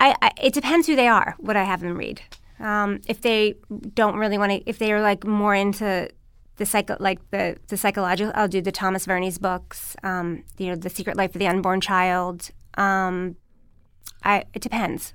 I, 0.00 0.14
I 0.20 0.30
it 0.42 0.54
depends 0.54 0.86
who 0.86 0.96
they 0.96 1.08
are. 1.08 1.34
What 1.38 1.56
I 1.56 1.64
have 1.64 1.80
them 1.80 1.96
read. 1.96 2.20
Um, 2.60 3.00
if 3.08 3.20
they 3.20 3.54
don't 3.94 4.16
really 4.16 4.38
want 4.38 4.52
to, 4.52 4.68
if 4.68 4.78
they 4.78 4.92
are 4.92 5.00
like 5.00 5.26
more 5.26 5.54
into 5.54 6.08
the 6.56 6.66
psycho 6.66 6.96
like 7.00 7.18
the 7.30 7.56
the 7.68 7.76
psychological. 7.76 8.32
I'll 8.34 8.48
do 8.48 8.60
the 8.60 8.72
Thomas 8.72 9.06
Verny's 9.06 9.38
books. 9.38 9.96
Um, 10.02 10.44
you 10.58 10.68
know, 10.68 10.76
The 10.76 10.90
Secret 10.90 11.16
Life 11.16 11.34
of 11.34 11.38
the 11.38 11.46
Unborn 11.46 11.80
Child. 11.80 12.50
Um, 12.74 13.36
I 14.22 14.44
it 14.52 14.62
depends. 14.62 15.14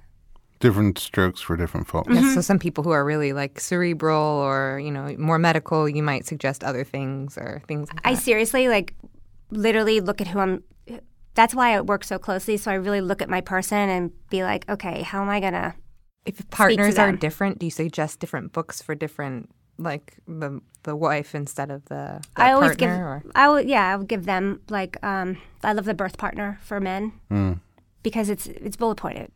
Different 0.60 0.98
strokes 0.98 1.40
for 1.40 1.56
different 1.56 1.88
folks. 1.88 2.14
Yeah, 2.14 2.34
so 2.34 2.42
some 2.42 2.60
people 2.60 2.84
who 2.84 2.90
are 2.90 3.06
really 3.06 3.32
like 3.32 3.62
cerebral 3.62 4.22
or 4.22 4.80
you 4.80 4.92
know 4.92 5.16
more 5.18 5.40
medical, 5.40 5.88
you 5.88 6.04
might 6.04 6.26
suggest 6.26 6.64
other 6.64 6.84
things 6.84 7.38
or 7.38 7.62
things. 7.68 7.90
Like 7.90 8.02
I 8.04 8.14
seriously 8.16 8.68
like 8.68 8.94
literally 9.52 10.02
look 10.02 10.20
at 10.20 10.28
who 10.28 10.40
I'm. 10.40 10.64
That's 11.36 11.54
why 11.56 11.76
I 11.76 11.82
work 11.82 12.04
so 12.04 12.18
closely. 12.20 12.58
So 12.58 12.72
I 12.72 12.76
really 12.76 13.02
look 13.02 13.22
at 13.22 13.30
my 13.30 13.42
person 13.42 13.78
and 13.90 14.12
be 14.30 14.44
like, 14.44 14.68
okay, 14.70 15.02
how 15.04 15.22
am 15.22 15.30
I 15.30 15.40
gonna? 15.40 15.76
if 16.26 16.48
partners 16.50 17.00
are 17.00 17.08
them. 17.08 17.16
different, 17.18 17.60
do 17.60 17.66
you 17.66 17.72
suggest 17.72 18.20
different 18.20 18.52
books 18.52 18.82
for 18.82 18.94
different 18.94 19.50
like 19.78 20.18
the 20.28 20.60
the 20.84 20.96
wife 20.96 21.34
instead 21.34 21.72
of 21.72 21.86
the, 21.86 22.20
the 22.36 22.42
I 22.44 22.52
always 22.52 22.76
give. 22.76 22.90
or? 22.90 23.24
I 23.36 23.50
would 23.50 23.68
yeah. 23.70 23.94
I 23.94 23.96
would 23.96 24.08
give 24.10 24.26
them 24.26 24.60
like. 24.70 25.02
Um, 25.04 25.38
I 25.64 25.74
love 25.74 25.86
the 25.86 25.94
birth 25.94 26.18
partner 26.18 26.60
for 26.62 26.80
men 26.80 27.14
because 28.04 28.30
it's 28.30 28.48
it's 28.48 28.76
bullet 28.76 28.96
pointed 28.96 29.32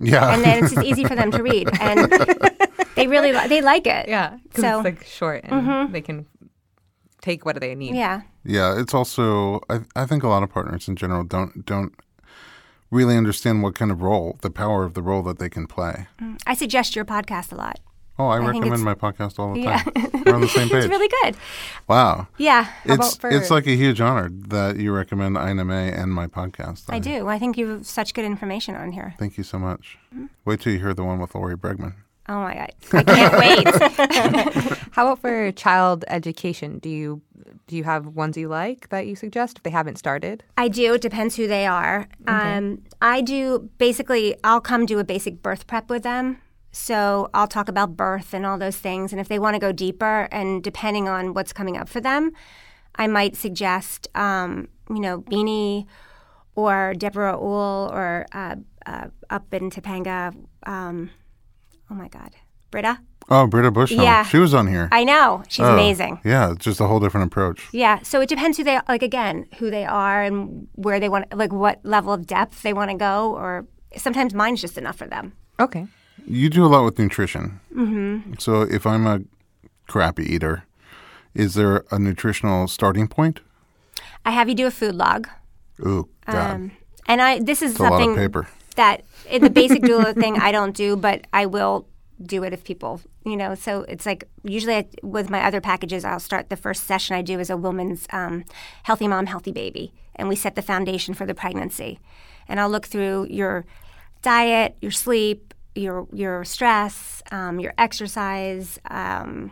Yeah. 0.00 0.32
and 0.34 0.42
then 0.44 0.64
it's 0.64 0.74
just 0.74 0.86
easy 0.86 1.04
for 1.04 1.14
them 1.16 1.30
to 1.32 1.42
read 1.42 1.68
and 1.80 2.10
they 2.96 3.06
really 3.08 3.32
li- 3.32 3.48
they 3.48 3.60
like 3.62 3.86
it. 3.86 4.08
Yeah, 4.08 4.38
So- 4.56 4.78
it's 4.80 4.84
like 4.84 5.04
short 5.04 5.42
and 5.44 5.92
they 5.94 6.00
can 6.00 6.26
take 7.24 7.44
what 7.44 7.54
do 7.54 7.60
they 7.60 7.74
need. 7.74 7.94
Yeah. 7.96 8.20
Yeah, 8.44 8.78
it's 8.80 8.92
also 8.94 9.60
I, 9.70 9.80
I 9.96 10.04
think 10.06 10.22
a 10.22 10.28
lot 10.28 10.42
of 10.42 10.50
partners 10.50 10.88
in 10.88 10.96
general 10.96 11.24
don't 11.24 11.64
don't 11.66 11.92
really 12.90 13.16
understand 13.16 13.62
what 13.62 13.74
kind 13.74 13.90
of 13.90 14.02
role, 14.02 14.38
the 14.42 14.50
power 14.50 14.84
of 14.84 14.94
the 14.94 15.02
role 15.02 15.22
that 15.24 15.38
they 15.38 15.48
can 15.48 15.66
play. 15.66 16.06
Mm, 16.20 16.40
I 16.46 16.54
suggest 16.54 16.94
your 16.94 17.04
podcast 17.04 17.50
a 17.52 17.56
lot. 17.56 17.80
Oh, 18.16 18.28
I, 18.28 18.38
think 18.38 18.52
recommend 18.62 18.84
my 18.84 18.94
podcast 18.94 19.40
all 19.40 19.54
the 19.54 19.60
Yeah. 19.60 19.82
time. 19.82 20.22
We're 20.24 20.34
on 20.36 20.40
the 20.40 20.46
same 20.48 20.68
page. 20.72 20.84
It's 20.84 20.88
really 20.88 21.10
good. 21.22 21.34
wow. 21.88 22.28
Yeah, 22.38 22.62
How 22.62 22.94
it's 22.94 23.16
for- 23.16 23.28
it's 23.30 23.50
like 23.50 23.66
a 23.66 23.74
huge 23.74 24.00
honor 24.00 24.28
that 24.30 24.76
you 24.76 24.92
recommend 24.92 25.36
Ina 25.36 25.64
May 25.64 25.90
and 25.90 26.12
my 26.14 26.28
podcast. 26.28 26.84
I 26.88 27.00
do. 27.00 27.26
I 27.26 27.40
think 27.40 27.58
you 27.58 27.66
have 27.70 27.86
such 27.86 28.14
good 28.14 28.24
information 28.24 28.76
on 28.76 28.92
here. 28.92 29.14
Thank 29.18 29.36
you 29.36 29.42
so 29.42 29.58
much. 29.58 29.98
Mm-hmm. 30.14 30.26
Wait 30.44 30.60
till 30.60 30.72
you 30.72 30.78
hear 30.78 30.94
the 30.94 31.02
one 31.02 31.18
with 31.18 31.34
Lori 31.34 31.56
Bregman. 31.56 31.94
Oh 32.28 32.40
my 32.40 32.54
god, 32.54 32.72
I 32.92 33.02
can't 33.02 33.38
wait. 33.38 34.78
How 34.92 35.06
about 35.06 35.20
for 35.20 35.52
child 35.52 36.04
education? 36.08 36.78
Do 36.78 36.88
you 36.88 37.22
do 37.66 37.76
you 37.76 37.84
have 37.84 38.06
ones 38.06 38.36
you 38.36 38.48
like 38.48 38.88
that 38.88 39.06
you 39.06 39.16
suggest 39.16 39.58
if 39.58 39.62
they 39.62 39.70
haven't 39.70 39.96
started? 39.96 40.42
I 40.56 40.68
do. 40.68 40.94
It 40.94 41.02
depends 41.02 41.36
who 41.36 41.46
they 41.46 41.66
are. 41.66 42.08
Um, 42.26 42.82
I 43.02 43.20
do 43.20 43.70
basically. 43.78 44.36
I'll 44.42 44.60
come 44.60 44.86
do 44.86 44.98
a 44.98 45.04
basic 45.04 45.42
birth 45.42 45.66
prep 45.66 45.90
with 45.90 46.02
them. 46.02 46.38
So 46.72 47.30
I'll 47.32 47.46
talk 47.46 47.68
about 47.68 47.96
birth 47.96 48.34
and 48.34 48.44
all 48.44 48.58
those 48.58 48.76
things. 48.76 49.12
And 49.12 49.20
if 49.20 49.28
they 49.28 49.38
want 49.38 49.54
to 49.54 49.60
go 49.60 49.70
deeper, 49.70 50.28
and 50.32 50.62
depending 50.62 51.08
on 51.08 51.32
what's 51.32 51.52
coming 51.52 51.76
up 51.76 51.88
for 51.88 52.00
them, 52.00 52.32
I 52.96 53.06
might 53.06 53.36
suggest, 53.36 54.08
um, 54.16 54.68
you 54.90 54.98
know, 54.98 55.20
Beanie 55.20 55.86
or 56.56 56.94
Deborah 56.96 57.36
Uhl 57.36 57.92
or 57.92 58.26
uh, 58.32 58.56
uh, 58.86 59.08
up 59.30 59.52
in 59.54 59.70
Topanga. 59.70 60.34
Um, 60.64 61.10
oh 61.94 61.96
my 61.96 62.08
God, 62.08 62.34
Britta. 62.70 62.98
Oh, 63.30 63.46
Britta 63.46 63.70
Bushnell. 63.70 64.04
Yeah. 64.04 64.24
She 64.24 64.36
was 64.38 64.52
on 64.52 64.66
here. 64.66 64.88
I 64.92 65.04
know 65.04 65.42
she's 65.48 65.64
Oh, 65.64 65.72
amazing. 65.72 66.20
Yeah, 66.24 66.52
it's 66.52 66.64
just 66.64 66.80
a 66.80 66.86
whole 66.86 67.00
different 67.00 67.26
approach. 67.28 67.66
Yeah, 67.72 68.00
so 68.02 68.20
it 68.20 68.28
depends 68.28 68.58
who 68.58 68.64
they 68.64 68.78
like 68.88 69.02
again, 69.02 69.46
who 69.58 69.70
they 69.70 69.84
are 69.84 70.22
and 70.22 70.68
where 70.74 71.00
they 71.00 71.08
want 71.08 71.34
like 71.34 71.52
what 71.52 71.80
level 71.84 72.12
of 72.12 72.26
depth 72.26 72.62
they 72.62 72.72
want 72.74 72.90
to 72.90 72.96
go 72.96 73.32
or 73.34 73.66
sometimes 73.96 74.34
mine's 74.34 74.60
just 74.60 74.76
enough 74.76 74.96
for 74.96 75.06
them. 75.06 75.32
Okay. 75.58 75.86
You 76.26 76.50
do 76.50 76.64
a 76.64 76.68
lot 76.68 76.84
with 76.84 76.98
nutrition. 76.98 77.60
Mm-hmm. 77.74 78.34
So 78.38 78.62
if 78.62 78.86
I'm 78.86 79.06
a 79.06 79.20
crappy 79.86 80.24
eater, 80.24 80.64
is 81.34 81.54
there 81.54 81.84
a 81.90 81.98
nutritional 81.98 82.68
starting 82.68 83.08
point? 83.08 83.40
I 84.26 84.32
have 84.32 84.48
you 84.48 84.54
do 84.54 84.66
a 84.66 84.70
food 84.70 84.94
log. 84.94 85.28
Ooh, 85.80 86.08
God. 86.26 86.54
Um, 86.54 86.72
and 87.06 87.22
I 87.22 87.38
this 87.38 87.62
is 87.62 87.78
a 87.78 87.82
lot 87.82 87.92
of 87.92 88.00
something 88.00 88.16
paper. 88.16 88.48
That 88.76 89.02
in 89.28 89.42
the 89.42 89.50
basic 89.50 89.82
doula 89.88 90.14
thing 90.14 90.38
I 90.38 90.52
don't 90.52 90.74
do, 90.74 90.96
but 90.96 91.26
I 91.32 91.46
will 91.46 91.86
do 92.22 92.44
it 92.44 92.52
if 92.52 92.64
people, 92.64 93.00
you 93.24 93.36
know. 93.36 93.54
So 93.54 93.82
it's 93.82 94.06
like 94.06 94.24
usually 94.42 94.76
I, 94.76 94.86
with 95.02 95.30
my 95.30 95.44
other 95.44 95.60
packages, 95.60 96.04
I'll 96.04 96.20
start 96.20 96.48
the 96.48 96.56
first 96.56 96.84
session 96.84 97.16
I 97.16 97.22
do 97.22 97.40
is 97.40 97.50
a 97.50 97.56
woman's 97.56 98.06
um, 98.12 98.44
healthy 98.84 99.08
mom, 99.08 99.26
healthy 99.26 99.52
baby, 99.52 99.92
and 100.16 100.28
we 100.28 100.36
set 100.36 100.54
the 100.54 100.62
foundation 100.62 101.14
for 101.14 101.26
the 101.26 101.34
pregnancy. 101.34 101.98
And 102.48 102.60
I'll 102.60 102.70
look 102.70 102.86
through 102.86 103.28
your 103.30 103.64
diet, 104.22 104.76
your 104.80 104.90
sleep, 104.90 105.54
your 105.74 106.06
your 106.12 106.44
stress, 106.44 107.22
um, 107.30 107.58
your 107.58 107.74
exercise, 107.78 108.78
um, 108.90 109.50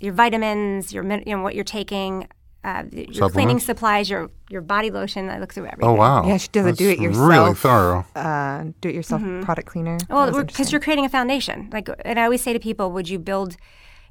your 0.00 0.12
vitamins, 0.12 0.92
your 0.92 1.04
you 1.04 1.36
know 1.36 1.42
what 1.42 1.54
you're 1.54 1.64
taking. 1.64 2.28
Uh, 2.66 2.82
your 2.90 3.30
cleaning 3.30 3.60
supplies, 3.60 4.10
your 4.10 4.28
your 4.50 4.60
body 4.60 4.90
lotion. 4.90 5.30
I 5.30 5.38
look 5.38 5.54
through 5.54 5.66
everything. 5.66 5.88
Oh, 5.88 5.94
wow. 5.94 6.26
Yeah, 6.26 6.36
she 6.36 6.48
does 6.48 6.66
a 6.66 6.72
do-it-yourself. 6.72 7.30
Really 7.30 7.54
thorough. 7.54 8.04
Uh, 8.16 8.72
do 8.80 8.88
it 8.88 8.94
yourself 8.94 9.22
product 9.42 9.68
cleaner. 9.68 9.98
Well, 10.10 10.42
because 10.42 10.72
you're 10.72 10.80
creating 10.80 11.04
a 11.04 11.08
foundation. 11.08 11.70
Like, 11.72 11.88
and 12.04 12.18
I 12.18 12.24
always 12.24 12.42
say 12.42 12.52
to 12.52 12.58
people, 12.58 12.90
would 12.90 13.08
you 13.08 13.20
build 13.20 13.56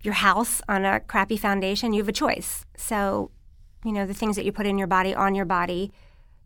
your 0.04 0.14
house 0.14 0.62
on 0.70 0.86
a 0.86 1.02
crappy 1.02 1.36
foundation? 1.36 1.92
You 1.92 2.02
have 2.02 2.08
a 2.08 2.14
choice. 2.14 2.66
So, 2.78 3.32
you 3.84 3.92
know, 3.92 4.06
the 4.06 4.14
things 4.14 4.38
that 4.38 4.46
you 4.46 4.54
put 4.54 4.66
in 4.66 4.78
your 4.78 4.88
body 4.88 5.14
on 5.14 5.36
your 5.36 5.46
body, 5.46 5.92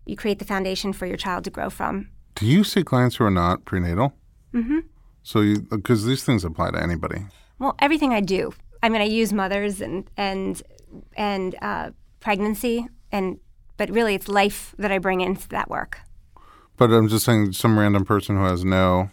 you 0.07 0.15
create 0.15 0.39
the 0.39 0.45
foundation 0.45 0.93
for 0.93 1.05
your 1.05 1.17
child 1.17 1.43
to 1.43 1.51
grow 1.51 1.69
from. 1.69 2.09
Do 2.33 2.47
you 2.47 2.63
see 2.63 2.83
clients 2.83 3.17
who 3.17 3.25
are 3.25 3.31
not 3.43 3.65
prenatal? 3.65 4.13
Mm-hmm. 4.53 4.79
So 5.21 5.41
you, 5.41 5.61
because 5.61 6.05
these 6.05 6.23
things 6.23 6.43
apply 6.43 6.71
to 6.71 6.81
anybody. 6.81 7.27
Well, 7.59 7.75
everything 7.77 8.13
I 8.13 8.21
do. 8.21 8.53
I 8.81 8.89
mean, 8.89 9.01
I 9.01 9.05
use 9.05 9.31
mothers 9.31 9.79
and 9.81 10.09
and 10.17 10.63
and 11.15 11.55
uh, 11.61 11.91
pregnancy, 12.19 12.87
and 13.11 13.39
but 13.77 13.89
really, 13.89 14.15
it's 14.15 14.27
life 14.27 14.75
that 14.77 14.91
I 14.91 14.97
bring 14.97 15.21
into 15.21 15.47
that 15.49 15.69
work. 15.69 15.99
But 16.77 16.91
I'm 16.91 17.07
just 17.07 17.25
saying, 17.25 17.53
some 17.53 17.77
random 17.77 18.05
person 18.05 18.37
who 18.37 18.43
has 18.43 18.63
no 18.63 19.09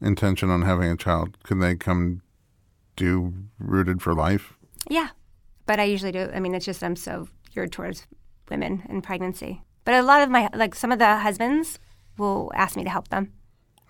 intention 0.00 0.50
on 0.50 0.62
having 0.62 0.90
a 0.90 0.96
child, 0.96 1.36
can 1.44 1.60
they 1.60 1.76
come 1.76 2.22
do 2.96 3.32
Rooted 3.58 4.02
for 4.02 4.14
Life? 4.14 4.54
Yeah, 4.88 5.08
but 5.66 5.80
I 5.80 5.84
usually 5.84 6.12
do. 6.12 6.30
I 6.34 6.40
mean, 6.40 6.54
it's 6.54 6.64
just 6.64 6.82
I'm 6.82 6.96
so 6.96 7.28
geared 7.54 7.72
towards 7.72 8.06
women 8.50 8.82
and 8.88 9.02
pregnancy. 9.02 9.62
But 9.84 9.94
a 9.94 10.02
lot 10.02 10.22
of 10.22 10.30
my 10.30 10.48
like 10.54 10.74
some 10.74 10.92
of 10.92 10.98
the 10.98 11.16
husbands 11.18 11.78
will 12.16 12.52
ask 12.54 12.76
me 12.76 12.84
to 12.84 12.90
help 12.90 13.08
them. 13.08 13.32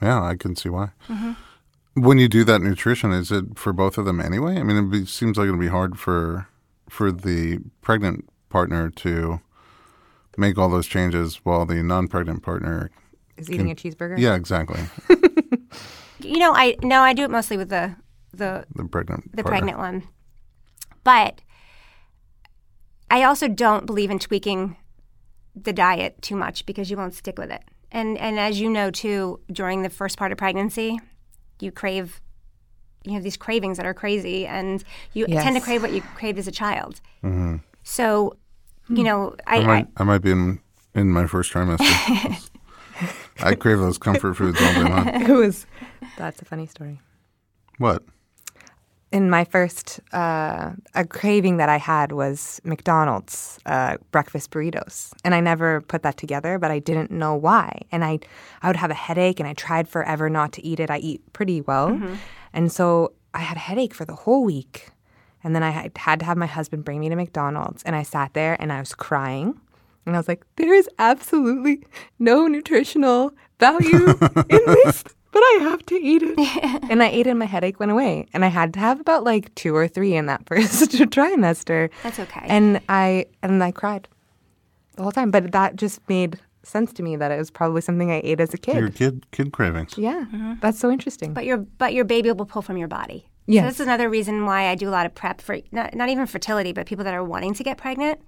Yeah, 0.01 0.23
I 0.23 0.37
can 0.37 0.57
see 0.57 0.69
why. 0.69 0.91
Mm-hmm. 1.09 1.33
When 2.03 2.19
you 2.19 2.29
do 2.29 2.43
that 2.45 2.61
nutrition, 2.61 3.13
is 3.13 3.31
it 3.31 3.57
for 3.57 3.73
both 3.73 3.99
of 3.99 4.05
them 4.05 4.21
anyway? 4.21 4.59
I 4.59 4.65
mean, 4.65 4.77
it 4.77 4.91
be, 4.91 5.07
seems 5.07 5.39
like 5.39 5.47
it'll 5.47 5.59
be 5.59 5.69
hard 5.69 5.99
for 5.99 6.49
for 6.89 7.11
the 7.13 7.59
pregnant 7.81 8.29
partner 8.51 8.91
to 8.91 9.41
make 10.37 10.59
all 10.59 10.69
those 10.69 10.87
changes 10.87 11.37
while 11.45 11.65
the 11.67 11.83
non-pregnant 11.83 12.43
partner. 12.43 12.91
is 13.37 13.51
eating 13.51 13.71
a 13.71 13.75
cheeseburger. 13.75 14.19
Yeah, 14.19 14.35
exactly. 14.35 14.81
You 16.21 16.39
know, 16.39 16.55
I 16.55 16.77
no, 16.83 17.03
I 17.03 17.13
do 17.13 17.25
it 17.25 17.31
mostly 17.31 17.57
with 17.59 17.69
the 17.69 17.97
the 18.33 18.65
The 18.75 18.85
pregnant. 18.85 19.37
the 19.37 19.43
partner. 19.43 19.51
pregnant 19.51 19.79
one. 19.79 20.03
But 21.03 21.43
I 23.11 23.25
also 23.25 23.47
don't 23.49 23.85
believe 23.85 24.11
in 24.11 24.19
tweaking 24.19 24.77
the 25.55 25.73
diet 25.73 26.23
too 26.23 26.35
much 26.37 26.65
because 26.65 26.91
you 26.91 26.97
won't 26.97 27.13
stick 27.15 27.37
with 27.39 27.51
it. 27.51 27.63
And 27.93 28.17
and 28.17 28.39
as 28.39 28.59
you 28.59 28.71
know 28.71 28.91
too, 28.91 29.41
during 29.53 29.83
the 29.83 29.91
first 29.91 30.17
part 30.17 30.33
of 30.33 30.39
pregnancy, 30.39 30.99
you 31.61 31.71
crave 31.71 32.21
you 33.05 33.13
have 33.13 33.23
these 33.23 33.37
cravings 33.37 33.77
that 33.77 33.87
are 33.87 33.95
crazy 33.95 34.47
and 34.47 34.83
you 35.13 35.27
tend 35.27 35.57
to 35.57 35.61
crave 35.63 35.83
what 35.83 35.93
you 35.93 36.01
craved 36.01 36.39
as 36.39 36.47
a 36.49 36.53
child. 36.53 37.01
So, 37.83 38.37
you 38.89 39.03
know, 39.03 39.37
I, 39.47 39.57
I 39.57 39.59
I, 39.59 39.67
might, 39.67 39.89
I 39.99 40.05
might 40.05 40.19
be 40.23 40.31
in 40.31 40.61
in 40.95 41.11
my 41.11 41.27
first 41.27 41.53
trimester. 41.53 42.51
I 43.41 43.55
crave 43.55 43.79
those 43.79 43.99
comfort 43.99 44.35
foods 44.35 44.61
all 44.63 44.73
day 44.75 44.83
long. 44.89 45.09
it 45.09 45.29
was. 45.29 45.67
That's 46.17 46.41
a 46.41 46.45
funny 46.45 46.67
story. 46.67 47.01
What? 47.79 48.05
in 49.15 49.31
my 49.31 49.45
first 49.45 50.01
uh, 50.13 50.73
a 50.97 51.05
craving 51.07 51.59
that 51.59 51.69
I 51.69 51.77
had 51.77 52.11
was 52.11 52.61
McDonald's 52.65 53.61
uh, 53.65 53.97
breakfast 54.11 54.51
burritos, 54.51 55.13
and 55.25 55.37
I 55.37 55.41
never 55.41 55.83
put 55.83 56.03
that 56.03 56.17
together, 56.17 56.59
but 56.59 56.73
I 56.73 56.81
didn't 56.81 57.13
know 57.13 57.37
why. 57.37 57.83
And 57.93 58.05
I 58.05 58.19
I 58.63 58.67
would 58.67 58.77
have 58.77 58.91
a 58.91 58.95
headache, 58.95 59.39
and 59.39 59.49
I 59.49 59.55
tried 59.55 59.89
forever 59.89 60.29
not 60.29 60.53
to 60.55 60.67
eat 60.67 60.81
it. 60.81 60.91
I 60.91 60.99
eat 60.99 61.21
pretty 61.33 61.61
well, 61.61 61.97
and 62.55 62.73
so 62.73 63.13
I 63.35 63.41
had 63.41 63.57
a 63.57 63.61
headache 63.61 63.93
for 63.93 64.05
the 64.05 64.15
whole 64.15 64.45
week. 64.45 64.91
And 65.43 65.55
then 65.55 65.63
I 65.63 65.71
had 65.71 65.99
had 65.99 66.21
to 66.21 66.25
have 66.25 66.39
my 66.39 66.47
husband 66.47 66.87
bring 66.87 67.01
me 67.01 67.11
to 67.11 67.17
McDonald's, 67.17 67.83
and 67.83 67.95
I 67.95 68.03
sat 68.03 68.33
there 68.33 68.57
and 68.59 68.73
I 68.73 68.81
was 68.81 68.95
crying. 68.95 69.61
And 70.07 70.17
I 70.17 70.19
was 70.19 70.29
like, 70.29 70.45
there 70.57 70.73
is 70.73 70.89
absolutely 70.99 71.83
no 72.19 72.47
nutritional 72.47 73.33
value 73.59 74.07
in 74.49 74.61
this, 74.67 75.05
but 75.33 75.41
I 75.41 75.59
have 75.63 75.85
to 75.87 75.97
eat 75.97 76.23
it. 76.23 76.39
and 76.91 77.03
I 77.03 77.09
ate 77.09 77.27
it 77.27 77.31
and 77.31 77.39
my 77.39 77.45
headache 77.45 77.81
went 77.81 77.93
away. 77.93 78.27
And 78.33 78.45
I 78.45 78.49
had 78.49 78.73
to 78.75 78.81
have 78.81 79.01
about 79.01 79.25
like 79.25 79.55
two 79.55 79.75
or 79.75 79.89
three 79.89 80.15
in 80.15 80.27
that 80.27 80.47
first 80.49 80.91
trimester. 80.91 81.91
That's 82.03 82.19
okay. 82.21 82.45
And 82.45 82.81
I 82.89 83.27
and 83.43 83.63
I 83.63 83.71
cried 83.71 84.09
the 84.97 85.03
whole 85.03 85.13
time. 85.13 85.31
But 85.31 85.53
that 85.53 85.77
just 85.77 86.01
made 86.09 86.39
sense 86.67 86.93
to 86.95 87.03
me 87.03 87.17
that 87.17 87.31
it 87.31 87.39
was 87.39 87.51
probably 87.51 87.81
something 87.81 88.11
I 88.11 88.21
ate 88.25 88.41
as 88.41 88.53
a 88.55 88.59
kid. 88.59 88.77
Your 88.77 88.91
kid 88.91 89.27
kid 89.33 89.53
cravings. 89.53 89.97
yeah. 89.99 90.25
Mm-hmm. 90.33 90.55
That's 90.61 90.79
so 90.79 90.91
interesting. 90.91 91.33
but 91.35 91.45
your 91.45 91.59
but 91.59 91.93
your 91.95 92.05
baby 92.05 92.31
will 92.33 92.47
pull 92.47 92.63
from 92.63 92.77
your 92.77 92.89
body. 92.89 93.27
So 93.47 93.53
Yes. 93.53 93.65
that's 93.65 93.81
another 93.81 94.09
reason 94.09 94.47
why 94.47 94.69
I 94.69 94.75
do 94.75 94.89
a 94.89 94.95
lot 94.99 95.05
of 95.05 95.15
prep 95.15 95.41
for 95.43 95.59
not, 95.71 95.95
not 95.95 96.09
even 96.09 96.27
fertility, 96.27 96.73
but 96.73 96.87
people 96.87 97.05
that 97.05 97.13
are 97.13 97.23
wanting 97.25 97.53
to 97.55 97.63
get 97.63 97.77
pregnant. 97.77 98.21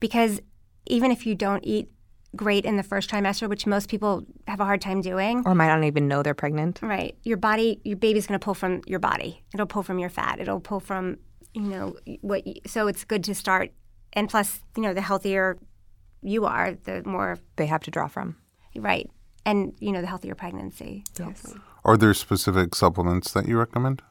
Because 0.00 0.40
even 0.86 1.10
if 1.10 1.26
you 1.26 1.34
don't 1.34 1.64
eat 1.64 1.88
great 2.34 2.64
in 2.64 2.76
the 2.76 2.82
first 2.82 3.10
trimester, 3.10 3.48
which 3.48 3.66
most 3.66 3.88
people 3.88 4.24
have 4.46 4.60
a 4.60 4.64
hard 4.64 4.80
time 4.80 5.00
doing, 5.00 5.42
Or 5.46 5.54
might 5.54 5.68
not 5.68 5.84
even 5.84 6.08
know 6.08 6.22
they're 6.22 6.34
pregnant. 6.34 6.80
right? 6.82 7.16
Your 7.22 7.36
body, 7.36 7.80
your 7.84 7.96
baby's 7.96 8.26
going 8.26 8.38
to 8.38 8.44
pull 8.44 8.54
from 8.54 8.82
your 8.86 8.98
body. 9.00 9.42
It'll 9.54 9.66
pull 9.66 9.82
from 9.82 9.98
your 9.98 10.10
fat. 10.10 10.40
It'll 10.40 10.60
pull 10.60 10.80
from 10.80 11.18
you 11.54 11.62
know 11.62 11.96
what. 12.20 12.46
You, 12.46 12.54
so 12.66 12.86
it's 12.86 13.04
good 13.04 13.24
to 13.24 13.34
start. 13.34 13.72
And 14.12 14.28
plus, 14.28 14.60
you 14.76 14.82
know, 14.82 14.94
the 14.94 15.00
healthier 15.00 15.58
you 16.22 16.44
are, 16.46 16.74
the 16.84 17.02
more 17.04 17.38
They 17.56 17.66
have 17.66 17.82
to 17.84 17.90
draw 17.90 18.08
from. 18.08 18.36
right, 18.76 19.10
and 19.46 19.72
you 19.80 19.92
know, 19.92 20.00
the 20.00 20.06
healthier 20.06 20.34
pregnancy. 20.34 21.04
Yes. 21.18 21.54
Are 21.84 21.96
there 21.96 22.12
specific 22.14 22.74
supplements 22.74 23.32
that 23.32 23.46
you 23.48 23.58
recommend? 23.58 24.02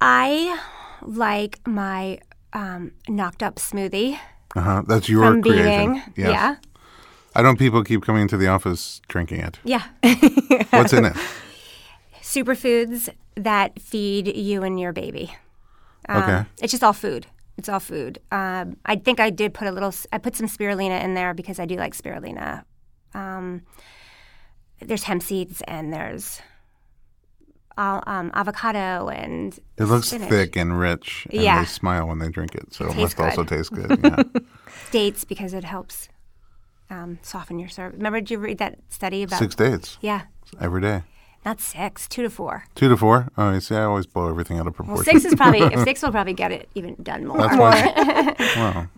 I 0.00 0.58
like 1.02 1.60
my 1.66 2.18
um, 2.52 2.92
knocked 3.08 3.42
up 3.42 3.56
smoothie 3.56 4.18
Uh 4.56 4.60
huh. 4.60 4.82
That's 4.86 5.08
your 5.08 5.24
from 5.24 5.42
creation. 5.42 5.64
Beaming. 5.92 6.02
Yes. 6.16 6.30
Yeah. 6.30 6.56
I 7.34 7.42
know 7.42 7.54
people 7.54 7.84
keep 7.84 8.02
coming 8.02 8.22
into 8.22 8.36
the 8.36 8.48
office 8.48 9.00
drinking 9.08 9.40
it. 9.40 9.58
Yeah. 9.64 9.82
What's 10.70 10.92
in 10.92 11.04
it? 11.04 11.14
Superfoods 12.22 13.08
that 13.36 13.80
feed 13.80 14.36
you 14.36 14.62
and 14.62 14.78
your 14.80 14.92
baby. 14.92 15.36
Um, 16.08 16.22
Okay. 16.22 16.44
It's 16.62 16.72
just 16.72 16.82
all 16.84 16.92
food. 16.92 17.26
It's 17.58 17.68
all 17.68 17.80
food. 17.80 18.20
Um, 18.30 18.76
I 18.86 18.96
think 18.96 19.18
I 19.20 19.30
did 19.30 19.52
put 19.52 19.66
a 19.66 19.72
little, 19.72 19.92
I 20.12 20.18
put 20.18 20.36
some 20.36 20.46
spirulina 20.46 21.02
in 21.02 21.14
there 21.14 21.34
because 21.34 21.58
I 21.58 21.66
do 21.66 21.74
like 21.76 21.94
spirulina. 21.94 22.62
Um, 23.14 23.62
there's 24.80 25.02
hemp 25.02 25.22
seeds 25.24 25.60
and 25.66 25.92
there's 25.92 26.40
uh, 27.76 28.00
um, 28.06 28.30
avocado 28.34 29.08
and 29.08 29.58
It 29.76 29.84
looks 29.86 30.08
spinach. 30.08 30.28
thick 30.28 30.56
and 30.56 30.78
rich, 30.78 31.26
and 31.32 31.42
Yeah. 31.42 31.60
they 31.60 31.66
smile 31.66 32.06
when 32.06 32.18
they 32.20 32.28
drink 32.28 32.54
it, 32.54 32.72
so 32.72 32.84
it, 32.84 32.92
tastes 32.92 33.18
must 33.18 33.20
also 33.20 33.42
good. 33.44 33.56
taste 33.58 33.72
good. 33.72 34.00
Yeah. 34.04 34.22
dates 34.92 35.24
because 35.24 35.52
it 35.52 35.64
helps 35.64 36.08
um, 36.90 37.18
soften 37.22 37.58
your 37.58 37.68
cervix. 37.68 37.96
Remember, 37.98 38.20
did 38.20 38.30
you 38.30 38.38
read 38.38 38.58
that 38.58 38.78
study 38.88 39.24
about? 39.24 39.38
Six 39.40 39.54
dates 39.56 39.98
Yeah, 40.00 40.22
every 40.60 40.80
day. 40.80 41.02
Not 41.44 41.60
six, 41.60 42.08
two 42.08 42.22
to 42.22 42.30
four. 42.30 42.64
Two 42.74 42.88
to 42.88 42.96
four. 42.96 43.28
Oh, 43.38 43.52
you 43.52 43.60
see, 43.60 43.74
I 43.74 43.84
always 43.84 44.06
blow 44.06 44.28
everything 44.28 44.58
out 44.58 44.66
of 44.66 44.78
Well, 44.78 44.86
proportion. 44.86 45.04
six 45.20 45.24
is 45.24 45.34
probably 45.34 45.60
if 45.60 45.80
six 45.84 46.02
will 46.02 46.10
probably 46.10 46.34
get 46.34 46.52
it 46.52 46.68
even 46.74 46.96
done 47.02 47.26
more. 47.26 47.38
That's 47.38 47.56
why. 47.56 48.34
well, 48.56 48.88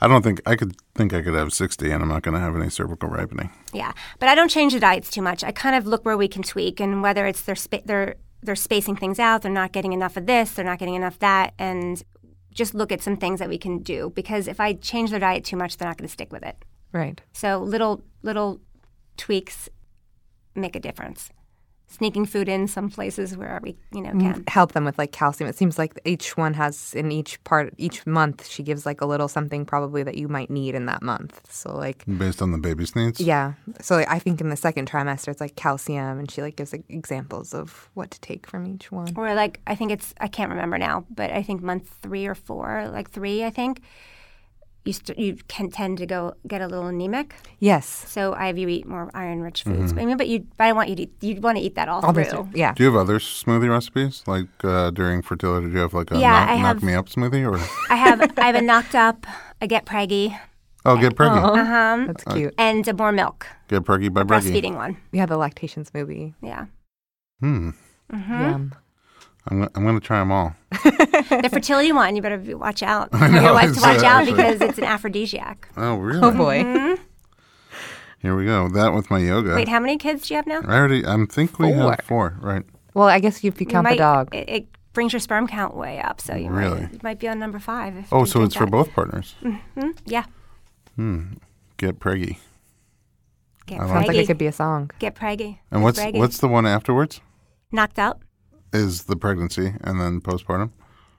I 0.00 0.08
don't 0.08 0.22
think 0.22 0.40
I 0.46 0.56
could 0.56 0.76
think 0.94 1.12
I 1.12 1.20
could 1.22 1.34
have 1.34 1.52
sixty, 1.52 1.90
and 1.90 2.02
I'm 2.02 2.08
not 2.08 2.22
going 2.22 2.34
to 2.34 2.40
have 2.40 2.56
any 2.56 2.70
cervical 2.70 3.08
ripening. 3.08 3.50
Yeah, 3.74 3.92
but 4.18 4.28
I 4.28 4.34
don't 4.34 4.48
change 4.48 4.72
the 4.72 4.80
diets 4.80 5.10
too 5.10 5.20
much. 5.22 5.44
I 5.44 5.52
kind 5.52 5.76
of 5.76 5.86
look 5.86 6.04
where 6.04 6.16
we 6.16 6.28
can 6.28 6.42
tweak, 6.42 6.80
and 6.80 7.02
whether 7.02 7.26
it's 7.26 7.42
they're 7.42 7.54
spa- 7.56 7.82
they're 7.84 8.14
they're 8.42 8.56
spacing 8.56 8.96
things 8.96 9.18
out, 9.18 9.42
they're 9.42 9.52
not 9.52 9.72
getting 9.72 9.92
enough 9.92 10.16
of 10.16 10.24
this, 10.26 10.52
they're 10.52 10.64
not 10.64 10.78
getting 10.78 10.94
enough 10.94 11.18
that, 11.18 11.52
and 11.58 12.02
just 12.54 12.74
look 12.74 12.90
at 12.90 13.02
some 13.02 13.16
things 13.18 13.38
that 13.40 13.48
we 13.50 13.58
can 13.58 13.80
do. 13.80 14.10
Because 14.14 14.48
if 14.48 14.58
I 14.60 14.72
change 14.72 15.10
their 15.10 15.20
diet 15.20 15.44
too 15.44 15.56
much, 15.56 15.76
they're 15.76 15.86
not 15.88 15.98
going 15.98 16.08
to 16.08 16.12
stick 16.12 16.32
with 16.32 16.42
it. 16.42 16.64
Right. 16.92 17.20
So 17.34 17.58
little 17.58 18.02
little 18.22 18.60
tweaks 19.18 19.68
make 20.54 20.74
a 20.74 20.80
difference. 20.80 21.28
Sneaking 21.92 22.24
food 22.24 22.48
in 22.48 22.68
some 22.68 22.88
places 22.88 23.36
where 23.36 23.58
we 23.62 23.76
you 23.92 24.00
know 24.00 24.10
mm, 24.12 24.20
can. 24.20 24.44
Help 24.46 24.72
them 24.72 24.84
with 24.84 24.96
like 24.96 25.10
calcium. 25.10 25.50
It 25.50 25.56
seems 25.56 25.76
like 25.76 25.98
each 26.04 26.36
one 26.36 26.54
has 26.54 26.94
in 26.94 27.10
each 27.10 27.42
part, 27.42 27.74
each 27.78 28.06
month, 28.06 28.46
she 28.46 28.62
gives 28.62 28.86
like 28.86 29.00
a 29.00 29.06
little 29.06 29.26
something 29.26 29.66
probably 29.66 30.04
that 30.04 30.16
you 30.16 30.28
might 30.28 30.50
need 30.50 30.76
in 30.76 30.86
that 30.86 31.02
month. 31.02 31.40
So, 31.50 31.74
like, 31.74 32.04
Based 32.06 32.40
on 32.40 32.52
the 32.52 32.58
baby's 32.58 32.94
needs. 32.94 33.20
yeah. 33.20 33.54
So, 33.80 33.96
like, 33.96 34.08
I 34.08 34.20
think 34.20 34.40
in 34.40 34.50
the 34.50 34.56
second 34.56 34.88
trimester, 34.88 35.28
it's 35.28 35.40
like 35.40 35.56
calcium, 35.56 36.20
and 36.20 36.30
she 36.30 36.42
like 36.42 36.54
gives 36.56 36.72
like, 36.72 36.84
examples 36.88 37.52
of 37.52 37.90
what 37.94 38.12
to 38.12 38.20
take 38.20 38.46
from 38.46 38.66
each 38.68 38.92
one. 38.92 39.12
Or 39.16 39.34
like 39.34 39.60
I 39.66 39.74
think 39.74 39.90
it's 39.90 40.14
I 40.20 40.28
can't 40.28 40.50
remember 40.50 40.78
now, 40.78 41.04
but 41.10 41.32
I 41.32 41.42
think 41.42 41.60
month 41.60 41.92
three 42.02 42.26
or 42.26 42.36
four, 42.36 42.88
like 42.92 43.10
three, 43.10 43.44
I 43.44 43.50
think. 43.50 43.82
You 44.84 44.94
st- 44.94 45.18
you 45.18 45.36
can 45.48 45.68
tend 45.70 45.98
to 45.98 46.06
go 46.06 46.32
get 46.48 46.62
a 46.62 46.66
little 46.66 46.86
anemic. 46.86 47.34
Yes. 47.58 47.86
So 48.08 48.32
I 48.32 48.46
have 48.46 48.56
you 48.56 48.66
eat 48.68 48.86
more 48.86 49.10
iron-rich 49.12 49.62
foods. 49.64 49.92
I 49.92 50.04
mean, 50.06 50.16
but 50.16 50.26
you, 50.26 50.46
but 50.56 50.64
I 50.64 50.72
want 50.72 50.88
you 50.88 50.96
to, 50.96 51.02
eat, 51.02 51.12
you 51.20 51.40
want 51.40 51.58
to 51.58 51.62
eat 51.62 51.74
that 51.74 51.86
all, 51.88 52.00
All 52.04 52.14
through. 52.14 52.24
those, 52.24 52.46
yeah. 52.54 52.72
Do 52.72 52.84
you 52.84 52.90
have 52.90 52.98
other 52.98 53.18
smoothie 53.18 53.68
recipes 53.68 54.22
like 54.26 54.48
uh, 54.64 54.90
during 54.90 55.20
fertility? 55.20 55.66
Do 55.66 55.72
you 55.74 55.80
have 55.80 55.92
like 55.92 56.10
a 56.12 56.18
Yeah, 56.18 56.30
knock, 56.30 56.48
I 56.48 56.62
knock 56.62 56.82
me 56.82 56.94
up 56.94 57.08
smoothie 57.10 57.44
or 57.44 57.58
I 57.92 57.96
have, 57.96 58.22
I 58.38 58.46
have 58.46 58.54
a 58.54 58.62
knocked 58.62 58.94
up, 58.94 59.26
a 59.60 59.66
get 59.66 59.84
preggy, 59.84 60.38
oh 60.86 60.96
get 60.96 61.14
preggy, 61.14 61.36
uh-huh, 61.58 62.04
That's 62.06 62.24
cute. 62.24 62.54
and 62.56 62.88
a 62.88 62.94
more 62.94 63.12
milk 63.12 63.46
get 63.68 63.82
preggy 63.84 64.10
by 64.10 64.22
Breggy. 64.22 64.50
breastfeeding 64.50 64.76
one. 64.76 64.96
Yeah, 65.12 65.26
the 65.26 65.36
lactation 65.36 65.84
smoothie. 65.84 66.32
Yeah. 66.42 66.66
Hmm. 67.40 67.70
Yum. 68.10 68.74
I'm 69.50 69.62
I'm 69.74 69.82
going 69.84 69.98
to 69.98 70.06
try 70.06 70.18
them 70.20 70.30
all. 70.32 70.54
The 70.70 71.48
fertility 71.52 71.92
one, 71.92 72.14
you 72.16 72.22
better 72.22 72.38
be- 72.38 72.54
watch 72.54 72.82
out. 72.82 73.08
I 73.12 73.18
For 73.26 73.28
know, 73.32 73.42
your 73.42 73.52
wife 73.52 73.74
to 73.74 73.80
watch 73.80 74.02
out 74.02 74.24
because 74.26 74.60
it's 74.60 74.78
an 74.78 74.84
aphrodisiac. 74.84 75.68
Oh 75.76 75.96
really? 75.96 76.20
Oh 76.22 76.30
boy. 76.30 76.96
Here 78.20 78.36
we 78.36 78.44
go. 78.44 78.68
That 78.68 78.92
with 78.92 79.10
my 79.10 79.18
yoga. 79.18 79.54
Wait, 79.54 79.68
how 79.68 79.80
many 79.80 79.96
kids 79.96 80.28
do 80.28 80.34
you 80.34 80.36
have 80.36 80.46
now? 80.46 80.60
I 80.66 80.76
already. 80.76 81.06
I 81.06 81.16
think 81.26 81.58
we 81.58 81.72
Four. 81.72 81.90
have 81.90 82.00
four. 82.04 82.36
Right. 82.40 82.62
Well, 82.94 83.08
I 83.08 83.18
guess 83.18 83.38
if 83.38 83.44
you 83.44 83.52
You 83.58 83.66
count 83.66 83.84
might- 83.84 83.92
the 83.92 83.96
dog. 83.98 84.34
It, 84.34 84.48
it 84.48 84.66
brings 84.92 85.12
your 85.12 85.20
sperm 85.20 85.46
count 85.46 85.74
way 85.76 86.00
up, 86.00 86.20
so 86.20 86.34
you 86.34 86.50
Really? 86.50 86.80
might, 86.82 86.92
you 86.92 86.98
might 87.02 87.18
be 87.18 87.28
on 87.28 87.38
number 87.38 87.58
five. 87.58 87.96
if 87.96 88.12
Oh, 88.12 88.24
so 88.24 88.40
drink 88.40 88.46
it's 88.48 88.56
for 88.56 88.66
both 88.66 88.92
partners. 88.92 89.34
Yeah. 90.04 90.24
Hmm. 90.96 91.34
Get 91.78 91.98
preggy. 91.98 92.36
Get 93.66 93.80
I 93.80 93.84
like 93.84 93.88
Sounds 93.94 94.06
like 94.08 94.16
preggy. 94.16 94.20
it 94.22 94.26
could 94.26 94.38
be 94.38 94.46
a 94.46 94.52
song. 94.52 94.90
Get 94.98 95.14
preggy. 95.14 95.58
And 95.70 95.80
Get 95.80 95.82
what's 95.82 96.00
preggy. 96.00 96.18
what's 96.18 96.38
the 96.38 96.48
one 96.48 96.66
afterwards? 96.66 97.20
knocked 97.72 97.98
out? 98.00 98.20
Is 98.72 99.04
the 99.04 99.16
pregnancy 99.16 99.74
and 99.82 100.00
then 100.00 100.20
postpartum? 100.20 100.70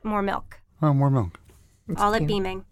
More 0.03 0.21
milk. 0.21 0.59
Oh, 0.81 0.93
more 0.93 1.09
milk. 1.09 1.39
all 1.97 2.13
at 2.15 2.25
beaming. 2.25 2.65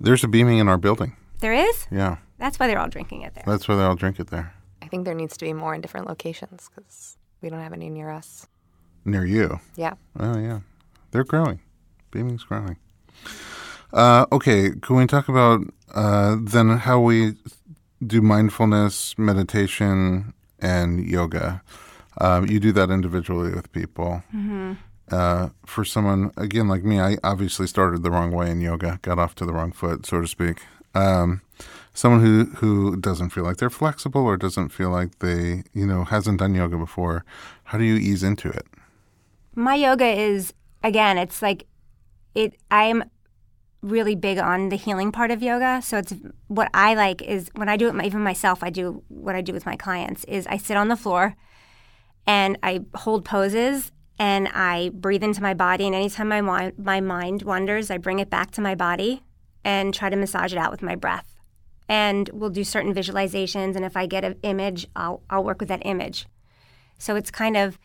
There's 0.00 0.22
a 0.24 0.28
beaming 0.28 0.58
in 0.58 0.68
our 0.68 0.78
building. 0.78 1.16
There 1.40 1.52
is. 1.52 1.86
Yeah, 1.90 2.16
That's 2.38 2.58
why 2.58 2.66
they're 2.66 2.78
all 2.78 2.88
drinking 2.88 3.22
it 3.22 3.34
there. 3.34 3.44
that's 3.46 3.66
why 3.68 3.76
they 3.76 3.82
all 3.82 3.96
drink 3.96 4.20
it 4.20 4.28
there. 4.28 4.54
I 4.82 4.86
think 4.88 5.04
there 5.04 5.14
needs 5.14 5.36
to 5.38 5.44
be 5.44 5.52
more 5.52 5.74
in 5.74 5.80
different 5.80 6.06
locations 6.06 6.70
because 6.74 7.16
we 7.40 7.48
don't 7.50 7.60
have 7.60 7.72
any 7.72 7.90
near 7.90 8.10
us. 8.10 8.46
Near 9.04 9.24
you. 9.24 9.58
Yeah. 9.74 9.94
Oh 10.18 10.38
yeah, 10.38 10.60
they're 11.10 11.24
growing. 11.24 11.60
Beaming's 12.10 12.44
growing. 12.44 12.76
Uh, 13.92 14.26
okay, 14.32 14.70
can 14.80 14.96
we 14.96 15.06
talk 15.06 15.28
about 15.28 15.60
uh, 15.94 16.36
then 16.40 16.68
how 16.78 17.00
we 17.00 17.34
do 18.06 18.20
mindfulness, 18.22 19.16
meditation, 19.18 20.34
and 20.60 21.04
yoga? 21.06 21.62
Um, 22.20 22.46
you 22.48 22.58
do 22.60 22.72
that 22.72 22.90
individually 22.90 23.52
with 23.52 23.70
people. 23.72 24.22
Uh, 25.10 25.50
for 25.64 25.84
someone 25.84 26.32
again 26.36 26.66
like 26.66 26.82
me, 26.82 26.98
I 27.00 27.16
obviously 27.22 27.66
started 27.66 28.02
the 28.02 28.10
wrong 28.10 28.32
way 28.32 28.50
in 28.50 28.60
yoga, 28.60 28.98
got 29.02 29.18
off 29.18 29.34
to 29.36 29.46
the 29.46 29.52
wrong 29.52 29.70
foot, 29.72 30.04
so 30.06 30.20
to 30.20 30.26
speak. 30.26 30.58
Um, 30.94 31.42
someone 31.94 32.20
who 32.22 32.46
who 32.56 32.96
doesn't 32.96 33.30
feel 33.30 33.44
like 33.44 33.58
they're 33.58 33.70
flexible 33.70 34.22
or 34.22 34.36
doesn't 34.36 34.70
feel 34.70 34.90
like 34.90 35.18
they 35.20 35.62
you 35.72 35.86
know 35.86 36.04
hasn't 36.04 36.40
done 36.40 36.54
yoga 36.54 36.76
before, 36.76 37.24
how 37.64 37.78
do 37.78 37.84
you 37.84 37.96
ease 37.96 38.22
into 38.24 38.48
it? 38.48 38.66
My 39.54 39.74
yoga 39.74 40.06
is 40.06 40.52
again, 40.82 41.18
it's 41.18 41.40
like 41.40 41.66
it 42.34 42.56
I'm 42.70 43.04
really 43.82 44.16
big 44.16 44.38
on 44.38 44.70
the 44.70 44.76
healing 44.76 45.12
part 45.12 45.30
of 45.30 45.42
yoga. 45.42 45.80
So 45.82 45.98
it's 45.98 46.14
what 46.48 46.68
I 46.74 46.94
like 46.94 47.22
is 47.22 47.48
when 47.54 47.68
I 47.68 47.76
do 47.76 47.86
it 47.88 47.94
my- 47.94 48.04
even 48.04 48.22
myself, 48.22 48.64
I 48.64 48.70
do 48.70 49.02
what 49.08 49.36
I 49.36 49.40
do 49.40 49.52
with 49.52 49.66
my 49.66 49.76
clients 49.76 50.24
is 50.24 50.46
I 50.48 50.56
sit 50.56 50.76
on 50.76 50.88
the 50.88 50.96
floor 50.96 51.36
and 52.26 52.58
I 52.62 52.80
hold 52.94 53.24
poses 53.24 53.92
and 54.18 54.48
I 54.48 54.90
breathe 54.94 55.22
into 55.22 55.42
my 55.42 55.54
body 55.54 55.86
and 55.86 55.94
anytime 55.94 56.28
my 56.28 56.72
my 56.76 57.00
mind 57.00 57.42
wanders, 57.42 57.90
I 57.90 57.98
bring 57.98 58.18
it 58.18 58.30
back 58.30 58.50
to 58.52 58.60
my 58.60 58.74
body 58.74 59.22
and 59.64 59.92
try 59.92 60.08
to 60.10 60.16
massage 60.16 60.52
it 60.52 60.58
out 60.58 60.70
with 60.70 60.82
my 60.82 60.94
breath. 60.94 61.34
And 61.88 62.28
we'll 62.32 62.50
do 62.50 62.64
certain 62.64 62.94
visualizations 62.94 63.76
and 63.76 63.84
if 63.84 63.96
I 63.96 64.06
get 64.06 64.24
an 64.24 64.36
image, 64.42 64.86
I'll 64.96 65.22
I'll 65.30 65.44
work 65.44 65.60
with 65.60 65.68
that 65.68 65.82
image. 65.84 66.26
So 66.98 67.16
it's 67.16 67.30
kind 67.30 67.56
of 67.56 67.78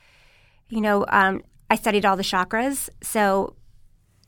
you 0.69 0.79
know, 0.79 1.05
um, 1.09 1.43
I 1.69 1.75
studied 1.75 2.05
all 2.05 2.15
the 2.15 2.23
chakras, 2.23 2.89
so 3.03 3.55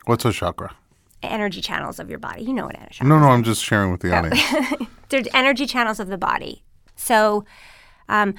What's 0.05 0.25
a 0.25 0.33
chakra? 0.33 0.75
energy 1.23 1.61
channels 1.61 1.99
of 1.99 2.09
your 2.09 2.19
body. 2.19 2.43
You 2.43 2.51
know 2.53 2.65
what 2.65 2.75
a 2.75 2.89
chakra 2.89 3.07
No, 3.07 3.17
no, 3.17 3.27
I'm 3.27 3.43
just 3.43 3.63
sharing 3.63 3.91
with 3.91 4.01
the 4.01 4.13
audience. 4.13 4.41
They're 5.09 5.23
energy 5.33 5.65
channels 5.65 6.01
of 6.01 6.09
the 6.09 6.17
body. 6.17 6.63
So, 6.97 7.45
um, 8.09 8.35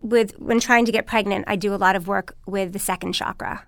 with 0.00 0.32
when 0.38 0.60
trying 0.60 0.84
to 0.86 0.92
get 0.92 1.06
pregnant, 1.06 1.44
I 1.48 1.56
do 1.56 1.74
a 1.74 1.76
lot 1.76 1.96
of 1.96 2.08
work 2.08 2.36
with 2.46 2.72
the 2.72 2.78
second 2.78 3.12
chakra. 3.12 3.66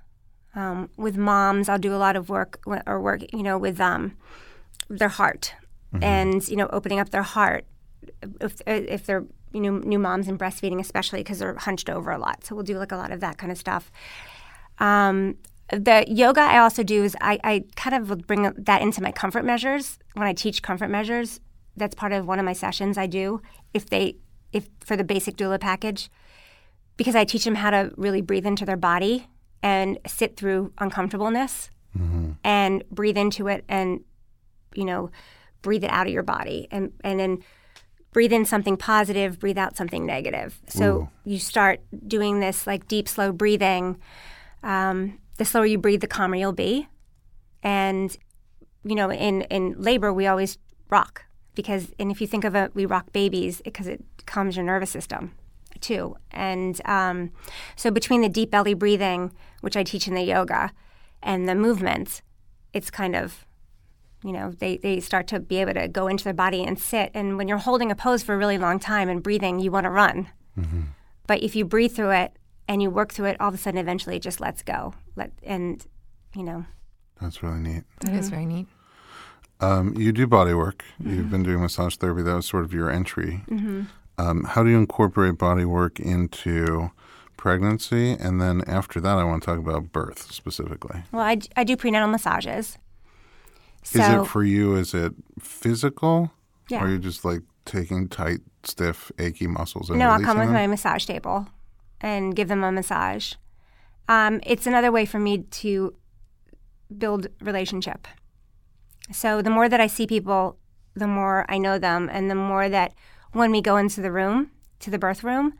Um, 0.55 0.91
with 0.97 1.17
moms, 1.17 1.69
I'll 1.69 1.79
do 1.79 1.95
a 1.95 1.97
lot 1.97 2.15
of 2.15 2.29
work 2.29 2.61
or 2.87 3.01
work, 3.01 3.23
you 3.33 3.43
know, 3.43 3.57
with 3.57 3.81
um, 3.81 4.17
their 4.89 5.09
heart 5.09 5.55
and 6.01 6.47
you 6.49 6.57
know, 6.57 6.69
opening 6.73 6.99
up 6.99 7.11
their 7.11 7.23
heart. 7.23 7.67
If 8.41 8.61
if 8.67 9.07
they're 9.07 9.25
you 9.53 9.61
know 9.61 9.79
new 9.79 9.99
moms 9.99 10.29
and 10.29 10.39
breastfeeding, 10.39 10.81
especially 10.81 11.21
because 11.21 11.39
they're 11.39 11.55
hunched 11.55 11.91
over 11.91 12.11
a 12.11 12.19
lot, 12.19 12.45
so 12.45 12.55
we'll 12.55 12.65
do 12.65 12.79
like 12.79 12.93
a 12.93 12.97
lot 12.97 13.11
of 13.13 13.21
that 13.21 13.39
kind 13.39 13.53
of 13.53 13.59
stuff. 13.59 13.91
Um, 14.79 15.37
the 15.69 16.05
yoga 16.09 16.41
I 16.41 16.59
also 16.59 16.83
do 16.83 17.05
is 17.05 17.17
I, 17.21 17.39
I 17.45 17.65
kind 17.77 17.95
of 17.95 18.27
bring 18.27 18.53
that 18.57 18.83
into 18.83 19.03
my 19.03 19.13
comfort 19.13 19.45
measures 19.45 19.99
when 20.15 20.27
I 20.27 20.33
teach 20.33 20.63
comfort 20.63 20.89
measures. 20.89 21.41
That's 21.77 21.95
part 21.95 22.13
of 22.13 22.27
one 22.27 22.39
of 22.39 22.45
my 22.45 22.53
sessions 22.53 22.99
I 22.99 23.07
do. 23.07 23.41
If 23.73 23.89
they 23.89 24.17
if 24.53 24.69
for 24.81 24.97
the 24.97 25.05
basic 25.05 25.37
doula 25.37 25.61
package, 25.61 26.11
because 26.97 27.15
I 27.15 27.25
teach 27.25 27.45
them 27.45 27.57
how 27.57 27.71
to 27.71 27.93
really 27.97 28.21
breathe 28.21 28.47
into 28.47 28.65
their 28.65 28.77
body 28.77 29.29
and 29.63 29.99
sit 30.07 30.37
through 30.37 30.73
uncomfortableness 30.79 31.71
and 32.45 32.85
breathe 32.91 33.17
into 33.17 33.49
it 33.49 33.65
and, 33.69 34.01
you 34.75 34.85
know, 34.85 35.11
breathe 35.63 35.85
it 35.85 35.91
out 35.91 36.07
of 36.07 36.13
your 36.13 36.23
body 36.23 36.69
and, 36.71 36.93
and 37.05 37.21
then 37.21 37.45
breathe 38.13 38.33
in 38.33 38.45
something 38.45 38.77
positive, 38.77 39.39
breathe 39.39 39.59
out 39.59 39.77
something 39.77 40.05
negative. 40.05 40.61
So 40.69 40.85
Ooh. 40.95 41.09
you 41.25 41.39
start 41.39 41.81
doing 42.07 42.41
this 42.41 42.67
like 42.67 42.89
deep, 42.89 43.09
slow 43.09 43.33
breathing. 43.33 43.99
Um, 44.63 45.19
the 45.39 45.45
slower 45.45 45.67
you 45.67 45.79
breathe, 45.79 46.01
the 46.01 46.07
calmer 46.07 46.37
you'll 46.37 46.53
be. 46.53 46.89
And, 47.63 48.17
you 48.85 48.95
know, 48.95 49.11
in, 49.11 49.43
in 49.43 49.75
labor, 49.79 50.13
we 50.13 50.27
always 50.27 50.59
rock 50.91 51.25
because, 51.55 51.93
and 51.99 52.11
if 52.11 52.21
you 52.21 52.27
think 52.27 52.45
of 52.45 52.55
it, 52.55 52.75
we 52.75 52.87
rock 52.87 53.13
babies 53.13 53.63
because 53.65 53.87
it 53.87 54.05
calms 54.27 54.57
your 54.57 54.65
nervous 54.65 54.91
system 54.91 55.35
too. 55.83 56.17
And 56.31 56.81
um, 56.87 57.33
so 57.77 57.91
between 57.91 58.23
the 58.23 58.29
deep 58.29 58.51
belly 58.51 58.75
breathing, 58.75 59.33
which 59.61 59.77
I 59.77 59.83
teach 59.83 60.09
in 60.09 60.15
the 60.15 60.23
yoga, 60.23 60.73
and 61.23 61.49
the 61.49 61.55
movements, 61.55 62.23
it's 62.73 62.91
kind 62.91 63.15
of, 63.15 63.45
you 64.25 64.33
know, 64.33 64.53
they, 64.59 64.79
they 64.79 64.99
start 65.01 65.27
to 65.29 65.41
be 65.41 65.59
able 65.59 65.75
to 65.75 65.89
go 65.89 66.09
into 66.09 66.25
their 66.25 66.33
body 66.33 66.65
and 66.65 66.79
sit. 66.79 67.11
And 67.15 67.37
when 67.37 67.49
you're 67.49 67.59
holding 67.59 67.91
a 67.91 67.95
pose 67.95 68.23
for 68.23 68.35
a 68.35 68.39
really 68.39 68.59
long 68.59 68.79
time 68.79 69.09
and 69.09 69.23
breathing, 69.23 69.61
you 69.61 69.71
want 69.71 69.85
to 69.85 69.91
run. 69.91 70.29
But 71.27 71.43
if 71.43 71.55
you 71.55 71.65
breathe 71.65 71.95
through 71.95 72.11
it 72.13 72.33
and 72.67 72.83
you 72.83 72.91
work 72.91 73.13
through 73.13 73.27
it, 73.27 73.41
all 73.41 73.49
of 73.49 73.55
a 73.55 73.59
sudden, 73.59 73.79
eventually, 73.79 74.17
it 74.17 74.23
just 74.23 74.41
lets 74.41 74.63
go. 74.63 74.95
Let 75.17 75.33
and, 75.43 75.85
you 76.35 76.43
know, 76.43 76.65
That's 77.21 77.43
really 77.43 77.61
neat. 77.61 77.85
That 78.01 78.15
is 78.15 78.31
very 78.31 78.47
neat. 78.47 78.67
Um, 79.61 79.95
you 79.97 80.11
do 80.11 80.27
body 80.27 80.55
work. 80.55 80.83
Mm-hmm. 81.01 81.15
You've 81.15 81.31
been 81.31 81.45
doing 81.45 81.61
massage 81.61 81.95
therapy. 81.95 82.23
That 82.23 82.35
was 82.35 82.47
sort 82.47 82.65
of 82.65 82.73
your 82.73 82.91
entry. 82.91 83.45
Um, 84.23 84.45
how 84.45 84.63
do 84.63 84.71
you 84.71 84.79
incorporate 84.79 85.39
body 85.39 85.65
work 85.65 85.99
into 85.99 86.91
pregnancy? 87.37 88.13
And 88.13 88.41
then 88.41 88.63
after 88.67 89.01
that, 89.01 89.19
I 89.19 89.25
want 89.25 89.43
to 89.43 89.47
talk 89.47 89.59
about 89.59 89.93
birth 89.93 90.31
specifically. 90.33 91.03
well, 91.13 91.23
I, 91.23 91.39
I 91.57 91.65
do 91.65 91.77
prenatal 91.77 92.09
massages. 92.09 92.79
So, 93.83 93.99
is 94.01 94.09
it 94.09 94.27
for 94.27 94.45
you? 94.45 94.77
Is 94.77 94.95
it 94.95 95.13
physical? 95.41 96.31
Yeah. 96.69 96.83
Or 96.83 96.87
are 96.87 96.91
you 96.91 96.99
just 96.99 97.25
like 97.25 97.43
taking 97.65 98.09
tight, 98.09 98.41
stiff, 98.63 99.11
achy 99.19 99.49
muscles 99.49 99.91
and 99.91 99.99
No, 99.99 100.11
I'll 100.11 100.21
come 100.21 100.39
with 100.39 100.47
them? 100.47 100.55
my 100.55 100.67
massage 100.69 101.05
table 101.05 101.49
and 102.01 102.37
give 102.37 102.47
them 102.49 102.63
a 102.63 102.71
massage. 102.71 103.35
Um, 104.09 104.41
it's 104.45 104.67
another 104.67 104.93
way 104.93 105.05
for 105.05 105.19
me 105.19 105.39
to 105.39 105.95
build 106.97 107.27
relationship. 107.41 108.07
So 109.11 109.43
the 109.43 109.51
more 109.51 109.69
that 109.69 109.81
I 109.81 109.89
see 109.89 110.07
people, 110.07 110.59
the 110.95 111.09
more 111.09 111.45
I 111.49 111.59
know 111.59 111.79
them, 111.79 112.09
and 112.13 112.31
the 112.31 112.35
more 112.35 112.69
that 112.69 112.95
when 113.33 113.51
we 113.51 113.61
go 113.61 113.77
into 113.77 114.01
the 114.01 114.13
room, 114.13 114.51
to 114.81 114.91
the 114.91 114.99
birth 114.99 115.23
room, 115.25 115.55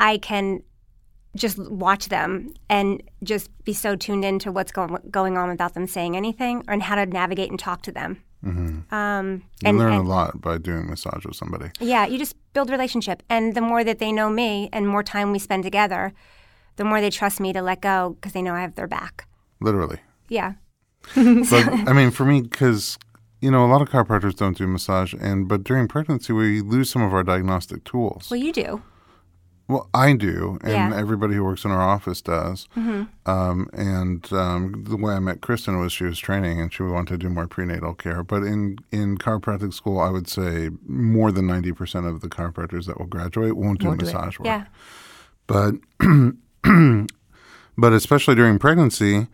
I 0.00 0.18
can 0.18 0.62
just 1.36 1.58
watch 1.58 2.08
them 2.08 2.52
and 2.68 3.02
just 3.22 3.48
be 3.64 3.72
so 3.72 3.96
tuned 3.96 4.24
into 4.24 4.52
what's 4.52 4.70
going 4.72 4.96
going 5.10 5.38
on 5.38 5.48
without 5.48 5.74
them 5.74 5.86
saying 5.86 6.16
anything, 6.16 6.62
and 6.68 6.82
how 6.82 6.94
to 6.96 7.06
navigate 7.06 7.50
and 7.50 7.58
talk 7.58 7.82
to 7.82 7.92
them. 7.92 8.22
Mm-hmm. 8.44 8.92
Um, 8.92 9.44
You 9.62 9.68
and, 9.68 9.78
learn 9.78 9.92
and- 9.92 10.06
a 10.06 10.08
lot 10.08 10.40
by 10.40 10.58
doing 10.58 10.88
massage 10.90 11.24
with 11.24 11.36
somebody. 11.36 11.70
yeah, 11.80 12.06
you 12.06 12.18
just 12.18 12.34
build 12.52 12.68
relationship, 12.70 13.22
and 13.30 13.54
the 13.54 13.60
more 13.60 13.84
that 13.84 13.98
they 13.98 14.12
know 14.12 14.28
me, 14.28 14.68
and 14.72 14.86
more 14.88 15.02
time 15.04 15.32
we 15.32 15.38
spend 15.38 15.62
together, 15.62 16.12
the 16.76 16.84
more 16.84 17.00
they 17.00 17.08
trust 17.10 17.38
me 17.40 17.52
to 17.52 17.62
let 17.62 17.80
go 17.80 18.10
because 18.16 18.32
they 18.32 18.42
know 18.42 18.54
I 18.54 18.60
have 18.60 18.74
their 18.74 18.88
back. 18.88 19.26
Literally. 19.60 19.98
Yeah, 20.28 20.54
But 21.14 21.52
I 21.88 21.92
mean, 21.92 22.10
for 22.10 22.24
me, 22.24 22.40
because 22.42 22.98
you 23.42 23.50
know, 23.50 23.64
a 23.64 23.70
lot 23.70 23.82
of 23.82 23.90
chiropractors 23.90 24.34
don't 24.36 24.56
do 24.56 24.66
massage, 24.66 25.12
and 25.20 25.46
but 25.48 25.62
during 25.64 25.88
pregnancy, 25.88 26.32
we 26.32 26.60
lose 26.62 26.88
some 26.90 27.02
of 27.02 27.12
our 27.12 27.22
diagnostic 27.22 27.84
tools. 27.84 28.28
well, 28.30 28.40
you 28.40 28.52
do. 28.52 28.82
Well, 29.68 29.88
I 29.94 30.12
do, 30.14 30.58
and 30.62 30.72
Yeah. 30.72 30.92
everybody 30.94 31.34
who 31.34 31.44
works 31.44 31.64
in 31.64 31.70
our 31.70 31.80
office 31.80 32.20
does. 32.20 32.68
Mm-hmm. 32.76 33.04
Um, 33.30 33.68
and 33.72 34.30
um, 34.32 34.84
the 34.86 34.96
way 34.96 35.14
I 35.14 35.18
met 35.20 35.40
Kristen 35.40 35.78
was 35.78 35.92
she 35.92 36.04
was 36.04 36.18
training, 36.18 36.60
and 36.60 36.72
she 36.72 36.82
wanted 36.82 37.12
to 37.14 37.18
do 37.18 37.28
more 37.30 37.46
prenatal 37.46 37.94
care. 37.94 38.22
But 38.22 38.42
in 38.42 38.78
in 38.90 39.18
chiropractic 39.18 39.72
school, 39.72 39.98
I 40.00 40.10
would 40.10 40.28
say 40.28 40.70
more 40.86 41.30
than 41.32 41.46
ninety 41.46 41.72
percent 41.72 42.06
of 42.06 42.20
the 42.20 42.28
chiropractors 42.28 42.86
that 42.86 42.98
will 42.98 43.06
graduate 43.06 43.56
won't 43.56 43.80
do 43.80 43.86
Won't 43.88 44.00
do 44.00 44.06
massage 44.06 44.38
work. 44.38 44.46
Yeah, 44.46 44.64
But 45.46 45.74
but 47.78 47.92
especially 47.92 48.34
during 48.34 48.58
pregnancy, 48.58 49.28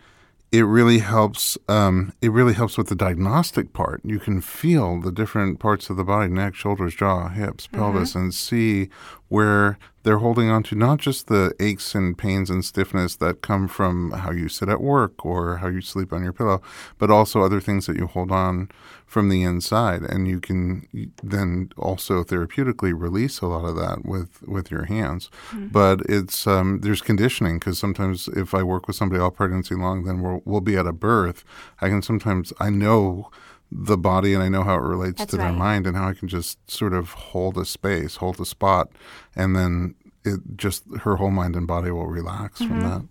it 0.51 0.63
really 0.63 0.99
helps. 0.99 1.59
Um, 1.69 2.13
it 2.23 2.31
really 2.33 2.55
helps 2.55 2.79
with 2.79 2.89
the 2.89 2.95
diagnostic 2.95 3.73
part. 3.73 4.01
You 4.05 4.19
can 4.19 4.41
feel 4.41 5.01
the 5.01 5.13
different 5.13 5.59
parts 5.59 5.91
of 5.91 5.97
the 5.97 6.05
body: 6.05 6.31
neck, 6.31 6.55
shoulders, 6.55 6.95
jaw, 6.95 7.29
hips, 7.29 7.67
pelvis, 7.67 8.15
and 8.15 8.33
see 8.33 8.89
where 9.29 9.79
they're 10.03 10.19
holding 10.19 10.49
on 10.49 10.63
to 10.63 10.75
not 10.75 10.99
just 10.99 11.27
the 11.27 11.53
aches 11.61 11.95
and 11.95 12.17
pains 12.17 12.49
and 12.49 12.65
stiffness 12.65 13.17
that 13.17 13.43
come 13.43 13.69
from 13.69 14.11
how 14.13 14.31
you 14.31 14.49
sit 14.49 14.69
at 14.69 14.81
work 14.81 15.25
or 15.25 15.59
how 15.59 15.69
you 15.69 15.83
sleep 15.83 16.13
on 16.13 16.23
your 16.23 16.33
pillow, 16.33 16.63
but 16.97 17.11
also 17.11 17.43
other 17.43 17.61
things 17.61 17.87
that 17.87 17.97
you 17.97 18.07
hold 18.07 18.33
on 18.33 18.71
from 19.05 19.29
the 19.29 19.43
inside, 19.43 20.03
and 20.03 20.29
you 20.29 20.39
can 20.39 20.87
then 21.23 21.71
also 21.79 22.23
therapeutically 22.23 22.93
release 22.99 23.41
a 23.41 23.47
lot 23.47 23.65
of 23.65 23.75
that 23.77 24.05
with 24.05 24.43
with 24.47 24.71
your 24.71 24.85
hands. 24.85 25.31
But 25.73 26.01
it's 26.03 26.47
um, 26.47 26.81
there's 26.81 27.01
conditioning 27.01 27.59
because 27.59 27.79
sometimes 27.79 28.29
if 28.29 28.55
I 28.55 28.63
work 28.63 28.87
with 28.87 28.97
somebody 28.97 29.21
all 29.21 29.31
pregnancy 29.31 29.75
long, 29.75 30.05
then 30.05 30.21
we'll 30.23 30.43
we'll 30.45 30.61
be 30.61 30.77
at 30.77 30.87
a 30.87 30.93
birth. 30.93 31.45
I 31.81 31.89
can 31.89 32.03
sometimes 32.03 32.53
I 32.61 32.71
know 32.71 33.31
the 33.71 33.99
body 33.99 34.33
and 34.35 34.43
I 34.43 34.49
know 34.49 34.63
how 34.65 34.75
it 34.77 34.83
relates 34.83 35.19
That's 35.19 35.31
to 35.33 35.37
their 35.37 35.47
right. 35.51 35.57
mind 35.59 35.87
and 35.87 35.97
how 35.97 36.09
I 36.09 36.15
can 36.15 36.29
just 36.29 36.59
sort 36.71 36.95
of 36.95 37.11
hold 37.13 37.59
a 37.59 37.65
space, 37.65 38.17
hold 38.17 38.41
a 38.41 38.47
spot, 38.47 38.91
and 39.37 39.55
then 39.55 39.95
it 40.25 40.41
just 40.57 40.85
her 41.03 41.17
whole 41.17 41.31
mind 41.31 41.55
and 41.55 41.67
body 41.67 41.91
will 41.91 42.07
relax 42.07 42.59
from 42.59 42.81
Mm-hmm. 42.81 42.89
that. 42.89 43.03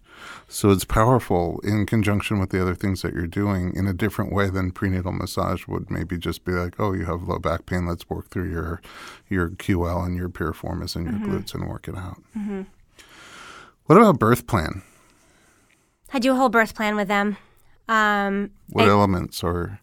So 0.47 0.71
it's 0.71 0.83
powerful 0.83 1.59
in 1.63 1.85
conjunction 1.85 2.39
with 2.39 2.49
the 2.49 2.59
other 2.59 2.73
things 2.73 3.03
that 3.03 3.13
you're 3.13 3.27
doing 3.27 3.71
in 3.75 3.85
a 3.85 3.93
different 3.93 4.33
way 4.33 4.49
than 4.49 4.71
prenatal 4.71 5.11
massage 5.11 5.67
would 5.67 5.91
maybe 5.91 6.17
just 6.17 6.43
be 6.43 6.53
like, 6.53 6.79
oh, 6.79 6.91
you 6.93 7.05
have 7.05 7.27
low 7.27 7.37
back 7.37 7.67
pain, 7.67 7.85
let's 7.85 8.09
work 8.09 8.29
through 8.31 8.49
your 8.49 8.81
your 9.29 9.49
QL 9.51 10.05
and 10.07 10.17
your 10.17 10.27
piriformis 10.29 10.95
and 10.95 11.05
your 11.05 11.13
Mm-hmm. 11.13 11.35
glutes 11.37 11.53
and 11.53 11.69
work 11.69 11.87
it 11.87 11.95
out. 11.95 12.17
What 13.85 13.97
about 13.97 14.19
birth 14.19 14.47
plan? 14.47 14.81
I 16.11 16.19
do 16.19 16.31
a 16.33 16.35
whole 16.35 16.49
birth 16.49 16.73
plan 16.75 16.95
with 16.95 17.07
them. 17.07 17.37
Um, 17.87 18.51
What 18.69 18.83
and- 18.83 18.91
elements 18.91 19.43
are 19.43 19.79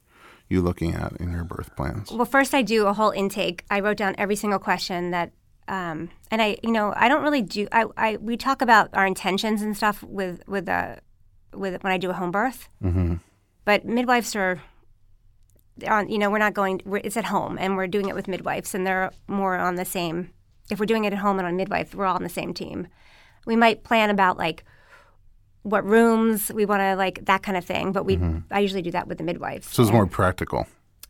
you 0.48 0.60
looking 0.60 0.94
at 0.94 1.12
in 1.18 1.32
your 1.32 1.44
birth 1.44 1.74
plans? 1.76 2.10
well, 2.10 2.24
first 2.24 2.54
I 2.54 2.62
do 2.62 2.86
a 2.86 2.92
whole 2.92 3.10
intake. 3.10 3.64
I 3.70 3.80
wrote 3.80 3.96
down 3.96 4.14
every 4.18 4.36
single 4.36 4.58
question 4.58 5.10
that, 5.10 5.32
um, 5.68 6.10
and 6.30 6.42
I, 6.42 6.58
you 6.62 6.70
know, 6.70 6.92
I 6.96 7.08
don't 7.08 7.22
really 7.22 7.42
do. 7.42 7.66
I, 7.72 7.86
I 7.96 8.16
we 8.16 8.36
talk 8.36 8.62
about 8.62 8.90
our 8.92 9.06
intentions 9.06 9.62
and 9.62 9.76
stuff 9.76 10.02
with 10.02 10.42
with 10.46 10.68
uh, 10.68 10.96
with 11.54 11.82
when 11.82 11.92
I 11.92 11.98
do 11.98 12.10
a 12.10 12.14
home 12.14 12.30
birth. 12.30 12.68
Mm-hmm. 12.82 13.14
but 13.64 13.84
midwives 13.84 14.36
are 14.36 14.60
on 15.88 16.08
you 16.08 16.18
know 16.18 16.30
we're 16.30 16.38
not 16.38 16.54
going 16.54 16.80
we're, 16.84 16.98
it's 16.98 17.16
at 17.16 17.24
home 17.24 17.58
and 17.58 17.76
we're 17.76 17.86
doing 17.86 18.08
it 18.08 18.14
with 18.14 18.28
midwives 18.28 18.74
and 18.74 18.86
they're 18.86 19.10
more 19.26 19.56
on 19.56 19.74
the 19.74 19.84
same 19.84 20.30
if 20.70 20.78
we're 20.78 20.86
doing 20.86 21.04
it 21.04 21.12
at 21.12 21.18
home 21.18 21.38
and 21.38 21.48
on 21.48 21.56
midwife 21.56 21.94
we're 21.94 22.06
all 22.06 22.14
on 22.14 22.22
the 22.22 22.28
same 22.28 22.54
team 22.54 22.86
we 23.44 23.56
might 23.56 23.82
plan 23.82 24.10
about 24.10 24.38
like 24.38 24.64
what 25.64 25.84
rooms 25.84 26.50
we 26.54 26.64
want 26.64 26.80
to 26.80 26.94
like 27.04 27.24
that 27.24 27.42
kind 27.42 27.56
of 27.56 27.64
thing 27.64 27.90
but 27.92 28.04
we 28.04 28.14
i 28.50 28.60
usually 28.60 28.82
do 28.82 28.90
that 28.92 29.06
with 29.08 29.18
the 29.18 29.24
midwives. 29.24 29.66
So 29.74 29.82
it's 29.82 29.90
more 29.92 30.06
practical. 30.06 30.66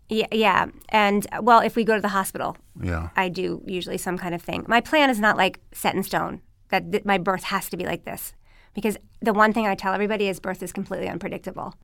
yeah, 0.08 0.26
yeah. 0.32 0.66
And 0.90 1.26
well 1.42 1.60
if 1.68 1.74
we 1.76 1.82
go 1.84 1.94
to 1.96 2.00
the 2.08 2.14
hospital 2.20 2.56
Yeah. 2.90 3.08
i 3.16 3.28
do 3.28 3.46
usually 3.66 3.98
some 3.98 4.16
kind 4.18 4.34
of 4.34 4.40
thing. 4.42 4.64
My 4.68 4.80
plan 4.80 5.10
is 5.10 5.18
not 5.26 5.36
like 5.36 5.60
set 5.72 5.94
in 5.94 6.02
stone 6.02 6.40
that 6.70 6.82
th- 6.92 7.04
my 7.04 7.18
birth 7.18 7.44
has 7.54 7.68
to 7.70 7.76
be 7.76 7.84
like 7.92 8.04
this 8.04 8.32
because 8.74 8.96
the 9.20 9.32
one 9.42 9.52
thing 9.52 9.66
i 9.66 9.74
tell 9.74 9.92
everybody 9.92 10.28
is 10.28 10.40
birth 10.40 10.62
is 10.62 10.72
completely 10.72 11.08
unpredictable. 11.08 11.74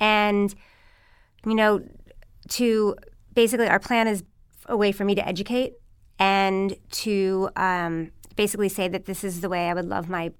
And 0.00 0.54
you 1.46 1.54
know 1.54 1.80
to 2.58 2.96
basically 3.34 3.68
our 3.68 3.78
plan 3.88 4.08
is 4.08 4.24
a 4.66 4.76
way 4.76 4.92
for 4.92 5.04
me 5.04 5.14
to 5.14 5.26
educate 5.26 5.72
and 6.18 6.76
to 6.90 7.48
um, 7.56 8.10
basically 8.36 8.68
say 8.68 8.88
that 8.88 9.04
this 9.06 9.24
is 9.24 9.40
the 9.40 9.48
way 9.48 9.68
i 9.70 9.74
would 9.74 9.88
love 9.96 10.08
my 10.08 10.32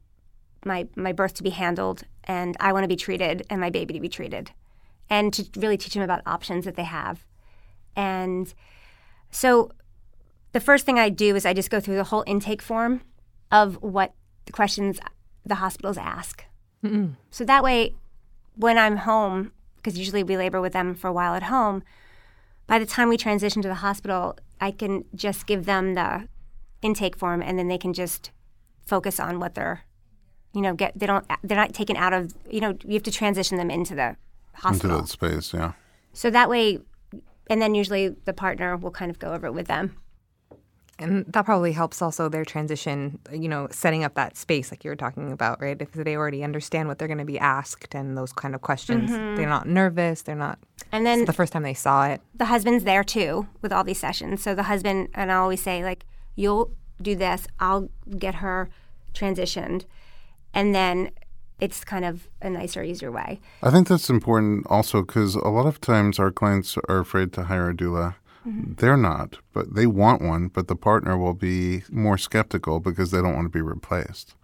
my 0.64 0.86
my 0.96 1.12
birth 1.12 1.34
to 1.34 1.42
be 1.42 1.50
handled 1.50 2.04
and 2.24 2.56
i 2.60 2.72
want 2.72 2.84
to 2.84 2.88
be 2.88 2.96
treated 2.96 3.44
and 3.50 3.60
my 3.60 3.70
baby 3.70 3.94
to 3.94 4.00
be 4.00 4.08
treated 4.08 4.50
and 5.10 5.32
to 5.34 5.44
really 5.56 5.76
teach 5.76 5.94
them 5.94 6.02
about 6.02 6.22
options 6.24 6.64
that 6.64 6.76
they 6.76 6.84
have. 6.84 7.24
And 7.96 8.52
so 9.30 9.70
the 10.52 10.60
first 10.60 10.86
thing 10.86 10.98
i 10.98 11.08
do 11.08 11.36
is 11.36 11.44
i 11.44 11.52
just 11.52 11.70
go 11.70 11.80
through 11.80 11.96
the 11.96 12.04
whole 12.04 12.24
intake 12.26 12.62
form 12.62 13.02
of 13.50 13.82
what 13.82 14.14
the 14.46 14.52
questions 14.52 14.98
the 15.44 15.56
hospitals 15.56 15.98
ask. 15.98 16.44
So 17.30 17.44
that 17.44 17.62
way 17.62 17.94
when 18.56 18.76
I'm 18.78 18.98
home, 18.98 19.52
because 19.76 19.98
usually 19.98 20.22
we 20.22 20.36
labor 20.36 20.60
with 20.60 20.72
them 20.72 20.94
for 20.94 21.08
a 21.08 21.12
while 21.12 21.34
at 21.34 21.44
home, 21.44 21.82
by 22.66 22.78
the 22.78 22.86
time 22.86 23.08
we 23.08 23.16
transition 23.16 23.62
to 23.62 23.68
the 23.68 23.76
hospital, 23.76 24.36
I 24.60 24.70
can 24.70 25.04
just 25.14 25.46
give 25.46 25.64
them 25.64 25.94
the 25.94 26.28
intake 26.80 27.16
form 27.16 27.42
and 27.42 27.58
then 27.58 27.68
they 27.68 27.78
can 27.78 27.92
just 27.92 28.30
focus 28.86 29.20
on 29.20 29.38
what 29.40 29.54
they're, 29.54 29.82
you 30.54 30.60
know, 30.60 30.74
get, 30.74 30.98
they 30.98 31.06
don't, 31.06 31.24
they're 31.42 31.56
not 31.56 31.72
taken 31.72 31.96
out 31.96 32.12
of, 32.12 32.34
you 32.50 32.60
know, 32.60 32.76
you 32.84 32.94
have 32.94 33.02
to 33.04 33.10
transition 33.10 33.56
them 33.58 33.70
into 33.70 33.94
the 33.94 34.16
Into 34.66 34.88
that 34.88 35.08
space, 35.08 35.54
yeah. 35.54 35.72
So 36.12 36.30
that 36.30 36.48
way, 36.48 36.78
and 37.48 37.60
then 37.62 37.74
usually 37.74 38.08
the 38.24 38.32
partner 38.32 38.76
will 38.76 38.90
kind 38.90 39.10
of 39.10 39.18
go 39.18 39.32
over 39.32 39.46
it 39.46 39.52
with 39.52 39.66
them. 39.66 39.96
And 40.98 41.24
that 41.26 41.44
probably 41.44 41.72
helps 41.72 42.00
also 42.00 42.28
their 42.28 42.44
transition, 42.44 43.18
you 43.32 43.48
know, 43.48 43.66
setting 43.70 44.04
up 44.04 44.14
that 44.14 44.36
space 44.36 44.70
like 44.70 44.84
you 44.84 44.90
were 44.90 44.96
talking 44.96 45.32
about, 45.32 45.60
right? 45.60 45.80
If 45.80 45.92
they 45.92 46.16
already 46.16 46.44
understand 46.44 46.86
what 46.86 46.98
they're 46.98 47.08
going 47.08 47.18
to 47.18 47.24
be 47.24 47.38
asked 47.38 47.94
and 47.94 48.16
those 48.16 48.32
kind 48.32 48.54
of 48.54 48.60
questions, 48.60 49.10
mm-hmm. 49.10 49.34
they're 49.34 49.48
not 49.48 49.66
nervous, 49.66 50.22
they're 50.22 50.36
not. 50.36 50.58
And 50.92 51.04
then 51.04 51.20
It's 51.20 51.26
the 51.26 51.32
first 51.32 51.52
time 51.52 51.62
they 51.62 51.74
saw 51.74 52.06
it. 52.06 52.20
the 52.34 52.44
husband's 52.44 52.84
there 52.84 53.02
too 53.02 53.48
with 53.62 53.72
all 53.72 53.82
these 53.82 53.98
sessions. 53.98 54.42
So 54.42 54.54
the 54.54 54.64
husband 54.64 55.08
and 55.14 55.32
I 55.32 55.36
always 55.36 55.62
say 55.62 55.82
like, 55.82 56.04
you'll 56.36 56.70
do 57.00 57.16
this, 57.16 57.48
I'll 57.58 57.88
get 58.18 58.36
her 58.36 58.68
transitioned, 59.12 59.86
and 60.54 60.74
then 60.74 61.10
it's 61.60 61.84
kind 61.84 62.04
of 62.04 62.28
a 62.40 62.50
nicer, 62.50 62.82
easier 62.82 63.12
way. 63.12 63.40
I 63.62 63.70
think 63.70 63.88
that's 63.88 64.10
important 64.10 64.66
also 64.68 65.02
because 65.02 65.36
a 65.36 65.48
lot 65.48 65.66
of 65.66 65.80
times 65.80 66.18
our 66.18 66.32
clients 66.32 66.76
are 66.88 66.98
afraid 66.98 67.32
to 67.34 67.44
hire 67.44 67.70
a 67.70 67.74
doula. 67.74 68.16
Mm-hmm. 68.46 68.74
They're 68.74 68.96
not, 68.96 69.38
but 69.52 69.74
they 69.74 69.86
want 69.86 70.22
one, 70.22 70.48
but 70.48 70.66
the 70.66 70.74
partner 70.74 71.16
will 71.16 71.34
be 71.34 71.84
more 71.90 72.18
skeptical 72.18 72.80
because 72.80 73.12
they 73.12 73.22
don't 73.22 73.36
want 73.36 73.46
to 73.46 73.56
be 73.56 73.62
replaced. 73.62 74.34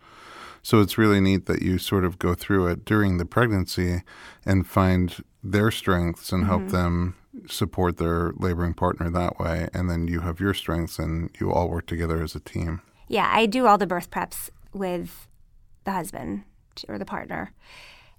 So 0.63 0.81
it's 0.81 0.99
really 0.99 1.21
neat 1.21 1.47
that 1.47 1.63
you 1.63 1.79
sort 1.79 2.05
of 2.05 2.19
go 2.19 2.35
through 2.35 2.69
it 2.69 2.85
during 2.85 3.19
the 3.19 3.25
pregnancy 3.25 4.03
and 4.45 4.67
find 4.67 5.25
their 5.43 5.71
strengths 5.71 6.31
and 6.31 6.47
help 6.47 6.63
mm-hmm. 6.63 6.71
them 6.71 7.17
support 7.49 7.97
their 7.97 8.33
laboring 8.37 8.75
partner 8.75 9.11
that 9.11 9.39
way. 9.39 9.69
And 9.73 9.91
then 9.91 10.09
you 10.09 10.21
have 10.21 10.41
your 10.41 10.55
strengths 10.55 10.99
and 10.99 11.31
you 11.41 11.53
all 11.53 11.69
work 11.69 11.87
together 11.87 12.23
as 12.23 12.35
a 12.35 12.41
team. 12.41 12.83
Yeah, 13.09 13.31
I 13.33 13.47
do 13.47 13.67
all 13.67 13.79
the 13.79 13.87
birth 13.87 14.11
preps 14.11 14.51
with 14.73 15.28
the 15.89 15.93
husband 15.93 16.45
or 16.87 16.99
the 16.99 17.05
partner. 17.07 17.51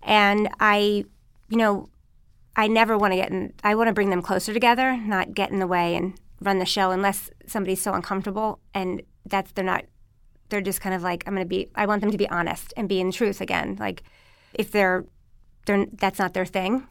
And 0.01 0.49
I, 0.59 1.05
you 1.49 1.57
know, 1.57 1.89
I 2.55 2.67
never 2.67 2.97
want 2.97 3.13
to 3.13 3.17
get 3.17 3.29
in, 3.29 3.53
I 3.63 3.75
want 3.75 3.89
to 3.89 3.93
bring 3.93 4.09
them 4.09 4.23
closer 4.23 4.53
together, 4.53 4.97
not 4.97 5.35
get 5.35 5.51
in 5.51 5.59
the 5.59 5.67
way 5.67 5.95
and 5.95 6.19
run 6.41 6.57
the 6.57 6.65
show 6.65 6.89
unless 6.89 7.29
somebody's 7.45 7.81
so 7.81 7.93
uncomfortable 7.93 8.59
and 8.73 9.03
that's, 9.25 9.51
they're 9.51 9.63
not, 9.63 9.85
they're 10.49 10.61
just 10.61 10.81
kind 10.81 10.95
of 10.95 11.03
like, 11.03 11.23
I'm 11.27 11.35
going 11.35 11.45
to 11.45 11.49
be, 11.49 11.69
I 11.75 11.85
want 11.85 12.01
them 12.01 12.09
to 12.09 12.17
be 12.17 12.27
honest 12.29 12.73
and 12.75 12.89
be 12.89 12.99
in 12.99 13.11
truth 13.11 13.39
again. 13.39 13.77
Like 13.79 14.01
if 14.53 14.71
they're, 14.71 15.05
they're, 15.67 15.85
that's 15.93 16.17
not 16.17 16.33
their 16.33 16.47
thing, 16.47 16.87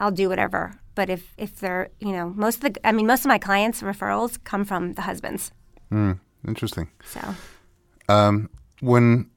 I'll 0.00 0.10
do 0.10 0.30
whatever. 0.30 0.80
But 0.94 1.10
if, 1.10 1.34
if 1.36 1.60
they're, 1.60 1.90
you 2.00 2.12
know, 2.12 2.30
most 2.30 2.64
of 2.64 2.72
the, 2.72 2.86
I 2.86 2.92
mean, 2.92 3.06
most 3.06 3.20
of 3.20 3.26
my 3.26 3.38
clients' 3.38 3.82
referrals 3.82 4.42
come 4.44 4.64
from 4.64 4.94
the 4.94 5.02
husbands. 5.02 5.52
Hmm, 5.90 6.12
interesting. 6.48 6.88
So. 7.04 7.20
Um, 8.08 8.48
when 8.80 9.30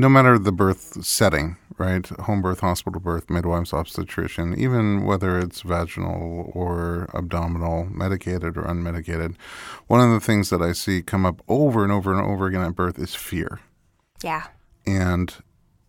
no 0.00 0.08
matter 0.08 0.38
the 0.38 0.50
birth 0.50 1.04
setting, 1.04 1.56
right? 1.76 2.06
Home 2.20 2.40
birth, 2.40 2.60
hospital 2.60 3.00
birth, 3.00 3.28
midwives, 3.28 3.74
obstetrician, 3.74 4.58
even 4.58 5.04
whether 5.04 5.38
it's 5.38 5.60
vaginal 5.60 6.50
or 6.54 7.10
abdominal, 7.12 7.84
medicated 7.84 8.56
or 8.56 8.62
unmedicated, 8.62 9.36
one 9.88 10.00
of 10.00 10.10
the 10.10 10.20
things 10.20 10.48
that 10.48 10.62
I 10.62 10.72
see 10.72 11.02
come 11.02 11.26
up 11.26 11.42
over 11.48 11.82
and 11.82 11.92
over 11.92 12.12
and 12.12 12.26
over 12.26 12.46
again 12.46 12.62
at 12.62 12.74
birth 12.74 12.98
is 12.98 13.14
fear. 13.14 13.60
Yeah. 14.22 14.46
And 14.86 15.34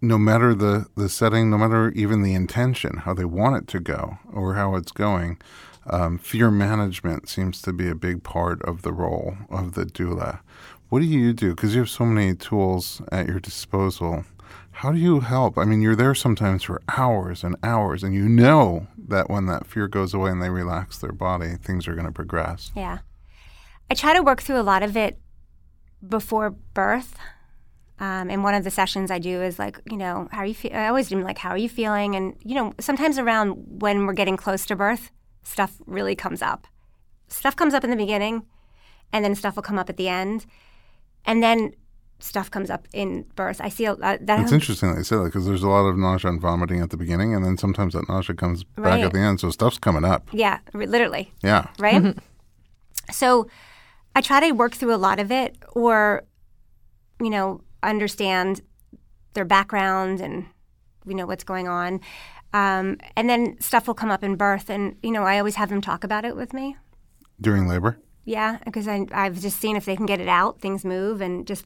no 0.01 0.17
matter 0.17 0.53
the, 0.53 0.87
the 0.97 1.07
setting, 1.07 1.49
no 1.49 1.57
matter 1.57 1.89
even 1.91 2.21
the 2.21 2.33
intention, 2.33 2.97
how 2.97 3.13
they 3.13 3.25
want 3.25 3.55
it 3.55 3.67
to 3.67 3.79
go 3.79 4.17
or 4.33 4.55
how 4.55 4.75
it's 4.75 4.91
going, 4.91 5.39
um, 5.85 6.17
fear 6.17 6.51
management 6.51 7.29
seems 7.29 7.61
to 7.61 7.71
be 7.71 7.89
a 7.89 7.95
big 7.95 8.23
part 8.23 8.61
of 8.63 8.81
the 8.81 8.91
role 8.91 9.37
of 9.49 9.73
the 9.73 9.85
doula. 9.85 10.41
What 10.91 10.99
do 10.99 11.05
you 11.05 11.31
do? 11.31 11.55
Because 11.55 11.73
you 11.73 11.79
have 11.79 11.89
so 11.89 12.03
many 12.03 12.35
tools 12.35 13.01
at 13.13 13.25
your 13.25 13.39
disposal. 13.39 14.25
How 14.71 14.91
do 14.91 14.97
you 14.97 15.21
help? 15.21 15.57
I 15.57 15.63
mean, 15.63 15.81
you're 15.81 15.95
there 15.95 16.13
sometimes 16.13 16.63
for 16.63 16.81
hours 16.89 17.45
and 17.45 17.55
hours, 17.63 18.03
and 18.03 18.13
you 18.13 18.27
know 18.27 18.87
that 19.07 19.29
when 19.29 19.45
that 19.45 19.67
fear 19.67 19.87
goes 19.87 20.13
away 20.13 20.31
and 20.31 20.43
they 20.43 20.49
relax 20.49 20.97
their 20.97 21.13
body, 21.13 21.55
things 21.55 21.87
are 21.87 21.93
going 21.93 22.07
to 22.07 22.11
progress. 22.11 22.71
Yeah. 22.75 22.97
I 23.89 23.93
try 23.93 24.13
to 24.13 24.21
work 24.21 24.41
through 24.41 24.59
a 24.59 24.67
lot 24.67 24.83
of 24.83 24.97
it 24.97 25.17
before 26.05 26.49
birth. 26.49 27.17
Um, 27.97 28.29
and 28.29 28.43
one 28.43 28.53
of 28.53 28.65
the 28.65 28.69
sessions 28.69 29.11
I 29.11 29.19
do 29.19 29.41
is 29.41 29.57
like, 29.57 29.79
you 29.89 29.95
know, 29.95 30.27
how 30.29 30.39
are 30.39 30.45
you 30.45 30.53
feel? 30.53 30.75
I 30.75 30.89
always 30.89 31.07
do 31.07 31.23
like, 31.23 31.37
how 31.37 31.51
are 31.51 31.57
you 31.57 31.69
feeling? 31.69 32.17
And, 32.17 32.35
you 32.43 32.55
know, 32.55 32.73
sometimes 32.81 33.17
around 33.17 33.81
when 33.81 34.05
we're 34.05 34.11
getting 34.11 34.35
close 34.35 34.65
to 34.65 34.75
birth, 34.75 35.09
stuff 35.41 35.77
really 35.85 36.17
comes 36.17 36.41
up. 36.41 36.67
Stuff 37.29 37.55
comes 37.55 37.73
up 37.73 37.85
in 37.85 37.91
the 37.91 37.95
beginning, 37.95 38.45
and 39.13 39.23
then 39.23 39.35
stuff 39.35 39.55
will 39.55 39.63
come 39.63 39.79
up 39.79 39.89
at 39.89 39.95
the 39.95 40.09
end. 40.09 40.45
And 41.25 41.41
then 41.43 41.73
stuff 42.19 42.51
comes 42.51 42.69
up 42.69 42.87
in 42.93 43.23
birth. 43.35 43.59
I 43.61 43.69
see 43.69 43.85
a, 43.85 43.93
uh, 43.93 44.17
that. 44.21 44.39
It's 44.41 44.51
interesting 44.51 44.91
that 44.91 44.97
you 44.99 45.03
say 45.03 45.15
that 45.17 45.25
because 45.25 45.45
there's 45.45 45.63
a 45.63 45.67
lot 45.69 45.85
of 45.87 45.97
nausea 45.97 46.29
and 46.31 46.39
vomiting 46.41 46.81
at 46.81 46.89
the 46.91 46.97
beginning, 46.97 47.33
and 47.33 47.43
then 47.43 47.57
sometimes 47.57 47.93
that 47.93 48.07
nausea 48.07 48.35
comes 48.35 48.63
back 48.63 48.85
Right. 48.85 49.03
at 49.03 49.13
the 49.13 49.19
end. 49.19 49.39
So 49.39 49.49
stuff's 49.51 49.77
coming 49.79 50.05
up. 50.05 50.27
yeah, 50.31 50.59
r- 50.73 50.85
literally. 50.85 51.31
Yeah. 51.43 51.67
right? 51.79 52.15
so 53.11 53.47
I 54.15 54.21
try 54.21 54.39
to 54.41 54.51
work 54.51 54.73
through 54.73 54.93
a 54.93 54.97
lot 54.97 55.19
of 55.19 55.31
it 55.31 55.55
or, 55.73 56.23
you 57.19 57.29
know, 57.29 57.61
understand 57.83 58.61
their 59.33 59.45
background 59.45 60.19
and, 60.21 60.45
you 61.05 61.15
know, 61.15 61.25
what's 61.25 61.43
going 61.43 61.67
on. 61.67 62.01
Um, 62.53 62.97
and 63.15 63.29
then 63.29 63.59
stuff 63.61 63.87
will 63.87 63.93
come 63.95 64.11
up 64.11 64.23
in 64.23 64.35
birth. 64.35 64.69
And, 64.69 64.95
you 65.01 65.11
know, 65.11 65.23
I 65.23 65.37
always 65.39 65.55
have 65.55 65.69
them 65.69 65.81
talk 65.81 66.03
about 66.03 66.25
it 66.25 66.35
with 66.35 66.53
me. 66.53 66.75
During 67.39 67.67
labor? 67.67 67.97
Yeah, 68.25 68.59
because 68.65 68.87
I, 68.87 69.05
I've 69.11 69.39
just 69.39 69.59
seen 69.59 69.75
if 69.75 69.85
they 69.85 69.95
can 69.95 70.05
get 70.05 70.19
it 70.19 70.27
out, 70.27 70.61
things 70.61 70.85
move. 70.85 71.21
And 71.21 71.47
just, 71.47 71.65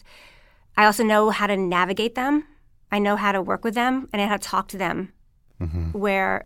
I 0.77 0.85
also 0.85 1.03
know 1.03 1.29
how 1.29 1.47
to 1.47 1.57
navigate 1.57 2.15
them. 2.15 2.45
I 2.91 2.99
know 2.99 3.15
how 3.15 3.31
to 3.31 3.41
work 3.41 3.63
with 3.63 3.73
them 3.73 4.07
and 4.13 4.21
I 4.21 4.25
know 4.25 4.29
how 4.29 4.37
to 4.37 4.43
talk 4.47 4.67
to 4.69 4.77
them 4.77 5.11
mm-hmm. 5.59 5.91
where 5.91 6.45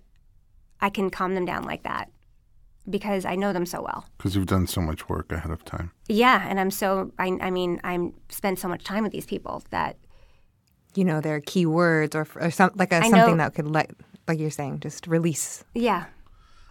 I 0.81 0.89
can 0.89 1.09
calm 1.09 1.35
them 1.35 1.45
down 1.45 1.63
like 1.63 1.83
that 1.83 2.09
because 2.89 3.23
I 3.25 3.35
know 3.35 3.53
them 3.53 3.65
so 3.67 3.81
well. 3.81 4.05
Because 4.17 4.35
you've 4.35 4.47
done 4.47 4.65
so 4.65 4.81
much 4.81 5.09
work 5.09 5.31
ahead 5.31 5.51
of 5.51 5.63
time. 5.63 5.91
Yeah, 6.07 6.47
and 6.47 6.59
I'm 6.59 6.71
so 6.71 7.11
I, 7.19 7.37
I 7.41 7.51
mean 7.51 7.79
I'm 7.83 8.13
spent 8.29 8.57
so 8.57 8.67
much 8.67 8.83
time 8.83 9.03
with 9.03 9.11
these 9.11 9.27
people 9.27 9.63
that 9.69 9.97
You 10.95 11.05
know, 11.05 11.21
their 11.21 11.39
key 11.39 11.65
words 11.67 12.15
or, 12.15 12.25
or 12.35 12.49
some, 12.49 12.71
like 12.75 12.91
a, 12.91 12.97
I 12.97 13.09
something 13.09 13.37
know- 13.37 13.43
that 13.43 13.53
could 13.53 13.67
let, 13.67 13.91
like 14.27 14.39
you're 14.39 14.49
saying, 14.49 14.79
just 14.79 15.05
release. 15.05 15.63
yeah, 15.75 16.05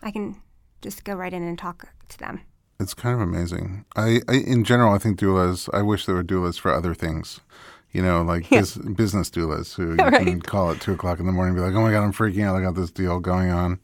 I 0.03 0.11
can 0.11 0.41
just 0.83 1.05
go 1.05 1.15
right 1.15 1.33
in 1.33 1.43
and 1.43 1.59
talk 1.59 1.87
to 2.09 2.19
them. 2.19 2.41
It's 2.81 2.95
kind 2.95 3.15
of 3.15 3.21
amazing. 3.21 3.85
I, 3.97 4.21
I 4.29 4.35
in 4.35 4.65
general, 4.65 4.95
I 4.95 4.99
think 4.99 5.19
doulas. 5.19 5.69
I 5.73 5.83
wish 5.83 6.07
there 6.07 6.15
were 6.15 6.25
doulas 6.25 6.59
for 6.59 6.73
other 6.73 6.95
things. 6.95 7.41
You 7.93 8.03
know, 8.03 8.23
like 8.23 8.49
bus- 8.51 8.77
business 8.77 9.31
doulas 9.31 9.75
who 9.75 9.91
you 10.25 10.25
can 10.27 10.43
call 10.43 10.71
at 10.71 10.81
two 10.81 10.93
o'clock 10.93 11.19
in 11.19 11.27
the 11.27 11.33
morning 11.33 11.57
and 11.57 11.59
be 11.59 11.67
like, 11.67 11.75
"Oh 11.75 11.83
my 11.83 11.91
god, 11.91 12.05
I'm 12.05 12.13
freaking 12.13 12.45
out! 12.45 12.55
I 12.55 12.61
got 12.61 12.75
this 12.75 12.91
deal 12.91 13.19
going 13.19 13.51
on," 13.51 13.81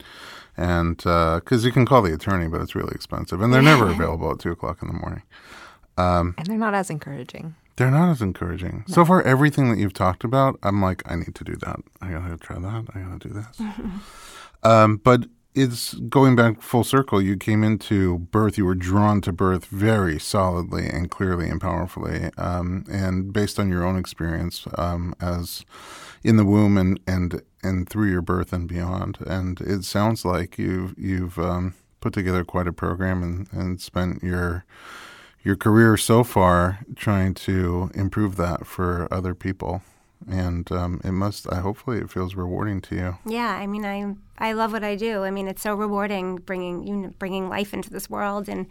and 0.56 0.96
because 0.98 1.64
you 1.64 1.72
can 1.72 1.86
call 1.86 2.02
the 2.02 2.12
attorney, 2.14 2.46
but 2.48 2.60
it's 2.60 2.74
really 2.74 2.92
expensive, 2.94 3.40
and 3.40 3.52
they're 3.52 3.62
never 3.62 3.90
available 3.90 4.30
at 4.30 4.38
two 4.38 4.52
o'clock 4.52 4.82
in 4.82 4.88
the 4.88 4.94
morning. 4.94 5.22
And 5.96 6.46
they're 6.46 6.58
not 6.58 6.74
as 6.74 6.90
encouraging. 6.90 7.54
They're 7.76 7.90
not 7.90 8.10
as 8.10 8.22
encouraging. 8.22 8.84
So 8.86 9.04
far, 9.04 9.22
everything 9.22 9.68
that 9.70 9.78
you've 9.78 9.94
talked 9.94 10.22
about, 10.22 10.58
I'm 10.62 10.80
like, 10.80 11.02
I 11.10 11.16
need 11.16 11.34
to 11.34 11.44
do 11.44 11.56
that. 11.56 11.80
I 12.00 12.10
gotta 12.12 12.36
try 12.36 12.58
that. 12.58 12.84
I 12.94 13.00
gotta 13.00 13.18
do 13.18 13.34
this. 13.34 13.60
um, 14.62 14.98
but 14.98 15.24
it's 15.54 15.94
going 15.94 16.34
back 16.34 16.60
full 16.60 16.84
circle. 16.84 17.22
You 17.22 17.36
came 17.36 17.62
into 17.62 18.18
birth. 18.18 18.58
You 18.58 18.64
were 18.64 18.74
drawn 18.74 19.20
to 19.22 19.32
birth 19.32 19.66
very 19.66 20.18
solidly 20.18 20.86
and 20.86 21.10
clearly 21.10 21.48
and 21.48 21.60
powerfully, 21.60 22.30
um, 22.36 22.84
and 22.90 23.32
based 23.32 23.58
on 23.60 23.68
your 23.68 23.84
own 23.84 23.96
experience 23.96 24.66
um, 24.76 25.14
as 25.20 25.64
in 26.24 26.36
the 26.36 26.44
womb 26.44 26.76
and 26.76 26.98
and 27.06 27.42
and 27.62 27.88
through 27.88 28.10
your 28.10 28.22
birth 28.22 28.52
and 28.52 28.68
beyond. 28.68 29.18
And 29.26 29.60
it 29.60 29.84
sounds 29.84 30.24
like 30.24 30.58
you've 30.58 30.94
you've 30.98 31.38
um, 31.38 31.74
put 32.00 32.12
together 32.12 32.44
quite 32.44 32.66
a 32.66 32.72
program 32.72 33.22
and, 33.22 33.48
and 33.52 33.80
spent 33.80 34.22
your 34.22 34.64
your 35.44 35.56
career 35.56 35.96
so 35.96 36.24
far 36.24 36.80
trying 36.96 37.34
to 37.34 37.90
improve 37.94 38.36
that 38.36 38.66
for 38.66 39.06
other 39.12 39.34
people 39.34 39.82
and 40.30 40.70
um, 40.72 41.00
it 41.04 41.12
must 41.12 41.50
i 41.52 41.60
hopefully 41.60 41.98
it 41.98 42.10
feels 42.10 42.34
rewarding 42.34 42.80
to 42.80 42.94
you 42.94 43.18
Yeah, 43.26 43.50
I 43.50 43.66
mean 43.66 43.84
I 43.84 44.14
I 44.38 44.52
love 44.52 44.72
what 44.72 44.82
I 44.84 44.96
do. 44.96 45.22
I 45.24 45.30
mean 45.30 45.48
it's 45.48 45.62
so 45.62 45.74
rewarding 45.74 46.36
bringing 46.36 46.86
you 46.86 46.96
know, 46.96 47.10
bringing 47.18 47.48
life 47.48 47.72
into 47.74 47.90
this 47.90 48.08
world 48.10 48.48
and 48.48 48.66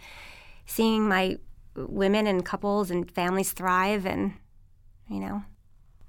seeing 0.66 1.08
my 1.08 1.38
women 1.76 2.28
and 2.28 2.46
couples 2.46 2.92
and 2.92 3.10
families 3.12 3.52
thrive 3.52 4.06
and 4.06 4.34
you 5.10 5.20
know 5.20 5.44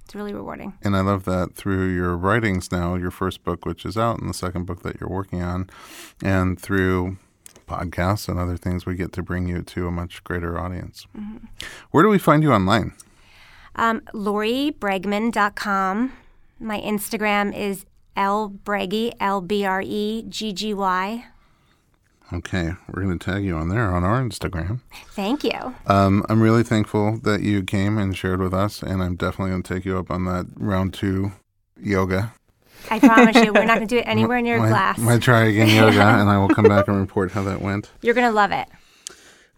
it's 0.05 0.15
really 0.15 0.35
rewarding. 0.35 0.75
and 0.83 0.95
i 0.95 1.01
love 1.01 1.25
that 1.25 1.55
through 1.55 1.89
your 1.89 2.15
writings 2.17 2.71
now 2.71 2.95
your 2.95 3.11
first 3.11 3.43
book 3.43 3.65
which 3.65 3.87
is 3.87 3.97
out 3.97 4.21
and 4.21 4.29
the 4.29 4.35
second 4.35 4.67
book 4.67 4.83
that 4.83 5.01
you're 5.01 5.09
working 5.09 5.41
on 5.43 5.69
and 6.23 6.61
through 6.61 7.17
podcasts 7.67 8.29
and 8.29 8.39
other 8.39 8.59
things 8.59 8.85
we 8.85 8.95
get 8.95 9.11
to 9.13 9.23
bring 9.23 9.49
you 9.49 9.63
to 9.63 9.87
a 9.87 9.91
much 9.91 10.23
greater 10.23 10.59
audience 10.61 11.07
where 11.91 12.03
do 12.03 12.11
we 12.11 12.19
find 12.19 12.43
you 12.43 12.53
online 12.53 12.93
Um, 13.77 14.01
LoriBregman.com. 14.14 16.12
My 16.61 16.81
Instagram 16.81 17.57
is 17.57 17.85
lbreggy, 18.16 19.12
L 19.20 19.41
B 19.41 19.64
R 19.64 19.83
E 19.85 20.25
G 20.29 20.53
G 20.53 20.72
Y. 20.72 21.25
okay 22.33 22.72
we're 22.89 23.03
going 23.03 23.18
to 23.18 23.25
tag 23.25 23.45
you 23.45 23.55
on 23.57 23.68
there 23.68 23.91
on 23.95 24.03
our 24.03 24.22
instagram 24.22 24.81
Thank 25.11 25.45
you. 25.45 25.75
Um, 25.87 26.25
I'm 26.29 26.41
really 26.41 26.62
thankful 26.62 27.18
that 27.18 27.43
you 27.43 27.62
came 27.62 27.99
and 27.99 28.16
shared 28.16 28.41
with 28.41 28.55
us, 28.55 28.83
and 28.83 29.03
I'm 29.03 29.14
definitely 29.16 29.51
going 29.51 29.62
to 29.62 29.75
take 29.75 29.85
you 29.85 29.99
up 29.99 30.11
on 30.11 30.25
that 30.25 30.47
round 30.57 30.95
two 30.95 31.33
yoga. 31.81 32.33
I 32.91 32.99
promise 32.99 33.37
you, 33.37 33.53
we're 33.53 33.64
not 33.64 33.77
going 33.77 33.89
to 33.89 33.95
do 33.95 33.99
it 33.99 34.03
anywhere 34.07 34.41
near 34.41 34.59
my, 34.59 34.68
glass. 34.68 34.99
My 34.99 35.18
try 35.18 35.45
again 35.45 35.68
yoga, 35.68 36.03
and 36.20 36.29
I 36.31 36.39
will 36.39 36.49
come 36.49 36.64
back 36.66 36.89
and 36.89 36.99
report 36.99 37.33
how 37.33 37.43
that 37.45 37.61
went. 37.61 37.91
You're 38.03 38.14
going 38.14 38.27
to 38.27 38.33
love 38.33 38.51
it. 38.53 38.68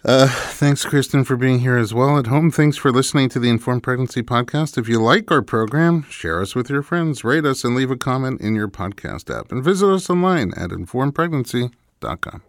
Uh, 0.04 0.28
thanks, 0.28 0.84
Kristen, 0.84 1.24
for 1.24 1.36
being 1.36 1.60
here 1.60 1.76
as 1.76 1.92
well 1.92 2.18
at 2.18 2.28
home. 2.28 2.50
Thanks 2.50 2.76
for 2.76 2.92
listening 2.92 3.28
to 3.30 3.40
the 3.40 3.48
Informed 3.48 3.82
Pregnancy 3.82 4.22
Podcast. 4.22 4.78
If 4.78 4.88
you 4.88 5.02
like 5.02 5.30
our 5.32 5.42
program, 5.42 6.02
share 6.08 6.40
us 6.40 6.54
with 6.54 6.70
your 6.70 6.82
friends, 6.82 7.24
rate 7.24 7.44
us, 7.44 7.64
and 7.64 7.74
leave 7.74 7.90
a 7.90 7.96
comment 7.96 8.40
in 8.40 8.54
your 8.54 8.68
podcast 8.68 9.36
app. 9.36 9.50
And 9.50 9.64
visit 9.64 9.88
us 9.88 10.08
online 10.08 10.52
at 10.54 10.70
informedpregnancy.com. 10.70 12.42